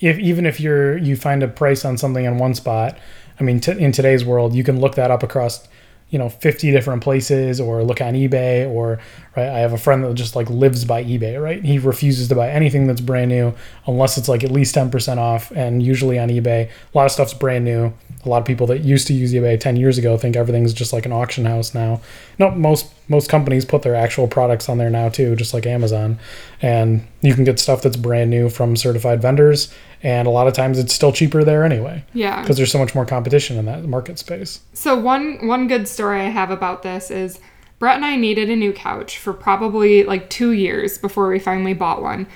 if 0.01 0.18
even 0.18 0.46
if 0.46 0.61
you're 0.61 0.99
you 0.99 1.14
find 1.14 1.44
a 1.44 1.49
price 1.49 1.85
on 1.85 1.96
something 1.96 2.25
in 2.25 2.38
one 2.38 2.55
spot, 2.55 2.99
I 3.38 3.44
mean, 3.44 3.61
t- 3.61 3.70
in 3.70 3.92
today's 3.92 4.25
world, 4.25 4.53
you 4.53 4.64
can 4.64 4.81
look 4.81 4.96
that 4.96 5.12
up 5.12 5.23
across 5.23 5.68
you 6.11 6.18
know 6.18 6.29
50 6.29 6.70
different 6.70 7.03
places 7.03 7.61
or 7.61 7.83
look 7.83 8.01
on 8.01 8.14
ebay 8.14 8.68
or 8.68 8.99
right 9.37 9.49
i 9.49 9.59
have 9.59 9.73
a 9.73 9.79
friend 9.79 10.05
that 10.05 10.12
just 10.14 10.35
like 10.37 10.51
lives 10.51 10.85
by 10.85 11.05
ebay 11.05 11.40
right? 11.40 11.64
He 11.64 11.79
refuses 11.79 12.29
to 12.29 12.35
buy 12.35 12.51
anything 12.51 12.87
that's 12.87 13.01
brand 13.01 13.31
new 13.31 13.55
unless 13.87 14.16
it's 14.18 14.29
like 14.29 14.44
at 14.44 14.51
least 14.51 14.75
10% 14.75 15.18
off 15.18 15.51
and 15.53 15.83
usually 15.83 16.18
on 16.18 16.29
ebay. 16.29 16.68
A 16.68 16.99
lot 16.99 17.07
of 17.07 17.12
stuff's 17.12 17.35
brand 17.35 17.64
new. 17.64 17.92
A 18.25 18.29
lot 18.29 18.38
of 18.38 18.44
people 18.44 18.66
that 18.68 18.81
used 18.81 19.07
to 19.09 19.14
use 19.14 19.33
ebay 19.33 19.59
10 19.59 19.77
years 19.77 19.99
ago 19.99 20.16
think 20.16 20.37
everything's 20.37 20.73
just 20.73 20.92
like 20.92 21.07
an 21.07 21.12
auction 21.12 21.44
house 21.44 21.75
now. 21.75 22.01
No 22.38 22.51
most 22.51 22.92
most 23.09 23.29
companies 23.29 23.64
put 23.64 23.83
their 23.83 23.94
actual 23.94 24.29
products 24.29 24.68
on 24.68 24.79
there 24.79 24.90
now 24.90 25.09
too 25.09 25.35
just 25.37 25.55
like 25.55 25.66
amazon. 25.66 26.18
And 26.62 27.07
you 27.23 27.35
can 27.35 27.44
get 27.44 27.59
stuff 27.59 27.83
that's 27.83 27.96
brand 27.96 28.31
new 28.31 28.49
from 28.49 28.77
certified 28.77 29.23
vendors 29.23 29.73
and 30.02 30.26
a 30.26 30.30
lot 30.30 30.46
of 30.48 30.54
times 30.54 30.78
it's 30.78 30.92
still 30.94 31.12
cheaper 31.12 31.44
there 31.44 31.64
anyway 31.64 32.04
Yeah. 32.14 32.40
because 32.40 32.56
there's 32.56 32.72
so 32.72 32.78
much 32.78 32.94
more 32.94 33.04
competition 33.06 33.58
in 33.58 33.66
that 33.66 33.84
market 33.84 34.18
space 34.18 34.60
So 34.72 34.98
one 34.98 35.46
one 35.46 35.68
good 35.68 35.86
story 35.88 36.20
I 36.20 36.28
have 36.30 36.50
about 36.50 36.82
this 36.82 37.10
is 37.10 37.38
Brett 37.78 37.96
and 37.96 38.04
I 38.04 38.16
needed 38.16 38.50
a 38.50 38.56
new 38.56 38.72
couch 38.72 39.18
for 39.18 39.32
probably 39.32 40.04
like 40.04 40.28
2 40.30 40.50
years 40.52 40.98
before 40.98 41.28
we 41.28 41.38
finally 41.38 41.72
bought 41.74 42.02
one. 42.02 42.26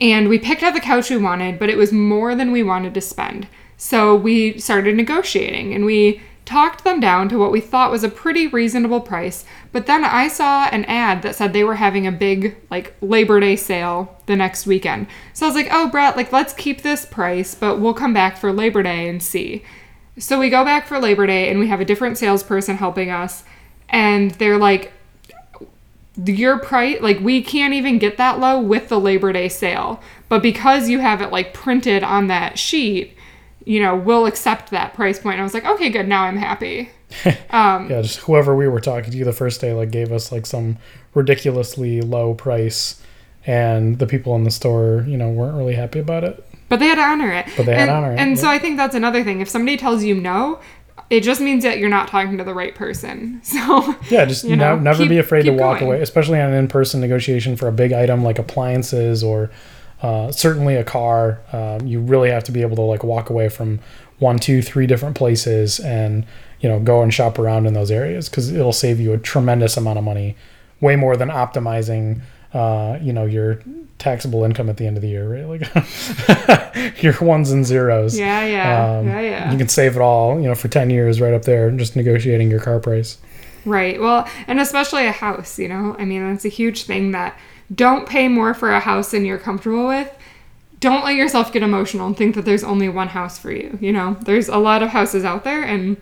And 0.00 0.28
we 0.28 0.38
picked 0.38 0.62
out 0.64 0.74
the 0.74 0.80
couch 0.80 1.08
we 1.10 1.16
wanted, 1.16 1.58
but 1.58 1.68
it 1.68 1.76
was 1.76 1.92
more 1.92 2.34
than 2.34 2.50
we 2.52 2.62
wanted 2.64 2.94
to 2.94 3.00
spend. 3.00 3.46
So 3.76 4.16
we 4.16 4.58
started 4.58 4.96
negotiating 4.96 5.72
and 5.72 5.84
we 5.84 6.20
talked 6.48 6.82
them 6.82 6.98
down 6.98 7.28
to 7.28 7.38
what 7.38 7.52
we 7.52 7.60
thought 7.60 7.90
was 7.90 8.02
a 8.02 8.08
pretty 8.08 8.46
reasonable 8.46 9.02
price. 9.02 9.44
But 9.70 9.84
then 9.84 10.02
I 10.02 10.28
saw 10.28 10.64
an 10.64 10.86
ad 10.86 11.20
that 11.20 11.34
said 11.34 11.52
they 11.52 11.62
were 11.62 11.74
having 11.74 12.06
a 12.06 12.12
big 12.12 12.56
like 12.70 12.94
Labor 13.02 13.38
Day 13.38 13.54
sale 13.54 14.16
the 14.24 14.34
next 14.34 14.66
weekend. 14.66 15.08
So 15.34 15.44
I 15.44 15.48
was 15.50 15.54
like, 15.54 15.68
"Oh, 15.70 15.90
Brett, 15.90 16.16
like 16.16 16.32
let's 16.32 16.54
keep 16.54 16.80
this 16.80 17.04
price, 17.04 17.54
but 17.54 17.80
we'll 17.80 17.92
come 17.92 18.14
back 18.14 18.38
for 18.38 18.50
Labor 18.50 18.82
Day 18.82 19.08
and 19.08 19.22
see." 19.22 19.62
So 20.18 20.40
we 20.40 20.48
go 20.48 20.64
back 20.64 20.86
for 20.86 20.98
Labor 20.98 21.26
Day 21.26 21.50
and 21.50 21.60
we 21.60 21.68
have 21.68 21.82
a 21.82 21.84
different 21.84 22.16
salesperson 22.16 22.78
helping 22.78 23.10
us 23.10 23.44
and 23.90 24.30
they're 24.32 24.58
like 24.58 24.92
your 26.24 26.58
price 26.58 27.00
like 27.00 27.20
we 27.20 27.42
can't 27.42 27.74
even 27.74 27.98
get 27.98 28.16
that 28.16 28.40
low 28.40 28.58
with 28.58 28.88
the 28.88 28.98
Labor 28.98 29.34
Day 29.34 29.50
sale. 29.50 30.02
But 30.30 30.42
because 30.42 30.88
you 30.88 30.98
have 31.00 31.20
it 31.20 31.30
like 31.30 31.52
printed 31.52 32.02
on 32.02 32.26
that 32.28 32.58
sheet, 32.58 33.17
you 33.64 33.80
know, 33.82 33.96
we'll 33.96 34.26
accept 34.26 34.70
that 34.70 34.94
price 34.94 35.18
point. 35.18 35.34
And 35.34 35.40
I 35.40 35.44
was 35.44 35.54
like, 35.54 35.66
"Okay, 35.66 35.90
good. 35.90 36.08
Now 36.08 36.24
I'm 36.24 36.36
happy." 36.36 36.90
Um, 37.50 37.88
yeah 37.88 38.02
just 38.02 38.18
whoever 38.18 38.54
we 38.54 38.68
were 38.68 38.80
talking 38.80 39.10
to 39.10 39.24
the 39.24 39.32
first 39.32 39.62
day 39.62 39.72
like 39.72 39.90
gave 39.90 40.12
us 40.12 40.30
like 40.30 40.44
some 40.44 40.76
ridiculously 41.14 42.00
low 42.02 42.34
price 42.34 43.02
and 43.46 43.98
the 43.98 44.06
people 44.06 44.34
in 44.36 44.44
the 44.44 44.50
store 44.50 45.04
you 45.08 45.16
know 45.16 45.30
weren't 45.30 45.56
really 45.56 45.74
happy 45.74 45.98
about 45.98 46.22
it 46.24 46.44
But 46.68 46.78
they 46.80 46.86
had 46.86 46.96
to 46.96 47.02
honor 47.02 47.32
it. 47.32 47.46
But 47.56 47.64
they 47.66 47.72
had 47.74 47.82
and, 47.82 47.88
to 47.88 47.94
honor 47.94 48.12
it, 48.12 48.18
And 48.18 48.30
yeah. 48.36 48.42
so 48.42 48.48
I 48.48 48.58
think 48.58 48.76
that's 48.76 48.94
another 48.94 49.24
thing. 49.24 49.40
If 49.40 49.48
somebody 49.48 49.76
tells 49.78 50.04
you 50.04 50.14
no, 50.14 50.60
it 51.08 51.20
just 51.22 51.40
means 51.40 51.64
that 51.64 51.78
you're 51.78 51.88
not 51.88 52.08
talking 52.08 52.36
to 52.36 52.44
the 52.44 52.52
right 52.54 52.74
person. 52.74 53.40
So 53.44 53.94
yeah 54.10 54.26
just 54.26 54.44
You 54.44 54.56
know, 54.56 54.76
no, 54.76 54.82
never 54.82 54.98
keep- 55.04 55.08
be 55.10 55.18
afraid 55.18 55.44
to 55.44 55.52
walk 55.52 55.78
going. 55.80 55.90
away 55.90 56.02
especially 56.02 56.38
on 56.40 56.50
an 56.50 56.56
in-person 56.56 57.00
negotiation 57.00 57.56
for 57.56 57.68
a 57.68 57.72
big 57.72 57.92
item 57.94 58.22
like 58.22 58.38
appliances 58.38 59.24
or 59.24 59.50
uh, 60.02 60.30
certainly 60.30 60.76
a 60.76 60.84
car 60.84 61.40
um, 61.52 61.86
you 61.86 62.00
really 62.00 62.30
have 62.30 62.44
to 62.44 62.52
be 62.52 62.62
able 62.62 62.76
to 62.76 62.82
like 62.82 63.02
walk 63.02 63.30
away 63.30 63.48
from 63.48 63.80
one 64.18 64.38
two 64.38 64.62
three 64.62 64.86
different 64.86 65.16
places 65.16 65.80
and 65.80 66.24
you 66.60 66.68
know 66.68 66.78
go 66.80 67.02
and 67.02 67.12
shop 67.14 67.38
around 67.38 67.66
in 67.66 67.74
those 67.74 67.90
areas 67.90 68.28
because 68.28 68.50
it'll 68.52 68.72
save 68.72 69.00
you 69.00 69.12
a 69.12 69.18
tremendous 69.18 69.76
amount 69.76 69.98
of 69.98 70.04
money 70.04 70.36
way 70.80 70.96
more 70.96 71.16
than 71.16 71.28
optimizing 71.28 72.20
uh, 72.54 72.98
you 73.02 73.12
know 73.12 73.24
your 73.26 73.62
taxable 73.98 74.44
income 74.44 74.68
at 74.70 74.76
the 74.76 74.86
end 74.86 74.96
of 74.96 75.02
the 75.02 75.08
year 75.08 75.28
right 75.28 75.46
like 75.48 77.02
your 77.02 77.14
ones 77.20 77.50
and 77.50 77.66
zeros 77.66 78.16
yeah, 78.16 78.44
yeah, 78.44 78.98
Um, 78.98 79.08
yeah, 79.08 79.20
yeah. 79.20 79.52
you 79.52 79.58
can 79.58 79.68
save 79.68 79.96
it 79.96 80.00
all 80.00 80.40
you 80.40 80.46
know 80.46 80.54
for 80.54 80.68
10 80.68 80.88
years 80.90 81.20
right 81.20 81.34
up 81.34 81.42
there 81.42 81.70
just 81.72 81.96
negotiating 81.96 82.48
your 82.50 82.60
car 82.60 82.78
price 82.78 83.18
Right. 83.64 84.00
Well, 84.00 84.26
and 84.46 84.60
especially 84.60 85.06
a 85.06 85.12
house, 85.12 85.58
you 85.58 85.68
know? 85.68 85.94
I 85.98 86.04
mean, 86.04 86.26
that's 86.32 86.44
a 86.44 86.48
huge 86.48 86.84
thing 86.84 87.10
that 87.10 87.38
don't 87.74 88.08
pay 88.08 88.28
more 88.28 88.54
for 88.54 88.70
a 88.70 88.80
house 88.80 89.10
than 89.10 89.24
you're 89.24 89.38
comfortable 89.38 89.86
with. 89.86 90.12
Don't 90.80 91.04
let 91.04 91.16
yourself 91.16 91.52
get 91.52 91.62
emotional 91.62 92.06
and 92.06 92.16
think 92.16 92.34
that 92.34 92.44
there's 92.44 92.64
only 92.64 92.88
one 92.88 93.08
house 93.08 93.38
for 93.38 93.50
you, 93.50 93.76
you 93.80 93.92
know? 93.92 94.16
There's 94.20 94.48
a 94.48 94.58
lot 94.58 94.82
of 94.82 94.90
houses 94.90 95.24
out 95.24 95.44
there 95.44 95.62
and 95.62 95.96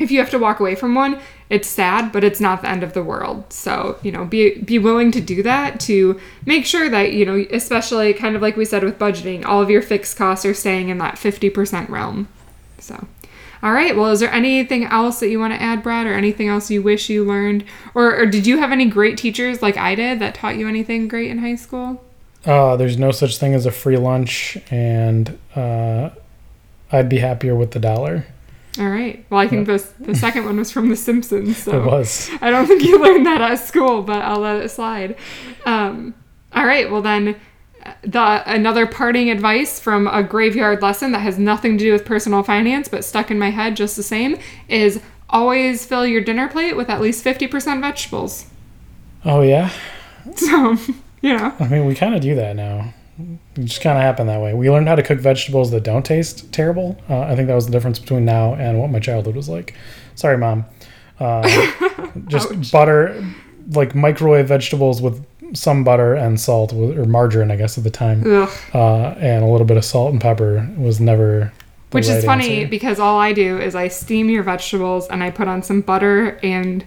if 0.00 0.10
you 0.10 0.18
have 0.18 0.30
to 0.30 0.38
walk 0.38 0.58
away 0.60 0.74
from 0.74 0.94
one, 0.94 1.20
it's 1.50 1.68
sad, 1.68 2.10
but 2.10 2.24
it's 2.24 2.40
not 2.40 2.62
the 2.62 2.70
end 2.70 2.82
of 2.82 2.94
the 2.94 3.02
world. 3.02 3.52
So, 3.52 3.98
you 4.02 4.10
know, 4.10 4.24
be 4.24 4.58
be 4.58 4.78
willing 4.78 5.12
to 5.12 5.20
do 5.20 5.42
that 5.42 5.78
to 5.80 6.18
make 6.46 6.64
sure 6.64 6.88
that, 6.88 7.12
you 7.12 7.26
know, 7.26 7.44
especially 7.50 8.14
kind 8.14 8.34
of 8.34 8.40
like 8.40 8.56
we 8.56 8.64
said 8.64 8.82
with 8.82 8.98
budgeting, 8.98 9.44
all 9.44 9.60
of 9.60 9.68
your 9.68 9.82
fixed 9.82 10.16
costs 10.16 10.46
are 10.46 10.54
staying 10.54 10.88
in 10.88 10.98
that 10.98 11.16
50% 11.16 11.90
realm. 11.90 12.28
So, 12.78 13.06
all 13.62 13.72
right. 13.72 13.96
Well, 13.96 14.10
is 14.10 14.20
there 14.20 14.32
anything 14.32 14.84
else 14.84 15.20
that 15.20 15.28
you 15.28 15.38
want 15.38 15.52
to 15.52 15.60
add, 15.60 15.82
Brad, 15.82 16.06
or 16.06 16.14
anything 16.14 16.48
else 16.48 16.70
you 16.70 16.82
wish 16.82 17.08
you 17.08 17.24
learned? 17.24 17.64
Or, 17.94 18.14
or 18.16 18.26
did 18.26 18.46
you 18.46 18.58
have 18.58 18.72
any 18.72 18.86
great 18.86 19.16
teachers 19.18 19.60
like 19.62 19.76
I 19.76 19.94
did 19.94 20.18
that 20.20 20.34
taught 20.34 20.56
you 20.56 20.66
anything 20.68 21.08
great 21.08 21.30
in 21.30 21.38
high 21.38 21.56
school? 21.56 22.02
uh, 22.46 22.74
there's 22.76 22.96
no 22.96 23.10
such 23.10 23.36
thing 23.36 23.52
as 23.52 23.66
a 23.66 23.70
free 23.70 23.98
lunch 23.98 24.56
and 24.70 25.38
uh, 25.54 26.08
i'd 26.90 27.06
be 27.06 27.18
happier 27.18 27.54
with 27.54 27.72
the 27.72 27.78
dollar 27.78 28.24
All 28.78 28.88
right. 28.88 29.26
Well, 29.28 29.40
I 29.40 29.46
think 29.48 29.66
the 29.66 29.84
the 29.98 30.14
second 30.14 30.44
one 30.46 30.56
was 30.56 30.70
from 30.72 30.88
The 30.88 30.96
Simpsons. 30.96 31.58
So 31.64 31.82
It 31.82 31.84
was. 31.84 32.30
I 32.40 32.50
don't 32.50 32.66
think 32.66 32.82
you 32.82 32.98
learned 33.02 33.26
that 33.26 33.40
at 33.42 33.56
school, 33.56 34.02
but 34.02 34.22
I'll 34.22 34.38
let 34.38 34.62
it 34.62 34.70
slide. 34.70 35.16
Um, 35.66 36.14
all 36.54 36.64
right. 36.64 36.88
Well, 36.90 37.02
then, 37.02 37.36
the 38.02 38.42
another 38.46 38.86
parting 38.86 39.30
advice 39.30 39.80
from 39.80 40.06
a 40.08 40.22
graveyard 40.22 40.82
lesson 40.82 41.12
that 41.12 41.20
has 41.20 41.38
nothing 41.38 41.78
to 41.78 41.84
do 41.84 41.92
with 41.92 42.04
personal 42.04 42.42
finance, 42.42 42.88
but 42.88 43.04
stuck 43.04 43.30
in 43.30 43.38
my 43.38 43.50
head 43.50 43.76
just 43.76 43.96
the 43.96 44.02
same, 44.02 44.38
is 44.68 45.00
always 45.28 45.86
fill 45.86 46.06
your 46.06 46.20
dinner 46.20 46.48
plate 46.48 46.76
with 46.76 46.90
at 46.90 47.00
least 47.00 47.22
fifty 47.22 47.46
percent 47.46 47.80
vegetables. 47.80 48.46
Oh 49.24 49.42
yeah. 49.42 49.70
So, 50.36 50.76
you 51.22 51.34
know, 51.34 51.54
I 51.58 51.66
mean, 51.68 51.86
we 51.86 51.94
kind 51.94 52.14
of 52.14 52.20
do 52.20 52.34
that 52.34 52.54
now. 52.54 52.92
It 53.56 53.64
just 53.64 53.80
kind 53.80 53.96
of 53.96 54.02
happened 54.02 54.28
that 54.28 54.40
way. 54.40 54.52
We 54.52 54.70
learned 54.70 54.86
how 54.86 54.94
to 54.94 55.02
cook 55.02 55.18
vegetables 55.18 55.70
that 55.70 55.82
don't 55.82 56.04
taste 56.04 56.52
terrible. 56.52 57.00
Uh, 57.08 57.20
I 57.20 57.34
think 57.34 57.48
that 57.48 57.54
was 57.54 57.66
the 57.66 57.72
difference 57.72 57.98
between 57.98 58.26
now 58.26 58.54
and 58.54 58.78
what 58.78 58.90
my 58.90 58.98
childhood 58.98 59.34
was 59.34 59.48
like. 59.48 59.74
Sorry, 60.14 60.36
mom. 60.36 60.66
Uh, 61.18 61.42
just 62.28 62.70
butter, 62.72 63.24
like 63.70 63.94
microwave 63.94 64.48
vegetables 64.48 65.00
with 65.00 65.24
some 65.54 65.82
butter 65.82 66.14
and 66.14 66.38
salt, 66.40 66.72
or 66.72 67.04
margarine, 67.06 67.50
I 67.50 67.56
guess, 67.56 67.76
at 67.76 67.84
the 67.84 67.90
time, 67.90 68.22
uh, 68.72 69.14
and 69.18 69.44
a 69.44 69.46
little 69.46 69.66
bit 69.66 69.76
of 69.76 69.84
salt 69.84 70.12
and 70.12 70.20
pepper 70.20 70.68
was 70.76 71.00
never. 71.00 71.52
Which 71.90 72.06
is 72.08 72.24
funny 72.24 72.58
answer. 72.58 72.68
because 72.70 73.00
all 73.00 73.18
I 73.18 73.32
do 73.32 73.58
is 73.58 73.74
I 73.74 73.88
steam 73.88 74.28
your 74.30 74.44
vegetables 74.44 75.08
and 75.08 75.24
I 75.24 75.30
put 75.32 75.48
on 75.48 75.64
some 75.64 75.80
butter 75.80 76.38
and 76.40 76.84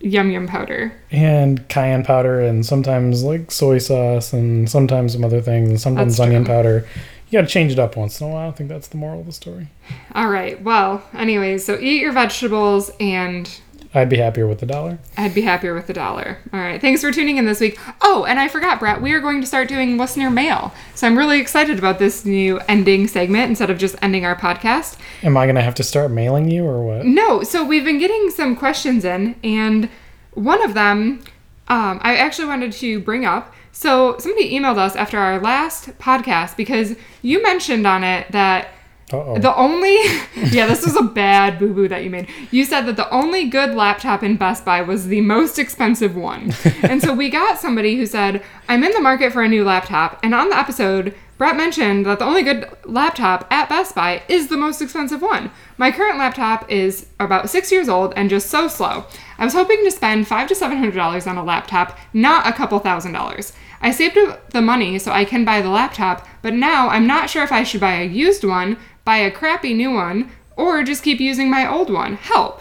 yum 0.00 0.30
yum 0.32 0.48
powder. 0.48 0.92
And 1.12 1.68
cayenne 1.68 2.02
powder, 2.04 2.40
and 2.40 2.66
sometimes 2.66 3.22
like 3.22 3.52
soy 3.52 3.78
sauce, 3.78 4.32
and 4.32 4.68
sometimes 4.68 5.12
some 5.12 5.24
other 5.24 5.40
things, 5.40 5.68
and 5.68 5.80
sometimes 5.80 6.16
That's 6.16 6.26
onion 6.26 6.44
true. 6.44 6.54
powder. 6.54 6.88
You 7.28 7.38
got 7.40 7.46
to 7.48 7.52
change 7.52 7.72
it 7.72 7.78
up 7.78 7.96
once 7.96 8.20
in 8.20 8.26
a 8.28 8.30
while. 8.30 8.48
I 8.48 8.52
think 8.52 8.68
that's 8.68 8.88
the 8.88 8.96
moral 8.96 9.20
of 9.20 9.26
the 9.26 9.32
story. 9.32 9.68
All 10.14 10.28
right. 10.28 10.60
Well, 10.62 11.02
anyways, 11.12 11.64
so 11.64 11.78
eat 11.80 12.00
your 12.00 12.12
vegetables 12.12 12.90
and 13.00 13.48
I'd 13.96 14.08
be 14.08 14.18
happier 14.18 14.46
with 14.46 14.60
the 14.60 14.66
dollar. 14.66 14.98
I'd 15.16 15.34
be 15.34 15.40
happier 15.40 15.74
with 15.74 15.86
the 15.86 15.92
dollar. 15.92 16.38
All 16.52 16.60
right. 16.60 16.80
Thanks 16.80 17.00
for 17.00 17.10
tuning 17.10 17.38
in 17.38 17.46
this 17.46 17.60
week. 17.60 17.78
Oh, 18.02 18.24
and 18.24 18.38
I 18.38 18.46
forgot, 18.48 18.78
Brett, 18.78 19.00
we 19.00 19.12
are 19.12 19.20
going 19.20 19.40
to 19.40 19.46
start 19.46 19.68
doing 19.68 19.96
listener 19.96 20.30
mail. 20.30 20.74
So 20.94 21.06
I'm 21.06 21.16
really 21.16 21.40
excited 21.40 21.78
about 21.78 21.98
this 21.98 22.24
new 22.24 22.58
ending 22.68 23.06
segment 23.08 23.48
instead 23.48 23.70
of 23.70 23.78
just 23.78 23.96
ending 24.02 24.24
our 24.24 24.36
podcast. 24.36 24.98
Am 25.22 25.36
I 25.36 25.46
gonna 25.46 25.62
have 25.62 25.74
to 25.76 25.82
start 25.82 26.10
mailing 26.10 26.50
you 26.50 26.64
or 26.64 26.84
what? 26.84 27.06
No, 27.06 27.42
so 27.42 27.64
we've 27.64 27.84
been 27.84 27.98
getting 27.98 28.30
some 28.30 28.54
questions 28.54 29.04
in, 29.04 29.34
and 29.42 29.88
one 30.34 30.62
of 30.62 30.74
them 30.74 31.24
um, 31.68 31.98
I 32.02 32.16
actually 32.16 32.48
wanted 32.48 32.72
to 32.72 33.00
bring 33.00 33.24
up. 33.24 33.54
So 33.72 34.16
somebody 34.18 34.52
emailed 34.52 34.78
us 34.78 34.96
after 34.96 35.18
our 35.18 35.40
last 35.40 35.98
podcast 35.98 36.56
because 36.56 36.96
you 37.22 37.42
mentioned 37.42 37.86
on 37.86 38.04
it 38.04 38.30
that 38.32 38.68
Uh 39.12 39.18
oh. 39.18 39.38
the 39.38 39.54
only 39.54 39.94
yeah 40.50 40.66
this 40.66 40.84
was 40.84 40.96
a 40.96 41.02
bad 41.02 41.60
boo 41.60 41.72
boo 41.72 41.86
that 41.86 42.02
you 42.02 42.10
made. 42.10 42.28
You 42.50 42.64
said 42.64 42.86
that 42.86 42.96
the 42.96 43.08
only 43.10 43.48
good 43.48 43.74
laptop 43.74 44.24
in 44.24 44.36
Best 44.36 44.64
Buy 44.64 44.82
was 44.82 45.06
the 45.06 45.20
most 45.20 45.60
expensive 45.60 46.16
one, 46.16 46.52
and 46.82 47.00
so 47.00 47.14
we 47.14 47.30
got 47.30 47.58
somebody 47.58 47.96
who 47.96 48.06
said 48.06 48.42
I'm 48.68 48.82
in 48.82 48.92
the 48.92 49.00
market 49.00 49.32
for 49.32 49.42
a 49.42 49.48
new 49.48 49.64
laptop, 49.64 50.18
and 50.22 50.34
on 50.34 50.48
the 50.48 50.58
episode. 50.58 51.14
Brett 51.38 51.54
mentioned 51.54 52.06
that 52.06 52.18
the 52.18 52.24
only 52.24 52.42
good 52.42 52.66
laptop 52.86 53.46
at 53.50 53.68
Best 53.68 53.94
Buy 53.94 54.22
is 54.26 54.48
the 54.48 54.56
most 54.56 54.80
expensive 54.80 55.20
one. 55.20 55.50
My 55.76 55.90
current 55.92 56.16
laptop 56.16 56.70
is 56.70 57.08
about 57.20 57.50
six 57.50 57.70
years 57.70 57.90
old 57.90 58.14
and 58.16 58.30
just 58.30 58.48
so 58.48 58.68
slow. 58.68 59.04
I 59.36 59.44
was 59.44 59.52
hoping 59.52 59.84
to 59.84 59.90
spend 59.90 60.26
five 60.26 60.48
to 60.48 60.54
seven 60.54 60.78
hundred 60.78 60.94
dollars 60.94 61.26
on 61.26 61.36
a 61.36 61.44
laptop, 61.44 61.98
not 62.14 62.46
a 62.46 62.54
couple 62.54 62.78
thousand 62.78 63.12
dollars. 63.12 63.52
I 63.82 63.90
saved 63.90 64.16
up 64.16 64.50
the 64.50 64.62
money 64.62 64.98
so 64.98 65.12
I 65.12 65.26
can 65.26 65.44
buy 65.44 65.60
the 65.60 65.68
laptop, 65.68 66.26
but 66.40 66.54
now 66.54 66.88
I'm 66.88 67.06
not 67.06 67.28
sure 67.28 67.44
if 67.44 67.52
I 67.52 67.62
should 67.64 67.82
buy 67.82 68.00
a 68.00 68.06
used 68.06 68.42
one, 68.42 68.78
buy 69.06 69.18
a 69.18 69.30
crappy 69.30 69.72
new 69.72 69.94
one, 69.94 70.30
or 70.56 70.82
just 70.82 71.02
keep 71.02 71.20
using 71.20 71.48
my 71.48 71.66
old 71.66 71.88
one. 71.88 72.16
Help. 72.16 72.60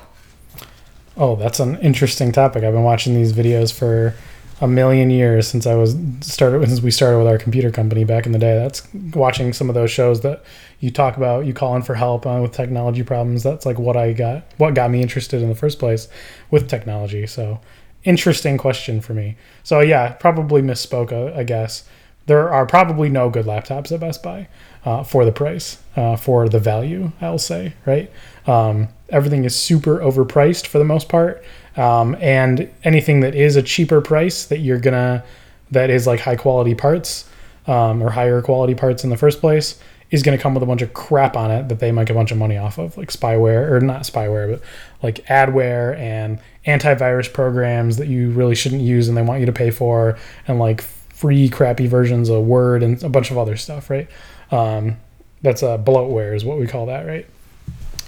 Oh, 1.18 1.36
that's 1.36 1.60
an 1.60 1.78
interesting 1.80 2.32
topic. 2.32 2.64
I've 2.64 2.74
been 2.74 2.84
watching 2.84 3.16
these 3.16 3.34
videos 3.34 3.74
for 3.74 4.14
a 4.62 4.68
million 4.68 5.10
years 5.10 5.48
since 5.48 5.66
I 5.66 5.76
was 5.76 5.98
started 6.22 6.66
since 6.68 6.82
we 6.82 6.92
started 6.92 7.18
with 7.18 7.28
our 7.28 7.38
computer 7.38 7.72
company 7.72 8.04
back 8.06 8.26
in 8.26 8.32
the 8.32 8.40
day. 8.40 8.58
That's 8.58 8.88
watching 9.14 9.52
some 9.54 9.70
of 9.70 9.76
those 9.76 9.92
shows 9.92 10.22
that 10.22 10.44
you 10.80 10.92
talk 10.92 11.18
about. 11.18 11.46
You 11.46 11.54
call 11.54 11.76
in 11.76 11.82
for 11.82 11.96
help 11.96 12.26
uh, 12.26 12.40
with 12.42 12.52
technology 12.52 13.04
problems. 13.04 13.44
That's 13.44 13.66
like 13.66 13.80
what 13.80 13.98
I 13.98 14.14
got, 14.14 14.46
what 14.58 14.76
got 14.76 14.92
me 14.92 15.02
interested 15.02 15.42
in 15.42 15.50
the 15.50 15.56
first 15.56 15.80
place 15.80 16.08
with 16.52 16.70
technology. 16.70 17.28
So, 17.28 17.60
interesting 18.04 18.58
question 18.58 19.02
for 19.02 19.14
me. 19.14 19.36
So 19.64 19.80
yeah, 19.80 20.14
probably 20.14 20.62
misspoke. 20.62 21.12
uh, 21.12 21.38
I 21.38 21.44
guess 21.44 21.86
there 22.28 22.50
are 22.50 22.66
probably 22.66 23.10
no 23.10 23.30
good 23.30 23.46
laptops 23.46 23.92
at 23.92 24.00
Best 24.00 24.24
Buy 24.24 24.48
uh, 24.86 25.04
for 25.04 25.26
the 25.26 25.32
price, 25.32 25.80
uh, 25.96 26.16
for 26.16 26.48
the 26.48 26.60
value. 26.60 27.12
I'll 27.20 27.38
say 27.38 27.74
right. 27.86 28.12
Um, 28.48 28.90
everything 29.10 29.44
is 29.44 29.56
super 29.56 30.00
overpriced 30.00 30.68
for 30.68 30.78
the 30.78 30.86
most 30.86 31.10
part, 31.10 31.44
um, 31.76 32.16
and 32.22 32.70
anything 32.84 33.20
that 33.22 33.36
is 33.36 33.56
a 33.56 33.62
cheaper 33.62 34.02
price 34.02 34.46
that 34.46 34.60
you're 34.60 34.80
gonna 34.80 35.24
that 35.72 35.90
is 35.90 36.06
like 36.06 36.20
high 36.22 36.36
quality 36.36 36.76
parts 36.76 37.28
um, 37.68 38.02
or 38.02 38.12
higher 38.12 38.42
quality 38.42 38.76
parts 38.76 39.04
in 39.04 39.10
the 39.10 39.18
first 39.18 39.42
place 39.42 39.80
is 40.12 40.22
to 40.22 40.38
come 40.38 40.54
with 40.54 40.64
a 40.64 40.66
bunch 40.66 40.82
of 40.82 40.94
crap 40.94 41.36
on 41.36 41.50
it 41.50 41.68
that 41.68 41.80
they 41.80 41.92
make 41.92 42.10
a 42.10 42.14
bunch 42.14 42.32
of 42.32 42.38
money 42.38 42.58
off 42.58 42.78
of, 42.78 42.96
like 42.98 43.10
spyware 43.10 43.72
or 43.72 43.80
not 43.80 44.04
spyware, 44.04 44.52
but 44.52 44.62
like 45.02 45.26
adware 45.26 45.98
and 45.98 46.40
antivirus 46.68 47.32
programs 47.32 47.98
that 47.98 48.08
you 48.08 48.30
really 48.32 48.56
shouldn't 48.56 48.82
use 48.82 49.08
and 49.08 49.18
they 49.18 49.22
want 49.22 49.40
you 49.40 49.46
to 49.46 49.52
pay 49.52 49.72
for, 49.72 50.18
and 50.48 50.60
like 50.60 50.82
free 50.82 51.50
crappy 51.50 51.88
versions 51.88 52.30
of 52.30 52.44
Word 52.44 52.84
and 52.84 53.02
a 53.04 53.10
bunch 53.10 53.32
of 53.32 53.38
other 53.38 53.58
stuff, 53.58 53.90
right? 53.90 54.08
Um, 54.56 54.98
that's 55.42 55.64
a 55.64 55.78
bloatware 55.78 56.36
is 56.36 56.44
what 56.44 56.58
we 56.58 56.68
call 56.68 56.88
that, 56.88 57.06
right? 57.06 57.28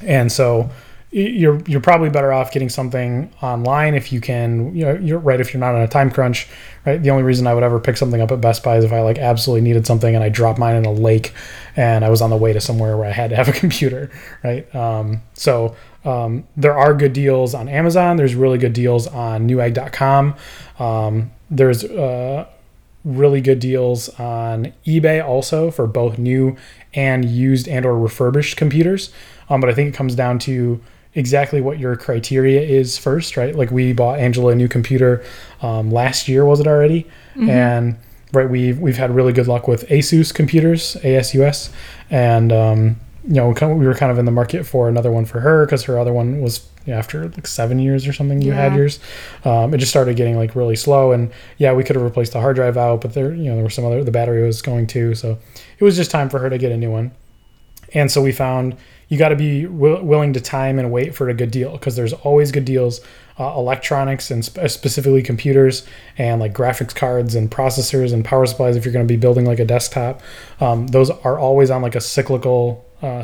And 0.02 0.32
so 0.32 0.70
you're 1.12 1.62
you're 1.62 1.82
probably 1.82 2.10
better 2.10 2.34
off 2.34 2.52
getting 2.52 2.68
something 2.68 3.32
online 3.42 3.94
if 3.94 4.12
you 4.12 4.20
can 4.20 4.76
you 4.76 4.84
know 4.84 4.94
you're 4.96 5.20
right 5.20 5.40
if 5.40 5.54
you're 5.54 5.60
not 5.60 5.74
on 5.74 5.82
a 5.82 5.88
time 5.88 6.12
crunch 6.12 6.50
right? 6.86 7.02
The 7.02 7.12
only 7.12 7.24
reason 7.24 7.48
i 7.48 7.54
would 7.54 7.64
ever 7.64 7.80
pick 7.80 7.96
something 7.96 8.20
up 8.20 8.30
at 8.32 8.42
best 8.42 8.62
buy 8.62 8.76
is 8.76 8.84
if 8.84 8.92
i 8.92 9.00
like 9.00 9.18
absolutely 9.18 9.62
needed 9.62 9.88
something 9.88 10.14
and 10.14 10.22
i 10.22 10.28
dropped 10.28 10.60
mine 10.60 10.76
in 10.76 10.84
a 10.84 10.92
lake 10.92 11.34
and 11.78 12.04
i 12.04 12.10
was 12.10 12.22
on 12.22 12.30
the 12.30 12.36
way 12.36 12.52
to 12.52 12.60
somewhere 12.60 12.98
where 12.98 13.08
i 13.08 13.12
had 13.12 13.30
to 13.30 13.38
have 13.38 13.48
a 13.48 13.52
computer 13.64 14.12
right? 14.44 14.74
Um, 14.76 15.22
so 15.34 15.78
um, 16.04 16.46
there 16.58 16.78
are 16.78 16.94
good 16.94 17.14
deals 17.14 17.54
on 17.54 17.70
amazon. 17.70 18.18
There's 18.18 18.36
really 18.36 18.58
good 18.58 18.74
deals 18.74 19.08
on 19.08 19.48
newegg.com 19.48 20.36
um, 20.78 21.32
there's 21.50 21.86
uh, 21.86 22.48
really 23.08 23.40
good 23.42 23.60
deals 23.60 24.10
on 24.20 24.74
ebay 24.86 25.26
also 25.26 25.72
for 25.72 25.88
both 25.88 26.18
new 26.18 26.56
and 26.94 27.24
used 27.26 27.68
and 27.68 27.86
or 27.86 27.98
refurbished 27.98 28.58
computers. 28.58 29.12
Um, 29.50 29.62
but 29.62 29.70
i 29.70 29.74
think 29.74 29.94
it 29.94 29.98
comes 29.98 30.14
down 30.14 30.40
to 30.40 30.82
exactly 31.16 31.62
what 31.62 31.80
your 31.80 31.96
criteria 31.96 32.62
is 32.62 32.98
first 32.98 33.38
right? 33.38 33.56
Like 33.56 33.72
we 33.72 33.94
bought 33.94 34.20
angela 34.20 34.52
a 34.52 34.56
new 34.56 34.68
computer 34.68 35.24
um, 35.62 35.90
last 35.90 36.28
year 36.28 36.46
was 36.46 36.60
it 36.60 36.68
already? 36.68 37.08
And 37.50 37.98
right 38.34 38.50
we've, 38.50 38.78
we've 38.80 38.98
had 38.98 39.12
really 39.12 39.34
good 39.34 39.48
luck 39.48 39.68
with 39.68 39.88
asus 39.88 40.34
computers 40.34 40.98
asus 41.04 41.72
and 42.10 42.52
um, 42.52 43.00
you 43.28 43.36
know 43.36 43.50
we 43.50 43.86
were 43.86 43.96
kind 43.96 44.12
of 44.12 44.18
in 44.20 44.26
the 44.26 44.32
market 44.32 44.66
for 44.66 44.90
another 44.90 45.12
one 45.12 45.26
for 45.26 45.40
her 45.40 45.66
because 45.66 45.84
her 45.86 45.98
other 45.98 46.14
one 46.14 46.42
was 46.42 46.68
after 46.88 47.28
like 47.30 47.48
seven 47.48 47.80
years 47.80 48.08
or 48.08 48.14
something 48.14 48.42
you 48.42 48.52
had 48.52 48.76
yours. 48.76 49.00
Um, 49.46 49.74
it 49.74 49.78
just 49.78 49.92
started 49.92 50.16
getting 50.16 50.38
like 50.38 50.56
really 50.56 50.76
slow 50.76 51.12
and 51.12 51.32
yeah 51.58 51.74
we 51.74 51.84
could 51.84 51.96
have 51.96 52.04
replaced 52.04 52.34
the 52.34 52.40
hard 52.40 52.56
drive 52.56 52.78
out 52.78 53.02
but 53.02 53.14
there 53.14 53.34
you 53.34 53.46
know 53.46 53.56
there 53.56 53.64
were 53.64 53.70
some 53.70 53.86
other 53.86 54.04
the 54.04 54.12
battery 54.12 54.44
was 54.44 54.62
going 54.62 54.88
too 54.88 55.16
so 55.16 55.38
it 55.78 55.84
was 55.84 55.96
just 55.96 56.12
time 56.12 56.30
for 56.30 56.40
her 56.40 56.50
to 56.50 56.58
get 56.58 56.72
a 56.72 56.78
new 56.78 56.92
one. 56.92 57.12
And 57.94 58.12
so 58.12 58.22
we 58.22 58.32
found 58.32 58.76
you 59.08 59.18
got 59.18 59.30
to 59.30 59.36
be 59.36 59.64
wi- 59.64 60.02
willing 60.02 60.34
to 60.34 60.42
time 60.42 60.80
and 60.80 60.92
wait 60.92 61.16
for 61.16 61.30
a 61.30 61.34
good 61.34 61.52
deal 61.52 61.72
because 61.72 61.96
there's 61.96 62.14
always 62.14 62.52
good 62.52 62.66
deals 62.66 63.00
uh, 63.40 63.54
electronics 63.56 64.32
and 64.32 64.44
sp- 64.44 64.68
specifically 64.68 65.22
computers 65.22 65.86
and 66.18 66.42
like 66.42 66.54
graphics 66.54 66.94
cards 66.94 67.36
and 67.36 67.50
processors 67.52 68.12
and 68.12 68.26
power 68.26 68.46
supplies 68.46 68.76
if 68.76 68.84
you're 68.84 68.94
going 68.94 69.08
to 69.08 69.12
be 69.12 69.18
building 69.18 69.46
like 69.46 69.60
a 69.60 69.66
desktop. 69.66 70.22
Um, 70.60 70.88
those 70.88 71.10
are 71.10 71.40
always 71.40 71.70
on 71.70 71.82
like 71.82 71.96
a 71.96 72.02
cyclical 72.02 72.86
uh, 73.02 73.24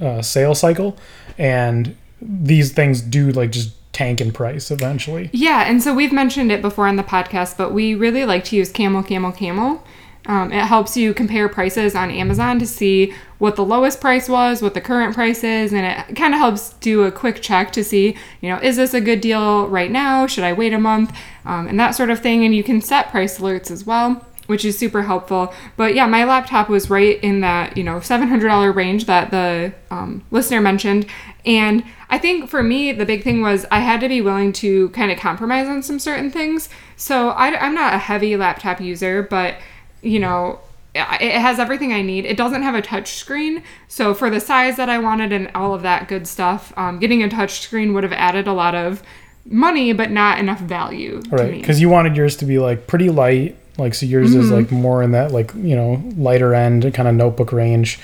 uh, 0.00 0.22
sale 0.22 0.54
cycle 0.54 0.96
and 1.38 1.96
these 2.20 2.72
things 2.72 3.00
do 3.00 3.30
like 3.32 3.50
just 3.50 3.72
tank 3.92 4.20
in 4.20 4.30
price 4.32 4.70
eventually 4.70 5.28
Yeah, 5.32 5.64
and 5.68 5.82
so 5.82 5.94
we've 5.94 6.12
mentioned 6.12 6.52
it 6.52 6.62
before 6.62 6.86
on 6.86 6.96
the 6.96 7.02
podcast, 7.02 7.56
but 7.56 7.72
we 7.72 7.94
really 7.94 8.24
like 8.24 8.44
to 8.44 8.56
use 8.56 8.70
Camel, 8.70 9.02
Camel, 9.02 9.32
Camel. 9.32 9.82
Um, 10.26 10.52
it 10.52 10.64
helps 10.64 10.96
you 10.96 11.14
compare 11.14 11.48
prices 11.48 11.94
on 11.94 12.10
Amazon 12.10 12.58
to 12.58 12.66
see 12.66 13.12
what 13.38 13.56
the 13.56 13.64
lowest 13.64 14.00
price 14.00 14.28
was, 14.28 14.60
what 14.60 14.74
the 14.74 14.80
current 14.80 15.14
price 15.14 15.42
is, 15.42 15.72
and 15.72 15.84
it 15.84 16.14
kind 16.14 16.34
of 16.34 16.40
helps 16.40 16.74
do 16.74 17.04
a 17.04 17.10
quick 17.10 17.40
check 17.40 17.72
to 17.72 17.82
see, 17.82 18.16
you 18.40 18.50
know, 18.50 18.58
is 18.58 18.76
this 18.76 18.92
a 18.92 19.00
good 19.00 19.20
deal 19.20 19.66
right 19.68 19.90
now? 19.90 20.26
Should 20.26 20.44
I 20.44 20.52
wait 20.52 20.74
a 20.74 20.78
month? 20.78 21.16
Um, 21.46 21.66
and 21.66 21.80
that 21.80 21.92
sort 21.92 22.10
of 22.10 22.20
thing. 22.20 22.44
And 22.44 22.54
you 22.54 22.62
can 22.62 22.80
set 22.82 23.10
price 23.10 23.38
alerts 23.38 23.70
as 23.70 23.84
well 23.84 24.24
which 24.50 24.64
is 24.64 24.76
super 24.76 25.02
helpful. 25.02 25.54
But 25.76 25.94
yeah, 25.94 26.06
my 26.06 26.24
laptop 26.24 26.68
was 26.68 26.90
right 26.90 27.22
in 27.22 27.40
that 27.40 27.76
you 27.76 27.84
know 27.84 28.00
seven 28.00 28.26
hundred 28.26 28.48
dollar 28.48 28.72
range 28.72 29.04
that 29.04 29.30
the 29.30 29.72
um, 29.92 30.24
listener 30.32 30.60
mentioned, 30.60 31.06
and 31.46 31.84
I 32.08 32.18
think 32.18 32.50
for 32.50 32.60
me 32.60 32.90
the 32.90 33.06
big 33.06 33.22
thing 33.22 33.42
was 33.42 33.64
I 33.70 33.78
had 33.78 34.00
to 34.00 34.08
be 34.08 34.20
willing 34.20 34.52
to 34.54 34.88
kind 34.88 35.12
of 35.12 35.18
compromise 35.18 35.68
on 35.68 35.84
some 35.84 36.00
certain 36.00 36.32
things. 36.32 36.68
So 36.96 37.28
I, 37.28 37.56
I'm 37.64 37.76
not 37.76 37.94
a 37.94 37.98
heavy 37.98 38.36
laptop 38.36 38.80
user, 38.80 39.22
but 39.22 39.54
you 40.02 40.18
know 40.18 40.58
it 40.96 41.38
has 41.40 41.60
everything 41.60 41.92
I 41.92 42.02
need. 42.02 42.26
It 42.26 42.36
doesn't 42.36 42.62
have 42.62 42.74
a 42.74 42.82
touch 42.82 43.12
screen, 43.12 43.62
so 43.86 44.14
for 44.14 44.30
the 44.30 44.40
size 44.40 44.76
that 44.78 44.88
I 44.88 44.98
wanted 44.98 45.32
and 45.32 45.48
all 45.54 45.74
of 45.76 45.82
that 45.82 46.08
good 46.08 46.26
stuff, 46.26 46.72
um, 46.76 46.98
getting 46.98 47.22
a 47.22 47.28
touch 47.28 47.60
screen 47.60 47.94
would 47.94 48.02
have 48.02 48.12
added 48.12 48.48
a 48.48 48.52
lot 48.52 48.74
of 48.74 49.00
money, 49.44 49.92
but 49.92 50.10
not 50.10 50.40
enough 50.40 50.58
value. 50.58 51.22
Right, 51.30 51.52
because 51.52 51.80
you 51.80 51.88
wanted 51.88 52.16
yours 52.16 52.34
to 52.38 52.44
be 52.44 52.58
like 52.58 52.88
pretty 52.88 53.10
light, 53.10 53.56
like 53.80 53.94
so 53.94 54.06
yours 54.06 54.30
Mm-hmm. 54.30 54.40
is 54.40 54.50
like 54.50 54.70
more 54.70 55.02
in 55.02 55.10
that 55.12 55.32
like 55.32 55.52
you 55.56 55.74
know 55.74 56.02
lighter 56.16 56.54
end 56.54 56.92
kind 56.94 57.08
of 57.08 57.14
notebook 57.16 57.52
range, 57.52 57.98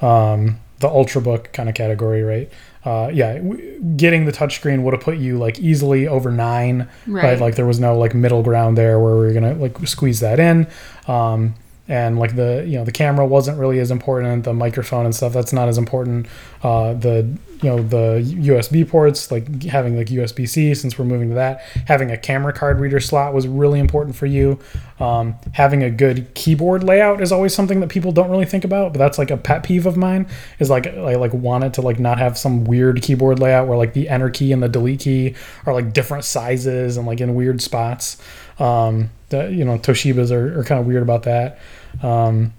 um, 0.00 0.58
the 0.80 0.88
ultrabook 0.88 1.52
kind 1.52 1.68
of 1.68 1.74
category, 1.74 2.22
right? 2.22 2.50
Uh, 2.84 3.08
yeah, 3.14 3.34
w- 3.34 3.80
getting 3.96 4.24
the 4.24 4.32
touchscreen 4.32 4.82
would 4.82 4.92
have 4.92 5.02
put 5.02 5.16
you 5.16 5.38
like 5.38 5.58
easily 5.60 6.08
over 6.08 6.30
nine, 6.32 6.88
right. 7.06 7.24
Right. 7.24 7.40
Like 7.40 7.54
there 7.54 7.66
was 7.66 7.78
no 7.78 7.96
like 7.96 8.12
middle 8.14 8.42
ground 8.42 8.76
there 8.76 8.98
where 8.98 9.16
we 9.16 9.26
are 9.26 9.32
gonna 9.32 9.54
like 9.54 9.78
squeeze 9.86 10.18
that 10.20 10.40
in. 10.40 10.66
Um, 11.06 11.54
and 11.92 12.18
like 12.18 12.34
the 12.36 12.64
you 12.66 12.78
know 12.78 12.84
the 12.84 12.90
camera 12.90 13.26
wasn't 13.26 13.58
really 13.58 13.78
as 13.78 13.90
important 13.90 14.44
the 14.44 14.54
microphone 14.54 15.04
and 15.04 15.14
stuff 15.14 15.34
that's 15.34 15.52
not 15.52 15.68
as 15.68 15.76
important. 15.76 16.26
Uh, 16.62 16.94
the 16.94 17.28
you 17.60 17.68
know 17.68 17.80
the 17.82 18.20
usb 18.48 18.88
ports 18.88 19.30
like 19.30 19.62
having 19.64 19.96
like 19.96 20.08
usb-c 20.08 20.74
since 20.74 20.98
we're 20.98 21.04
moving 21.04 21.28
to 21.28 21.34
that 21.36 21.60
having 21.86 22.10
a 22.10 22.16
camera 22.16 22.52
card 22.52 22.80
reader 22.80 22.98
slot 22.98 23.32
was 23.34 23.46
really 23.46 23.78
important 23.78 24.16
for 24.16 24.26
you. 24.26 24.58
Um, 24.98 25.34
having 25.52 25.82
a 25.82 25.90
good 25.90 26.32
keyboard 26.34 26.82
layout 26.82 27.20
is 27.20 27.30
always 27.30 27.54
something 27.54 27.80
that 27.80 27.88
people 27.88 28.10
don't 28.10 28.30
really 28.30 28.46
think 28.46 28.64
about 28.64 28.92
but 28.92 28.98
that's 28.98 29.18
like 29.18 29.30
a 29.30 29.36
pet 29.36 29.64
peeve 29.64 29.84
of 29.84 29.96
mine 29.96 30.28
is 30.60 30.70
like 30.70 30.86
i 30.86 31.16
like 31.16 31.32
wanted 31.32 31.74
to 31.74 31.82
like 31.82 31.98
not 31.98 32.18
have 32.18 32.38
some 32.38 32.64
weird 32.64 33.02
keyboard 33.02 33.38
layout 33.38 33.68
where 33.68 33.76
like 33.76 33.92
the 33.92 34.08
enter 34.08 34.30
key 34.30 34.52
and 34.52 34.62
the 34.62 34.68
delete 34.68 35.00
key 35.00 35.34
are 35.66 35.74
like 35.74 35.92
different 35.92 36.24
sizes 36.24 36.96
and 36.96 37.06
like 37.06 37.20
in 37.20 37.34
weird 37.34 37.60
spots. 37.60 38.16
Um, 38.58 39.10
the, 39.30 39.50
you 39.50 39.64
know 39.64 39.78
toshibas 39.78 40.30
are, 40.30 40.60
are 40.60 40.64
kind 40.64 40.80
of 40.80 40.86
weird 40.86 41.02
about 41.02 41.24
that 41.24 41.58
um, 42.02 42.52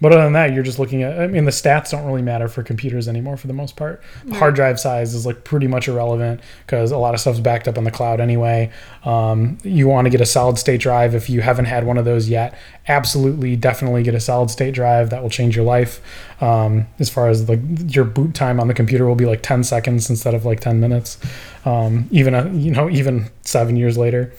but 0.00 0.12
other 0.12 0.24
than 0.24 0.32
that, 0.32 0.52
you're 0.52 0.64
just 0.64 0.78
looking 0.78 1.02
at. 1.02 1.18
I 1.18 1.28
mean, 1.28 1.44
the 1.44 1.50
stats 1.50 1.92
don't 1.92 2.04
really 2.04 2.20
matter 2.20 2.48
for 2.48 2.62
computers 2.62 3.08
anymore 3.08 3.36
for 3.36 3.46
the 3.46 3.52
most 3.52 3.76
part. 3.76 4.02
Hard 4.34 4.54
drive 4.54 4.80
size 4.80 5.14
is 5.14 5.24
like 5.24 5.44
pretty 5.44 5.66
much 5.66 5.88
irrelevant 5.88 6.40
because 6.66 6.90
a 6.90 6.98
lot 6.98 7.14
of 7.14 7.20
stuff's 7.20 7.38
backed 7.38 7.68
up 7.68 7.78
in 7.78 7.84
the 7.84 7.90
cloud 7.90 8.20
anyway. 8.20 8.70
Um, 9.04 9.56
you 9.62 9.86
want 9.86 10.06
to 10.06 10.10
get 10.10 10.20
a 10.20 10.26
solid 10.26 10.58
state 10.58 10.80
drive 10.80 11.14
if 11.14 11.30
you 11.30 11.40
haven't 11.42 11.66
had 11.66 11.86
one 11.86 11.96
of 11.96 12.04
those 12.04 12.28
yet. 12.28 12.58
Absolutely, 12.88 13.54
definitely 13.56 14.02
get 14.02 14.14
a 14.14 14.20
solid 14.20 14.50
state 14.50 14.74
drive. 14.74 15.10
That 15.10 15.22
will 15.22 15.30
change 15.30 15.54
your 15.54 15.64
life. 15.64 16.00
Um, 16.42 16.86
as 16.98 17.08
far 17.08 17.28
as 17.28 17.48
like 17.48 17.60
your 17.86 18.04
boot 18.04 18.34
time 18.34 18.58
on 18.58 18.66
the 18.66 18.74
computer 18.74 19.06
will 19.06 19.14
be 19.14 19.26
like 19.26 19.42
10 19.42 19.62
seconds 19.64 20.10
instead 20.10 20.34
of 20.34 20.44
like 20.44 20.60
10 20.60 20.80
minutes. 20.80 21.18
Um, 21.64 22.08
even 22.10 22.34
a, 22.34 22.52
you 22.52 22.72
know 22.72 22.90
even 22.90 23.30
seven 23.42 23.76
years 23.76 23.96
later. 23.96 24.34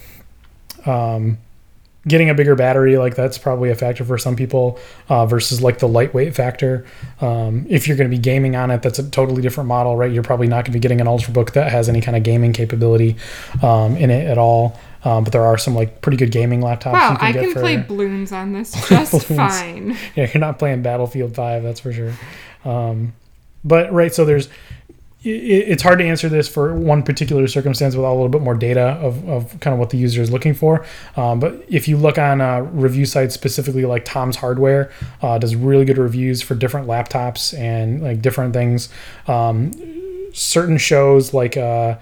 Um, 0.86 1.40
getting 2.08 2.30
a 2.30 2.34
bigger 2.36 2.56
battery 2.56 2.98
like 2.98 3.16
that's 3.16 3.38
probably 3.38 3.72
a 3.72 3.76
factor 3.76 4.06
for 4.06 4.18
some 4.18 4.36
people 4.36 4.80
uh, 5.10 5.26
versus 5.26 5.62
like 5.62 5.80
the 5.80 5.88
lightweight 5.88 6.36
factor. 6.36 6.86
Um, 7.22 7.66
if 7.70 7.88
you're 7.88 7.98
going 7.98 8.10
to 8.10 8.16
be 8.16 8.22
gaming 8.22 8.56
on 8.56 8.70
it 8.72 8.82
that's 8.82 9.00
a 9.00 9.10
totally 9.10 9.42
different 9.42 9.68
model 9.68 9.96
right? 9.96 10.12
You're 10.12 10.24
probably 10.24 10.48
not 10.48 10.66
going 10.66 10.66
to 10.66 10.72
be 10.72 10.80
getting 10.80 11.02
an 11.02 11.08
ultrabook 11.08 11.54
that 11.54 11.72
has 11.72 11.90
any 11.90 12.02
kind 12.02 12.16
of 12.16 12.24
gaming 12.24 12.54
capability 12.54 13.16
um, 13.64 13.96
in 13.98 14.10
it 14.10 14.28
at 14.28 14.38
all. 14.38 14.80
Um, 15.04 15.24
but 15.24 15.34
there 15.34 15.44
are 15.46 15.58
some 15.58 15.76
like 15.76 16.02
pretty 16.02 16.18
good 16.18 16.32
gaming 16.32 16.62
laptops 16.62 16.94
wow, 16.94 17.12
you 17.12 17.18
can 17.18 17.28
I 17.28 17.32
get 17.32 17.44
can 17.44 17.54
for 17.54 17.60
play 17.60 17.78
balloons 17.78 18.32
on 18.32 18.54
this 18.54 18.72
just 18.90 19.28
fine. 19.28 19.96
yeah 20.16 20.30
you're 20.34 20.42
not 20.42 20.58
playing 20.58 20.82
battlefield 20.82 21.36
5 21.36 21.62
that's 21.64 21.80
for 21.80 21.94
sure. 21.94 22.14
Um, 22.64 23.14
but 23.64 23.92
right 23.94 24.14
so 24.14 24.26
there's 24.26 24.50
it's 25.26 25.82
hard 25.82 25.98
to 26.00 26.06
answer 26.06 26.30
this 26.30 26.48
for 26.48 26.76
one 26.76 27.02
particular 27.02 27.48
circumstance 27.48 27.96
without 27.96 28.12
a 28.12 28.16
little 28.16 28.30
bit 28.30 28.42
more 28.42 28.54
data 28.54 29.00
of, 29.02 29.28
of 29.28 29.60
kind 29.60 29.74
of 29.74 29.80
what 29.80 29.90
the 29.90 29.98
user 29.98 30.22
is 30.22 30.32
looking 30.32 30.54
for. 30.54 30.86
Um, 31.18 31.40
but 31.40 31.66
if 31.68 31.88
you 31.88 31.98
look 31.98 32.20
on 32.20 32.42
uh, 32.42 32.62
review 32.62 33.06
sites 33.06 33.34
specifically 33.34 33.86
like 33.86 34.06
Tom's 34.06 34.36
Hardware, 34.36 34.92
uh, 35.22 35.40
does 35.40 35.56
really 35.56 35.84
good 35.84 35.98
reviews 35.98 36.42
for 36.42 36.54
different 36.54 36.88
laptops 36.88 37.58
and 37.58 38.04
like 38.04 38.22
different 38.22 38.54
things. 38.54 38.90
Um, 39.28 39.72
certain 40.34 40.78
shows 40.78 41.34
like 41.34 41.58
uh, 41.58 41.98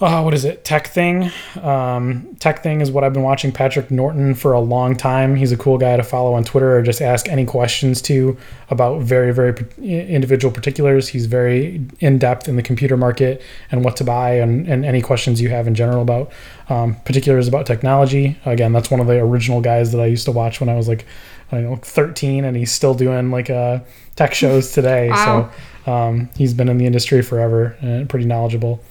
uh, 0.00 0.20
what 0.22 0.34
is 0.34 0.44
it? 0.44 0.64
TekThing. 0.64 1.26
Um, 1.62 2.34
TekThing 2.40 2.82
is 2.82 2.90
what 2.90 3.04
I've 3.04 3.12
been 3.12 3.22
watching 3.22 3.52
Patrick 3.52 3.92
Norton 3.92 4.34
for 4.34 4.52
a 4.52 4.58
long 4.58 4.96
time. 4.96 5.36
He's 5.36 5.52
a 5.52 5.56
cool 5.56 5.78
guy 5.78 5.96
to 5.96 6.02
follow 6.02 6.34
on 6.34 6.42
Twitter 6.42 6.76
or 6.76 6.82
just 6.82 7.00
ask 7.00 7.28
any 7.28 7.44
questions 7.44 8.02
to 8.02 8.36
about 8.70 9.02
very, 9.02 9.32
very 9.32 9.54
individual 9.78 10.52
particulars. 10.52 11.06
He's 11.08 11.26
very 11.26 11.86
in 12.00 12.18
depth 12.18 12.48
in 12.48 12.56
the 12.56 12.62
computer 12.62 12.96
market 12.96 13.40
and 13.70 13.84
what 13.84 13.96
to 13.98 14.04
buy 14.04 14.32
and, 14.32 14.66
and 14.66 14.84
any 14.84 15.00
questions 15.00 15.40
you 15.40 15.50
have 15.50 15.68
in 15.68 15.76
general 15.76 16.02
about 16.02 16.32
um, 16.68 16.96
particulars 17.04 17.46
about 17.46 17.64
technology. 17.64 18.36
Again, 18.46 18.72
that's 18.72 18.90
one 18.90 18.98
of 18.98 19.06
the 19.06 19.20
original 19.20 19.60
guys 19.60 19.92
that 19.92 20.00
I 20.00 20.06
used 20.06 20.24
to 20.24 20.32
watch 20.32 20.58
when 20.58 20.68
I 20.68 20.74
was 20.74 20.88
like, 20.88 21.06
I 21.52 21.60
don't 21.60 21.70
know, 21.70 21.76
13, 21.76 22.44
and 22.44 22.56
he's 22.56 22.72
still 22.72 22.94
doing 22.94 23.30
like 23.30 23.48
uh, 23.48 23.78
tech 24.16 24.34
shows 24.34 24.72
today. 24.72 25.08
Wow. 25.14 25.50
So 25.84 25.92
um, 25.92 26.30
he's 26.36 26.54
been 26.54 26.68
in 26.68 26.78
the 26.78 26.86
industry 26.86 27.22
forever 27.22 27.76
and 27.80 28.08
pretty 28.08 28.24
knowledgeable 28.24 28.82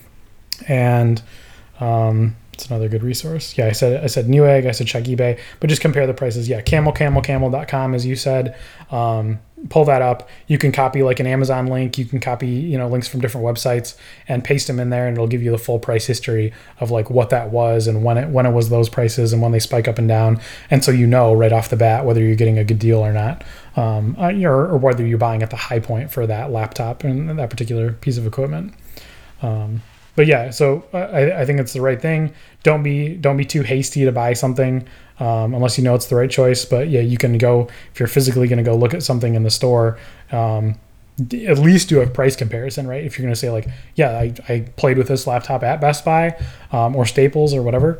and 0.67 1.21
um, 1.79 2.35
it's 2.53 2.67
another 2.67 2.87
good 2.87 3.03
resource. 3.03 3.57
Yeah, 3.57 3.67
I 3.67 3.71
said 3.71 4.03
I 4.03 4.07
said 4.07 4.27
Newegg, 4.27 4.67
I 4.67 4.71
said 4.71 4.87
check 4.87 5.05
eBay, 5.05 5.39
but 5.59 5.69
just 5.69 5.81
compare 5.81 6.05
the 6.05 6.13
prices. 6.13 6.47
Yeah, 6.47 6.61
camelcamelcamel.com 6.61 7.95
as 7.95 8.05
you 8.05 8.15
said. 8.15 8.55
Um, 8.91 9.39
pull 9.69 9.85
that 9.85 10.01
up. 10.01 10.29
You 10.47 10.57
can 10.57 10.71
copy 10.71 11.03
like 11.03 11.19
an 11.19 11.27
Amazon 11.27 11.67
link. 11.67 11.97
You 11.97 12.05
can 12.05 12.19
copy 12.19 12.47
you 12.47 12.77
know 12.77 12.87
links 12.87 13.07
from 13.07 13.21
different 13.21 13.45
websites 13.45 13.95
and 14.27 14.43
paste 14.43 14.67
them 14.67 14.79
in 14.79 14.91
there, 14.91 15.07
and 15.07 15.17
it'll 15.17 15.27
give 15.27 15.41
you 15.41 15.51
the 15.51 15.57
full 15.57 15.79
price 15.79 16.05
history 16.05 16.53
of 16.79 16.91
like 16.91 17.09
what 17.09 17.31
that 17.31 17.49
was 17.49 17.87
and 17.87 18.03
when 18.03 18.17
it 18.17 18.29
when 18.29 18.45
it 18.45 18.51
was 18.51 18.69
those 18.69 18.89
prices 18.89 19.33
and 19.33 19.41
when 19.41 19.51
they 19.51 19.59
spike 19.59 19.87
up 19.87 19.97
and 19.97 20.07
down, 20.07 20.39
and 20.69 20.83
so 20.83 20.91
you 20.91 21.07
know 21.07 21.33
right 21.33 21.51
off 21.51 21.69
the 21.69 21.77
bat 21.77 22.05
whether 22.05 22.21
you're 22.21 22.35
getting 22.35 22.57
a 22.57 22.63
good 22.63 22.79
deal 22.79 22.99
or 22.99 23.13
not, 23.13 23.43
um, 23.75 24.15
uh, 24.19 24.31
or, 24.43 24.67
or 24.67 24.77
whether 24.77 25.05
you're 25.05 25.17
buying 25.17 25.41
at 25.41 25.49
the 25.49 25.55
high 25.55 25.79
point 25.79 26.11
for 26.11 26.27
that 26.27 26.51
laptop 26.51 27.03
and 27.03 27.39
that 27.39 27.49
particular 27.49 27.93
piece 27.93 28.17
of 28.17 28.27
equipment. 28.27 28.73
Um, 29.41 29.81
but 30.15 30.27
yeah, 30.27 30.51
so 30.51 30.85
I, 30.93 31.41
I 31.41 31.45
think 31.45 31.59
it's 31.59 31.73
the 31.73 31.81
right 31.81 32.01
thing. 32.01 32.33
Don't 32.61 32.83
be 32.83 33.15
don't 33.15 33.37
be 33.37 33.45
too 33.45 33.61
hasty 33.63 34.05
to 34.05 34.11
buy 34.11 34.33
something 34.33 34.87
um, 35.19 35.53
unless 35.53 35.77
you 35.77 35.83
know 35.83 35.95
it's 35.95 36.07
the 36.07 36.15
right 36.15 36.29
choice. 36.29 36.65
But 36.65 36.89
yeah, 36.89 37.01
you 37.01 37.17
can 37.17 37.37
go 37.37 37.67
if 37.91 37.99
you're 37.99 38.07
physically 38.07 38.47
going 38.47 38.57
to 38.57 38.63
go 38.63 38.75
look 38.75 38.93
at 38.93 39.03
something 39.03 39.35
in 39.35 39.43
the 39.43 39.51
store. 39.51 39.97
Um, 40.31 40.75
at 41.19 41.59
least 41.59 41.89
do 41.89 42.01
a 42.01 42.07
price 42.07 42.35
comparison, 42.35 42.87
right? 42.87 43.03
If 43.03 43.17
you're 43.17 43.23
going 43.23 43.33
to 43.33 43.39
say 43.39 43.51
like, 43.51 43.67
yeah, 43.95 44.17
I, 44.17 44.33
I 44.49 44.59
played 44.77 44.97
with 44.97 45.07
this 45.07 45.27
laptop 45.27 45.61
at 45.61 45.79
Best 45.79 46.03
Buy 46.03 46.35
um, 46.71 46.95
or 46.95 47.05
Staples 47.05 47.53
or 47.53 47.61
whatever, 47.61 47.99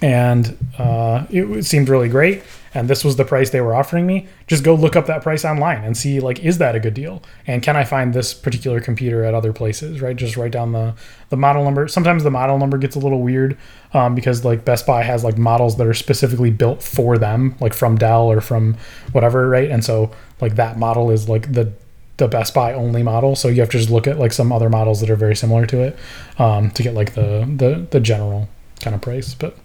and 0.00 0.56
uh, 0.78 1.26
it 1.30 1.64
seemed 1.64 1.88
really 1.88 2.08
great 2.08 2.44
and 2.74 2.88
this 2.88 3.04
was 3.04 3.16
the 3.16 3.24
price 3.24 3.50
they 3.50 3.60
were 3.60 3.74
offering 3.74 4.06
me 4.06 4.26
just 4.46 4.64
go 4.64 4.74
look 4.74 4.96
up 4.96 5.06
that 5.06 5.22
price 5.22 5.44
online 5.44 5.84
and 5.84 5.96
see 5.96 6.20
like 6.20 6.40
is 6.40 6.58
that 6.58 6.74
a 6.74 6.80
good 6.80 6.94
deal? 6.94 7.22
And 7.46 7.62
can 7.62 7.76
i 7.76 7.84
find 7.84 8.14
this 8.14 8.34
particular 8.34 8.80
computer 8.80 9.24
at 9.24 9.34
other 9.34 9.52
places 9.52 10.00
right? 10.00 10.16
Just 10.16 10.36
write 10.36 10.52
down 10.52 10.72
the 10.72 10.94
the 11.30 11.36
model 11.36 11.64
number. 11.64 11.88
Sometimes 11.88 12.24
the 12.24 12.30
model 12.30 12.58
number 12.58 12.78
gets 12.78 12.96
a 12.96 12.98
little 12.98 13.20
weird 13.22 13.56
um, 13.92 14.14
because 14.14 14.44
like 14.44 14.64
best 14.64 14.86
buy 14.86 15.02
has 15.02 15.24
like 15.24 15.38
models 15.38 15.76
that 15.76 15.86
are 15.86 15.94
specifically 15.94 16.50
built 16.50 16.82
for 16.82 17.18
them 17.18 17.54
like 17.60 17.74
from 17.74 17.96
dell 17.96 18.30
or 18.30 18.40
from 18.40 18.76
whatever 19.12 19.48
right? 19.48 19.70
And 19.70 19.84
so 19.84 20.10
like 20.40 20.56
that 20.56 20.78
model 20.78 21.10
is 21.10 21.28
like 21.28 21.52
the 21.52 21.72
the 22.18 22.28
Best 22.28 22.52
Buy 22.52 22.74
only 22.74 23.02
model, 23.02 23.34
so 23.34 23.48
you 23.48 23.60
have 23.60 23.70
to 23.70 23.78
just 23.78 23.90
look 23.90 24.06
at 24.06 24.18
like 24.18 24.32
some 24.32 24.52
other 24.52 24.68
models 24.68 25.00
that 25.00 25.08
are 25.08 25.16
very 25.16 25.36
similar 25.36 25.64
to 25.66 25.80
it 25.80 25.98
um, 26.38 26.70
to 26.72 26.82
get 26.82 26.94
like 26.94 27.14
the 27.14 27.48
the 27.56 27.86
the 27.90 28.00
general 28.00 28.48
kind 28.80 28.94
of 28.94 29.00
price. 29.00 29.34
But 29.34 29.56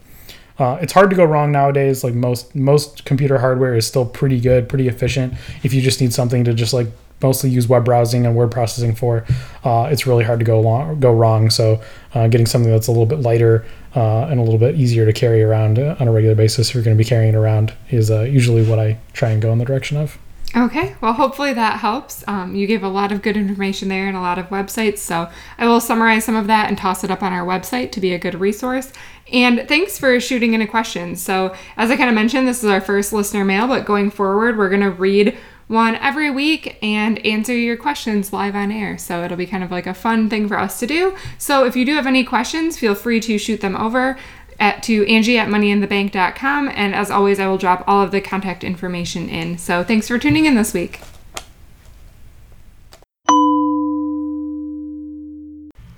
uh, 0.58 0.78
it's 0.80 0.92
hard 0.92 1.10
to 1.10 1.16
go 1.16 1.24
wrong 1.24 1.52
nowadays. 1.52 2.04
Like 2.04 2.14
most 2.14 2.54
most 2.54 3.04
computer 3.04 3.38
hardware 3.38 3.74
is 3.74 3.86
still 3.86 4.06
pretty 4.06 4.40
good, 4.40 4.68
pretty 4.68 4.88
efficient. 4.88 5.34
If 5.62 5.74
you 5.74 5.80
just 5.80 6.00
need 6.00 6.12
something 6.12 6.44
to 6.44 6.54
just 6.54 6.72
like 6.72 6.88
mostly 7.22 7.48
use 7.50 7.66
web 7.68 7.84
browsing 7.84 8.26
and 8.26 8.36
word 8.36 8.50
processing 8.50 8.94
for, 8.94 9.24
uh, 9.64 9.88
it's 9.90 10.06
really 10.06 10.24
hard 10.24 10.38
to 10.38 10.44
go 10.44 10.60
long, 10.60 11.00
go 11.00 11.12
wrong. 11.12 11.48
So 11.50 11.80
uh, 12.14 12.28
getting 12.28 12.46
something 12.46 12.70
that's 12.70 12.86
a 12.86 12.90
little 12.90 13.06
bit 13.06 13.20
lighter 13.20 13.64
uh, 13.94 14.26
and 14.26 14.38
a 14.38 14.42
little 14.42 14.58
bit 14.58 14.74
easier 14.74 15.06
to 15.06 15.12
carry 15.12 15.42
around 15.42 15.78
on 15.78 16.06
a 16.06 16.12
regular 16.12 16.34
basis, 16.34 16.68
if 16.68 16.74
you're 16.74 16.84
going 16.84 16.96
to 16.96 17.02
be 17.02 17.08
carrying 17.08 17.34
it 17.34 17.36
around, 17.36 17.72
is 17.90 18.10
uh, 18.10 18.22
usually 18.22 18.68
what 18.68 18.78
I 18.78 18.98
try 19.12 19.30
and 19.30 19.40
go 19.40 19.52
in 19.52 19.58
the 19.58 19.64
direction 19.64 19.96
of. 19.96 20.18
Okay, 20.56 20.94
well, 21.00 21.14
hopefully 21.14 21.52
that 21.52 21.80
helps. 21.80 22.22
Um, 22.28 22.54
you 22.54 22.68
gave 22.68 22.84
a 22.84 22.88
lot 22.88 23.10
of 23.10 23.22
good 23.22 23.36
information 23.36 23.88
there 23.88 24.06
and 24.06 24.16
a 24.16 24.20
lot 24.20 24.38
of 24.38 24.50
websites, 24.50 24.98
so 24.98 25.28
I 25.58 25.66
will 25.66 25.80
summarize 25.80 26.24
some 26.24 26.36
of 26.36 26.46
that 26.46 26.68
and 26.68 26.78
toss 26.78 27.02
it 27.02 27.10
up 27.10 27.24
on 27.24 27.32
our 27.32 27.44
website 27.44 27.90
to 27.92 28.00
be 28.00 28.14
a 28.14 28.20
good 28.20 28.36
resource. 28.36 28.92
And 29.32 29.66
thanks 29.66 29.98
for 29.98 30.20
shooting 30.20 30.54
in 30.54 30.62
a 30.62 30.66
question. 30.68 31.16
So, 31.16 31.56
as 31.76 31.90
I 31.90 31.96
kind 31.96 32.08
of 32.08 32.14
mentioned, 32.14 32.46
this 32.46 32.62
is 32.62 32.70
our 32.70 32.80
first 32.80 33.12
listener 33.12 33.44
mail, 33.44 33.66
but 33.66 33.84
going 33.84 34.12
forward, 34.12 34.56
we're 34.56 34.68
going 34.68 34.80
to 34.82 34.92
read 34.92 35.36
one 35.66 35.96
every 35.96 36.30
week 36.30 36.78
and 36.82 37.18
answer 37.26 37.56
your 37.56 37.76
questions 37.76 38.32
live 38.32 38.54
on 38.54 38.70
air. 38.70 38.96
So, 38.96 39.24
it'll 39.24 39.36
be 39.36 39.46
kind 39.46 39.64
of 39.64 39.72
like 39.72 39.88
a 39.88 39.94
fun 39.94 40.30
thing 40.30 40.46
for 40.46 40.56
us 40.56 40.78
to 40.78 40.86
do. 40.86 41.16
So, 41.36 41.64
if 41.64 41.74
you 41.74 41.84
do 41.84 41.94
have 41.94 42.06
any 42.06 42.22
questions, 42.22 42.78
feel 42.78 42.94
free 42.94 43.18
to 43.20 43.38
shoot 43.38 43.60
them 43.60 43.74
over 43.74 44.16
at 44.58 44.82
to 44.84 45.06
Angie 45.06 45.38
at 45.38 45.48
moneyinthebank.com. 45.48 46.68
And 46.68 46.94
as 46.94 47.10
always, 47.10 47.40
I 47.40 47.46
will 47.46 47.58
drop 47.58 47.84
all 47.86 48.02
of 48.02 48.10
the 48.10 48.20
contact 48.20 48.64
information 48.64 49.28
in. 49.28 49.58
So 49.58 49.84
thanks 49.84 50.08
for 50.08 50.18
tuning 50.18 50.46
in 50.46 50.54
this 50.54 50.74
week. 50.74 51.00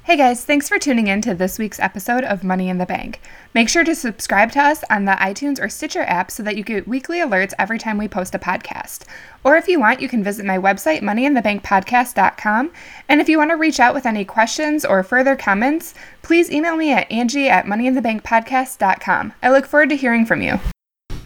Hey 0.06 0.16
guys, 0.16 0.44
thanks 0.44 0.68
for 0.68 0.78
tuning 0.78 1.08
in 1.08 1.20
to 1.22 1.34
this 1.34 1.58
week's 1.58 1.80
episode 1.80 2.22
of 2.22 2.44
Money 2.44 2.68
in 2.68 2.78
the 2.78 2.86
Bank. 2.86 3.20
Make 3.54 3.68
sure 3.68 3.82
to 3.82 3.92
subscribe 3.92 4.52
to 4.52 4.60
us 4.60 4.84
on 4.88 5.04
the 5.04 5.16
iTunes 5.16 5.60
or 5.60 5.68
Stitcher 5.68 6.02
app 6.02 6.30
so 6.30 6.44
that 6.44 6.56
you 6.56 6.62
get 6.62 6.86
weekly 6.86 7.18
alerts 7.18 7.54
every 7.58 7.76
time 7.76 7.98
we 7.98 8.06
post 8.06 8.32
a 8.32 8.38
podcast. 8.38 9.02
Or 9.42 9.56
if 9.56 9.66
you 9.66 9.80
want, 9.80 10.00
you 10.00 10.08
can 10.08 10.22
visit 10.22 10.46
my 10.46 10.58
website, 10.58 11.00
moneyinthebankpodcast.com. 11.00 12.70
And 13.08 13.20
if 13.20 13.28
you 13.28 13.36
want 13.36 13.50
to 13.50 13.56
reach 13.56 13.80
out 13.80 13.94
with 13.94 14.06
any 14.06 14.24
questions 14.24 14.84
or 14.84 15.02
further 15.02 15.34
comments, 15.34 15.92
please 16.22 16.52
email 16.52 16.76
me 16.76 16.92
at 16.92 17.10
angie 17.10 17.48
at 17.48 17.64
moneyinthebankpodcast.com. 17.64 19.32
I 19.42 19.50
look 19.50 19.66
forward 19.66 19.88
to 19.88 19.96
hearing 19.96 20.24
from 20.24 20.40
you. 20.40 20.60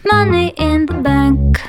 Money 0.03 0.55
in 0.57 0.87
the 0.87 0.95
bank. 0.95 1.61